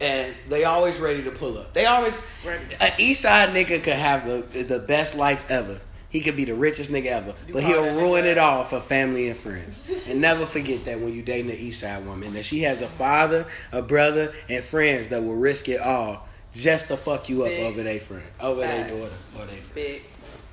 [0.00, 1.74] and they always ready to pull up.
[1.74, 2.64] They always Ready.
[2.80, 5.78] an East side nigga could have the the best life ever.
[6.12, 9.28] He could be the richest nigga ever, You but he'll ruin it all for family
[9.30, 10.06] and friends.
[10.08, 12.86] and never forget that when you dating an East side woman, that she has a
[12.88, 17.48] father, a brother, and friends that will risk it all just to fuck you up
[17.48, 19.74] Big over their friend, over their daughter or their friend.
[19.74, 20.02] Big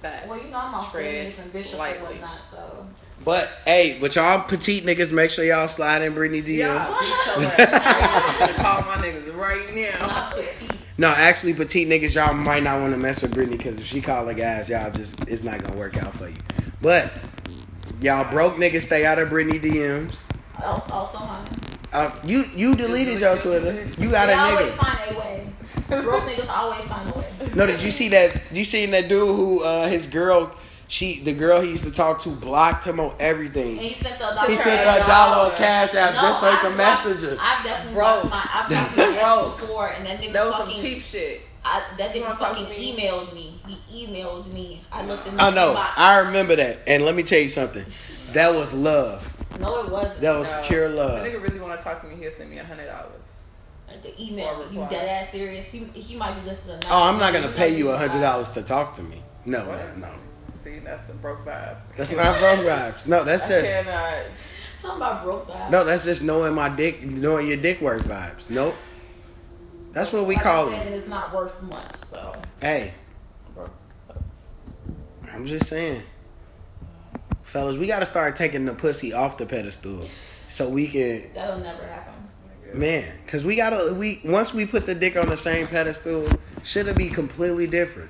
[0.01, 0.29] facts.
[0.29, 1.97] Well, you know I'm off Tread Nick and Bishop lightly.
[2.07, 2.87] and whatnot, so.
[3.25, 6.57] But hey, but y'all petite niggas, make sure y'all slide in Brittany DM.
[6.59, 7.51] Yeah, beat your.
[7.67, 10.31] I'm gonna call my niggas right now.
[10.99, 14.01] No, actually, petite niggas, y'all might not want to mess with Brittany because if she
[14.01, 16.35] call her guys, y'all just it's not gonna work out for you.
[16.81, 17.13] But
[18.01, 20.23] y'all broke niggas, stay out of Brittany DMs.
[20.61, 21.47] Oh, also mine.
[21.93, 23.87] Uh, you you deleted your Twitter.
[23.97, 24.75] You got a always nigga.
[24.75, 25.47] find a way.
[25.87, 27.31] Broke niggas always find a way.
[27.55, 28.37] No, did you see that?
[28.51, 30.53] You seen that dude who uh, his girl?
[30.91, 33.77] She the girl he used to talk to blocked him on And everything.
[33.77, 34.47] he sent the He dollar.
[34.57, 37.37] took a dollar of cash out No, just so he I've could message her.
[37.39, 38.29] I've definitely Broke.
[38.29, 38.49] my.
[38.51, 39.59] I've blocked Broke.
[39.61, 41.41] before, and that nigga That was some cheap shit.
[41.63, 42.97] I, that nigga fucking me?
[42.97, 43.61] emailed me.
[43.87, 44.81] He emailed me.
[44.91, 45.39] I looked in.
[45.39, 45.75] I know.
[45.75, 45.89] inbox.
[45.95, 46.79] I remember that.
[46.87, 47.83] And let me tell you something.
[48.33, 49.35] That was love.
[49.59, 50.21] No, it wasn't.
[50.21, 51.25] That was Bro, pure If a love.
[51.27, 53.11] nigga really want to talk to me, he'll send me a hundred dollars.
[54.01, 54.63] the email.
[54.67, 55.71] Or You dead ass serious?
[55.71, 56.79] He, he might be listening.
[56.89, 59.21] Oh, I'm not gonna pay you a hundred dollars to talk to me.
[59.45, 60.09] No, no, no.
[60.63, 61.83] See, that's some broke vibes.
[61.95, 63.07] That's not broke vibes.
[63.07, 63.51] No, that's just.
[63.73, 64.25] I just cannot.
[64.77, 65.71] Something about broke that.
[65.71, 65.83] no.
[65.83, 68.49] That's just knowing my dick, knowing your dick work vibes.
[68.49, 68.75] Nope.
[69.91, 70.95] That's what we Like call I said, it.
[70.95, 72.33] It's not worth much, so.
[72.61, 72.93] Hey,
[75.31, 76.03] I'm just saying,
[77.43, 81.83] fellas, we gotta start taking the pussy off the pedestal so we can, That'll never
[81.85, 82.13] happen.
[82.73, 83.11] man.
[83.27, 86.27] Cause we gotta we once we put the dick on the same pedestal,
[86.63, 88.09] should it be completely different?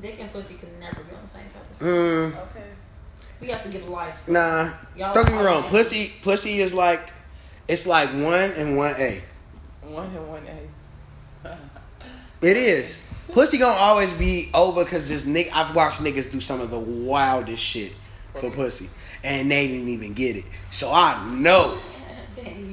[0.00, 1.65] Dick and pussy can never be on the same pedestal.
[1.80, 2.42] Mm, Okay.
[3.40, 4.26] We have to give life.
[4.28, 4.70] nah.
[4.96, 5.64] Y'all Don't get me wrong.
[5.64, 7.00] Pussy, pussy is like,
[7.68, 9.20] it's like one and one A.
[9.82, 10.42] One and one
[11.44, 11.56] A.
[12.42, 13.02] It is.
[13.32, 15.50] Pussy gonna always be over because this nigga.
[15.52, 17.92] I've watched niggas do some of the wildest shit
[18.34, 18.88] for pussy,
[19.24, 20.44] and they didn't even get it.
[20.70, 21.78] So I know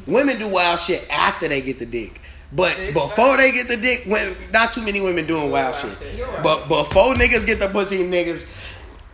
[0.06, 2.22] women do wild shit after they get the dick,
[2.52, 5.92] but Dick before they get the dick, when, not too many women doing wild shit.
[6.16, 6.44] You're right.
[6.44, 8.46] But before niggas get the pussy, niggas.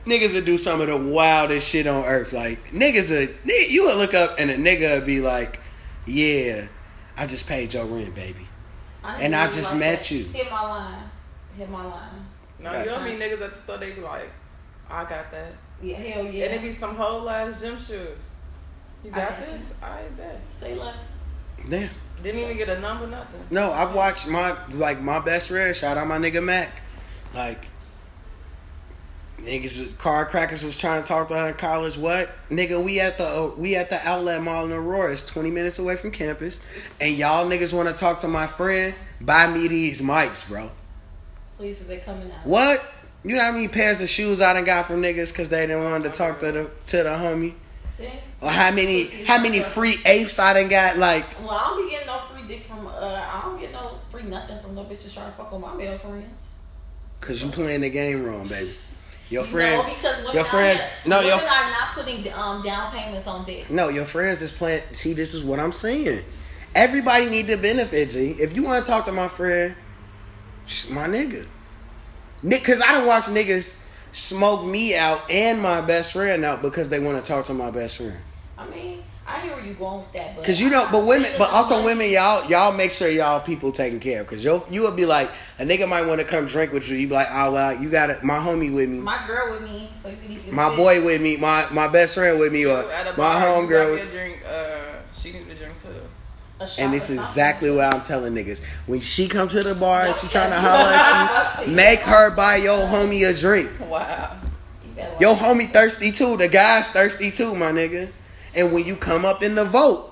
[0.10, 2.34] Niggas would do some of the wildest shit on earth.
[2.34, 3.38] Like niggas, would,
[3.72, 5.60] you would look up and a nigga would be like,
[6.06, 6.66] "Yeah,
[7.16, 8.48] I just paid your rent, baby."
[9.04, 10.12] I And I just like met that.
[10.12, 10.24] you.
[10.26, 11.10] Hit my line.
[11.58, 12.26] Hit my line.
[12.60, 14.30] No, you don't mean niggas at the store, they be like,
[14.90, 15.54] I got that.
[15.82, 16.28] Yeah, hell yeah.
[16.28, 16.46] And yeah.
[16.48, 18.18] it be some whole ass gym shoes.
[19.04, 19.58] You I got got you.
[19.58, 19.74] this?
[19.82, 20.42] I bet.
[20.50, 20.98] Say less.
[21.70, 21.90] Damn.
[22.22, 23.40] Didn't even get a number, nothing.
[23.50, 25.74] No, I've watched my like my best friend.
[25.74, 26.70] Shout out my nigga Mac.
[27.34, 27.66] Like
[29.44, 31.98] niggas, car crackers was trying to talk to her in college.
[31.98, 32.84] What nigga?
[32.84, 35.14] We at the uh, we at the outlet mall in Aurora.
[35.14, 36.60] It's twenty minutes away from campus,
[37.00, 38.94] and y'all niggas want to talk to my friend.
[39.22, 40.70] Buy me these mics, bro.
[41.58, 42.46] Please, is they coming out.
[42.46, 42.82] What?
[43.24, 45.84] You know how many pairs of shoes I done got from niggas because they didn't
[45.84, 47.54] want to talk to the to the homie?
[47.90, 48.10] See?
[48.42, 50.98] Or how many how many free eighths I done got?
[50.98, 52.88] Like Well, I don't be getting no free dick from.
[52.88, 55.76] Uh, I don't get no free nothing from no bitches trying to fuck with my
[55.76, 56.46] male friends.
[57.20, 58.70] Cause you playing the game wrong, baby.
[59.30, 62.92] Your No, friends, because women your friends, not- no, your are not putting um, down
[62.92, 63.70] payments on dick.
[63.70, 64.82] no, your friends is playing.
[64.94, 66.24] See, this is what I'm saying.
[66.74, 68.32] Everybody need to benefit, G.
[68.40, 69.76] If you want to talk to my friend,
[70.90, 71.46] my nigga,
[72.42, 73.80] Nick, cause I don't watch niggas
[74.12, 77.70] smoke me out and my best friend out because they want to talk to my
[77.70, 78.18] best friend.
[78.58, 81.32] I mean, I hear where you going with that, but Cause you know, but women,
[81.38, 82.00] but also Women.
[82.00, 84.28] women, y'all, y'all make sure y'all people taken care of.
[84.28, 85.30] Cause you you would be like
[85.60, 86.98] a nigga might want to come drink with you.
[86.98, 89.52] You be like, oh well, you got it, my homie with me, my, my girl
[89.52, 90.78] with me, so you can easily fit.
[90.78, 93.96] boy with me, my my best friend with me, or You my bar, home girl.
[93.96, 94.40] grab your drink.
[94.46, 94.78] Uh,
[95.14, 95.90] she need a drink too.
[96.60, 98.62] A And or this is exactly what I'm telling niggas.
[98.88, 100.62] When she come to the bar and she trying to Yeah.
[100.62, 103.70] holler at you, make her buy your homie a drink.
[103.88, 104.38] Wow.
[104.84, 106.36] You better Your homie thirsty too.
[106.36, 108.12] The guy's thirsty too, my nigga.
[108.56, 110.12] And when you come up in the vote,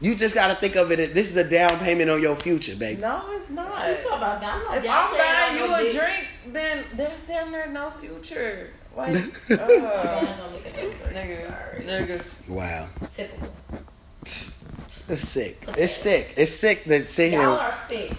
[0.00, 0.98] you just gotta think of it.
[1.00, 3.00] as This is a down payment on your future, baby.
[3.00, 3.68] No, it's You not.
[3.72, 4.54] talking about that?
[4.56, 6.00] I'm not If down I'm buying on you a dick.
[6.02, 8.70] drink, then there's damn near no future.
[8.96, 9.14] Like,
[9.50, 11.14] uh, buying no liquor, no drink.
[11.14, 12.48] niggas, niggas.
[12.48, 13.52] Wow, Typical.
[14.22, 15.58] it's sick.
[15.76, 16.34] It's sick.
[16.36, 17.48] It's sick to sit Y'all here.
[17.50, 18.12] are sick.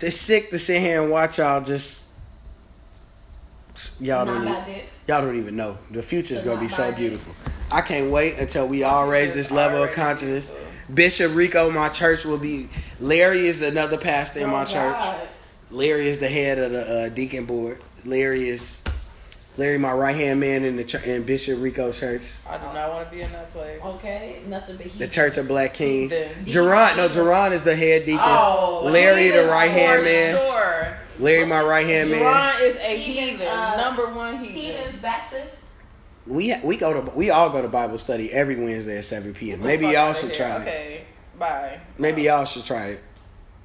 [0.00, 2.05] It's sick to sit here and watch y'all just.
[4.00, 4.42] Y'all don't.
[4.42, 4.54] Even,
[5.08, 5.78] y'all don't even know.
[5.90, 7.34] The future is gonna be so beautiful.
[7.70, 10.50] I can't wait until we all raise this level of consciousness.
[10.92, 12.68] Bishop Rico, my church will be.
[13.00, 14.96] Larry is another pastor in Oh, my church.
[15.70, 17.82] Larry is the head of the uh, deacon board.
[18.04, 18.80] Larry is
[19.56, 22.90] Larry, my right hand man in the ch- in Bishop Rico Church, I do not
[22.92, 23.80] want to be in that place.
[23.82, 24.98] Okay, nothing but he.
[24.98, 26.12] the Church of Black Kings.
[26.12, 26.54] Heathens.
[26.54, 28.20] Geron, no, Geron is the head deacon.
[28.22, 30.36] Oh, Larry, the right hand man.
[30.36, 30.98] Sure.
[31.18, 32.20] Larry, my right hand man.
[32.20, 34.54] Jerron is a Heathens, heathen, uh, number one heathen.
[34.56, 35.62] Heathens Baptist.
[36.26, 39.62] We we go to we all go to Bible study every Wednesday at seven p.m.
[39.62, 40.38] Maybe y'all should here.
[40.38, 40.60] try it.
[40.62, 41.04] Okay,
[41.38, 41.80] bye.
[41.98, 42.36] Maybe No.
[42.36, 43.00] y'all should try it.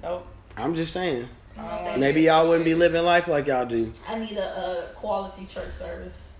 [0.03, 0.27] Nope.
[0.55, 1.27] I'm just saying.
[1.57, 3.91] I Maybe y'all wouldn't be living life like y'all do.
[4.07, 6.33] I need a, a quality church service.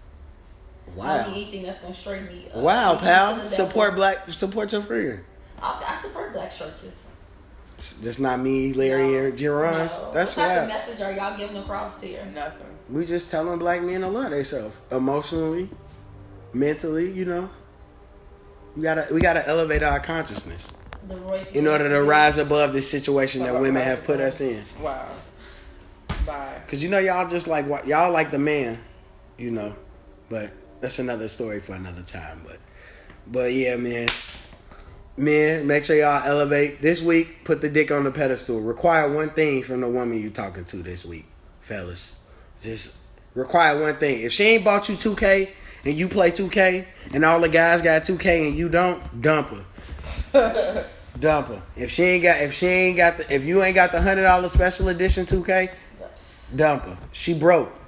[0.88, 1.27] I Wow.
[1.27, 2.47] need anything that's gonna straighten me.
[2.53, 2.57] up.
[2.61, 3.45] Wow, pal.
[3.45, 4.29] Support black.
[4.29, 5.21] Support your friend.
[5.61, 7.07] I, I support black churches.
[8.02, 9.88] Just not me, Larry, and Geron.
[9.88, 10.14] No.
[10.14, 10.58] That's what type right.
[10.64, 12.26] of message are y'all giving across here?
[12.34, 12.68] Nothing.
[12.90, 15.70] We just telling black men to love themselves emotionally,
[16.53, 17.12] mentally.
[17.12, 17.49] You know,
[18.76, 20.72] we gotta we gotta elevate our consciousness
[21.08, 24.64] The Royce in order to rise above this situation that women have put us in.
[24.82, 25.08] Wow.
[26.26, 26.62] Bye.
[26.68, 28.78] Cause you know y'all just like y'all like the man,
[29.38, 29.76] you know,
[30.30, 32.41] but that's another story for another time.
[32.45, 32.60] But
[33.28, 34.10] but yeah, man,
[35.17, 37.43] man, make sure y'all elevate this week.
[37.43, 38.61] Put the dick on the pedestal.
[38.61, 41.25] Require one thing from the woman you talking to this week,
[41.61, 42.15] fellas.
[42.61, 42.95] Just
[43.33, 44.21] require one thing.
[44.21, 45.49] If she ain't bought you two K
[45.85, 49.21] and you play two K, and all the guys got two K and you don't,
[49.21, 50.88] dump her.
[51.19, 51.61] Dump her.
[51.75, 54.23] If she ain't got, if she ain't got the, if you ain't got the hundred
[54.23, 55.69] dollar special edition two K,
[56.55, 56.97] dump her.
[57.11, 57.81] She broke.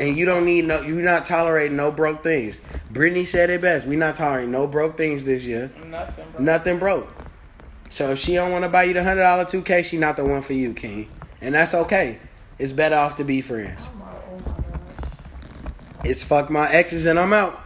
[0.00, 2.60] And you don't need no you're not tolerating no broke things.
[2.90, 3.86] Brittany said it best.
[3.86, 5.72] we not tolerating no broke things this year.
[5.86, 6.42] Nothing, bro.
[6.42, 7.14] Nothing broke.
[7.88, 10.16] So if she don't want to buy you the hundred dollar two K, she not
[10.16, 11.08] the one for you, King.
[11.40, 12.18] And that's okay.
[12.58, 13.88] It's better off to be friends.
[13.90, 14.56] Oh my, oh my
[15.02, 15.10] gosh.
[16.04, 17.60] It's fuck my exes and I'm out.